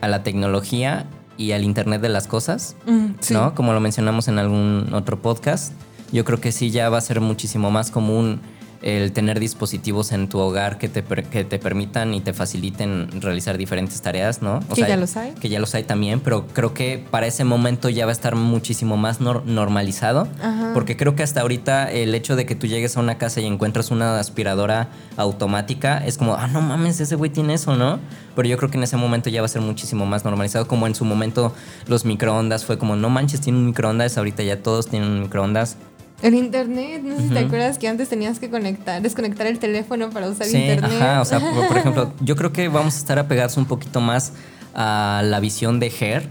a 0.00 0.08
la 0.08 0.22
tecnología 0.22 1.04
y 1.36 1.52
al 1.52 1.62
Internet 1.62 2.00
de 2.00 2.08
las 2.08 2.26
cosas. 2.26 2.76
mm, 2.86 3.06
sí. 3.20 3.34
¿no? 3.34 3.54
Como 3.54 3.74
lo 3.74 3.80
mencionamos 3.80 4.26
en 4.28 4.38
algún 4.38 4.88
otro 4.94 5.20
podcast. 5.20 5.74
Yo 6.12 6.24
creo 6.24 6.40
que 6.40 6.50
sí 6.50 6.70
ya 6.70 6.88
va 6.88 6.96
a 6.96 7.02
ser 7.02 7.20
muchísimo 7.20 7.70
más 7.70 7.90
común 7.90 8.40
el 8.82 9.12
tener 9.12 9.38
dispositivos 9.40 10.10
en 10.12 10.28
tu 10.28 10.38
hogar 10.38 10.78
que 10.78 10.88
te, 10.88 11.02
que 11.04 11.44
te 11.44 11.58
permitan 11.58 12.14
y 12.14 12.20
te 12.22 12.32
faciliten 12.32 13.20
realizar 13.20 13.58
diferentes 13.58 14.00
tareas, 14.00 14.40
¿no? 14.40 14.60
Que 14.74 14.82
ya 14.82 14.96
los 14.96 15.16
hay. 15.18 15.32
Que 15.32 15.48
ya 15.50 15.60
los 15.60 15.74
hay 15.74 15.84
también, 15.84 16.20
pero 16.20 16.46
creo 16.46 16.72
que 16.72 17.04
para 17.10 17.26
ese 17.26 17.44
momento 17.44 17.90
ya 17.90 18.06
va 18.06 18.10
a 18.10 18.12
estar 18.12 18.36
muchísimo 18.36 18.96
más 18.96 19.20
nor- 19.20 19.44
normalizado. 19.44 20.28
Ajá. 20.42 20.70
Porque 20.72 20.96
creo 20.96 21.14
que 21.14 21.22
hasta 21.22 21.42
ahorita 21.42 21.90
el 21.92 22.14
hecho 22.14 22.36
de 22.36 22.46
que 22.46 22.54
tú 22.54 22.66
llegues 22.66 22.96
a 22.96 23.00
una 23.00 23.18
casa 23.18 23.40
y 23.42 23.46
encuentras 23.46 23.90
una 23.90 24.18
aspiradora 24.18 24.88
automática 25.16 25.98
es 26.04 26.16
como, 26.18 26.34
ah, 26.34 26.46
no 26.46 26.60
mames, 26.62 27.00
ese 27.00 27.16
güey 27.16 27.30
tiene 27.30 27.54
eso, 27.54 27.76
¿no? 27.76 28.00
Pero 28.34 28.48
yo 28.48 28.56
creo 28.56 28.70
que 28.70 28.78
en 28.78 28.84
ese 28.84 28.96
momento 28.96 29.28
ya 29.28 29.42
va 29.42 29.46
a 29.46 29.48
ser 29.48 29.60
muchísimo 29.62 30.06
más 30.06 30.24
normalizado. 30.24 30.66
Como 30.66 30.86
en 30.86 30.94
su 30.94 31.04
momento 31.04 31.52
los 31.86 32.04
microondas 32.04 32.64
fue 32.64 32.78
como, 32.78 32.96
no 32.96 33.10
manches, 33.10 33.40
tiene 33.42 33.58
un 33.58 33.66
microondas, 33.66 34.16
ahorita 34.16 34.42
ya 34.42 34.62
todos 34.62 34.86
tienen 34.88 35.10
un 35.10 35.20
microondas. 35.22 35.76
El 36.22 36.34
internet, 36.34 37.02
no 37.02 37.16
sé 37.16 37.22
si 37.22 37.28
te 37.30 37.38
acuerdas 37.38 37.78
que 37.78 37.88
antes 37.88 38.08
tenías 38.08 38.38
que 38.38 38.50
conectar, 38.50 39.00
desconectar 39.00 39.46
el 39.46 39.58
teléfono 39.58 40.10
para 40.10 40.28
usar 40.28 40.46
Sí, 40.46 40.58
internet. 40.58 40.92
ajá, 41.00 41.20
o 41.22 41.24
sea, 41.24 41.40
por, 41.40 41.66
por 41.66 41.76
ejemplo, 41.78 42.12
yo 42.20 42.36
creo 42.36 42.52
que 42.52 42.68
vamos 42.68 42.94
a 42.94 42.98
estar 42.98 43.18
apegados 43.18 43.56
un 43.56 43.64
poquito 43.64 44.00
más 44.00 44.32
a 44.74 45.22
la 45.24 45.40
visión 45.40 45.80
de 45.80 45.90
Her, 45.98 46.28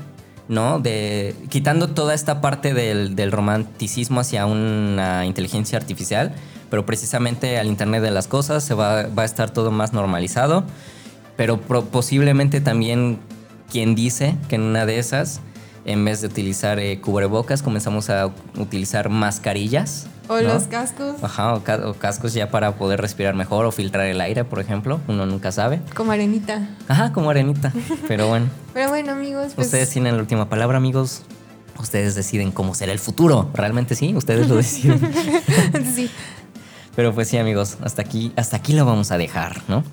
¿no? 0.48 0.80
De 0.80 1.36
quitando 1.50 1.90
toda 1.90 2.14
esta 2.14 2.40
parte 2.42 2.74
del, 2.74 3.16
del 3.16 3.32
romanticismo 3.32 4.20
hacia 4.20 4.46
una 4.46 5.26
inteligencia 5.26 5.78
artificial, 5.78 6.34
pero 6.70 6.86
precisamente 6.86 7.58
al 7.58 7.66
Internet 7.68 8.04
de 8.04 8.12
las 8.12 8.28
cosas 8.28 8.64
se 8.64 8.76
va, 8.76 9.08
va 9.08 9.24
a 9.24 9.26
estar 9.26 9.50
todo 9.50 9.72
más 9.72 9.92
normalizado, 9.94 10.64
pero 11.36 11.60
pro- 11.62 11.86
posiblemente 11.86 12.62
también 12.62 13.18
quien 13.72 13.96
dice 13.96 14.36
que 14.50 14.56
en 14.56 14.62
una 14.62 14.86
de 14.86 15.00
esas, 15.00 15.42
en 15.92 16.06
vez 16.06 16.22
de 16.22 16.28
utilizar 16.28 16.80
eh, 16.80 17.00
cubrebocas, 17.02 17.62
comenzamos 17.64 18.10
a 18.10 18.30
utilizar 18.58 19.10
mascarillas. 19.10 20.08
o 20.28 20.36
¿no? 20.40 20.42
los 20.54 20.64
cascos, 20.64 21.16
Ajá, 21.24 21.56
o, 21.56 21.64
ca- 21.64 21.82
o 21.88 21.94
cascos 21.96 22.34
ya 22.34 22.52
para 22.52 22.76
poder 22.76 23.02
respirar 23.02 23.34
mejor 23.36 23.66
o 23.66 23.72
filtrar 23.72 24.06
el 24.06 24.22
aire, 24.22 24.44
por 24.46 24.60
ejemplo. 24.60 25.00
Uno 25.08 25.26
nunca 25.26 25.52
sabe. 25.52 25.82
como 25.96 26.12
arenita. 26.12 26.70
Ajá, 26.88 27.12
como 27.12 27.30
arenita. 27.32 27.74
Pero 28.08 28.28
bueno, 28.28 28.48
Pero 28.74 28.90
bueno, 28.90 29.12
amigos, 29.14 29.54
pues 29.56 29.68
ustedes 29.68 29.90
tienen 29.90 30.16
la 30.16 30.22
última 30.22 30.48
palabra, 30.48 30.78
amigos. 30.78 31.24
Ustedes 31.80 32.14
deciden 32.14 32.52
cómo 32.52 32.76
será 32.76 32.92
el 32.92 33.00
futuro. 33.00 33.50
Realmente 33.54 33.96
sí, 33.96 34.14
ustedes 34.14 34.48
lo 34.50 34.56
deciden. 34.58 35.00
sí. 35.96 36.10
Pero 36.96 37.14
pues 37.16 37.30
sí, 37.30 37.38
amigos, 37.38 37.78
hasta 37.82 38.02
aquí, 38.02 38.34
hasta 38.36 38.58
aquí 38.58 38.74
lo 38.74 38.86
vamos 38.86 39.12
a 39.12 39.18
dejar, 39.18 39.62
¿no? 39.70 39.84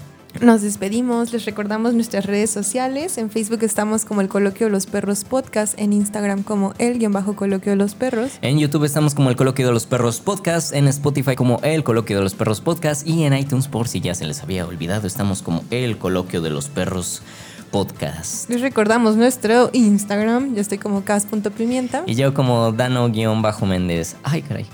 Nos 0.40 0.62
despedimos, 0.62 1.32
les 1.32 1.44
recordamos 1.44 1.94
nuestras 1.94 2.26
redes 2.26 2.50
sociales. 2.50 3.18
En 3.18 3.30
Facebook 3.30 3.60
estamos 3.62 4.04
como 4.04 4.20
el 4.20 4.28
Coloquio 4.28 4.66
de 4.66 4.72
los 4.72 4.86
Perros 4.86 5.24
Podcast, 5.24 5.78
en 5.78 5.92
Instagram 5.92 6.42
como 6.42 6.74
el 6.78 6.98
guion 6.98 7.12
bajo 7.12 7.36
Coloquio 7.36 7.72
de 7.72 7.76
los 7.76 7.94
Perros. 7.94 8.32
En 8.42 8.58
YouTube 8.58 8.84
estamos 8.84 9.14
como 9.14 9.30
el 9.30 9.36
Coloquio 9.36 9.66
de 9.66 9.72
los 9.72 9.86
Perros 9.86 10.20
Podcast, 10.20 10.74
en 10.74 10.88
Spotify 10.88 11.36
como 11.36 11.58
el 11.62 11.84
Coloquio 11.84 12.16
de 12.18 12.22
los 12.22 12.34
Perros 12.34 12.60
Podcast 12.60 13.06
y 13.06 13.24
en 13.24 13.34
iTunes, 13.34 13.68
por 13.68 13.88
si 13.88 14.00
ya 14.00 14.14
se 14.14 14.26
les 14.26 14.42
había 14.42 14.66
olvidado, 14.66 15.06
estamos 15.06 15.42
como 15.42 15.64
el 15.70 15.98
Coloquio 15.98 16.40
de 16.40 16.50
los 16.50 16.68
Perros 16.68 17.22
Podcast. 17.70 18.48
Les 18.50 18.60
recordamos 18.60 19.16
nuestro 19.16 19.70
Instagram, 19.72 20.54
yo 20.54 20.60
estoy 20.60 20.78
como 20.78 21.04
cas.pimienta. 21.04 22.04
Y 22.06 22.14
yo 22.14 22.34
como 22.34 22.72
Dano-Méndez. 22.72 24.16
Ay, 24.22 24.42
caray. 24.42 24.66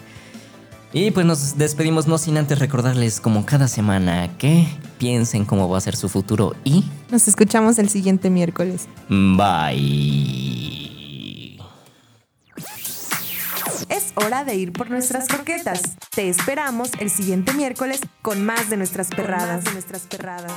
Y 0.94 1.10
pues 1.10 1.24
nos 1.24 1.56
despedimos 1.56 2.06
no 2.06 2.18
sin 2.18 2.36
antes 2.36 2.58
recordarles 2.58 3.18
como 3.20 3.46
cada 3.46 3.66
semana 3.66 4.36
que 4.36 4.66
piensen 4.98 5.46
cómo 5.46 5.68
va 5.68 5.78
a 5.78 5.80
ser 5.80 5.96
su 5.96 6.10
futuro 6.10 6.54
y... 6.64 6.84
Nos 7.10 7.28
escuchamos 7.28 7.78
el 7.78 7.88
siguiente 7.88 8.28
miércoles. 8.28 8.88
Bye. 9.08 10.92
Es 13.88 14.12
hora 14.16 14.44
de 14.44 14.54
ir 14.54 14.72
por 14.72 14.90
nuestras 14.90 15.28
croquetas. 15.28 15.80
Te 16.14 16.28
esperamos 16.28 16.90
el 16.98 17.08
siguiente 17.10 17.54
miércoles 17.54 18.00
con 18.20 18.44
más 18.44 18.68
de 18.68 18.76
nuestras 18.76 19.08
perradas. 19.08 19.64
de 19.64 19.72
nuestras 19.72 20.02
perradas. 20.02 20.52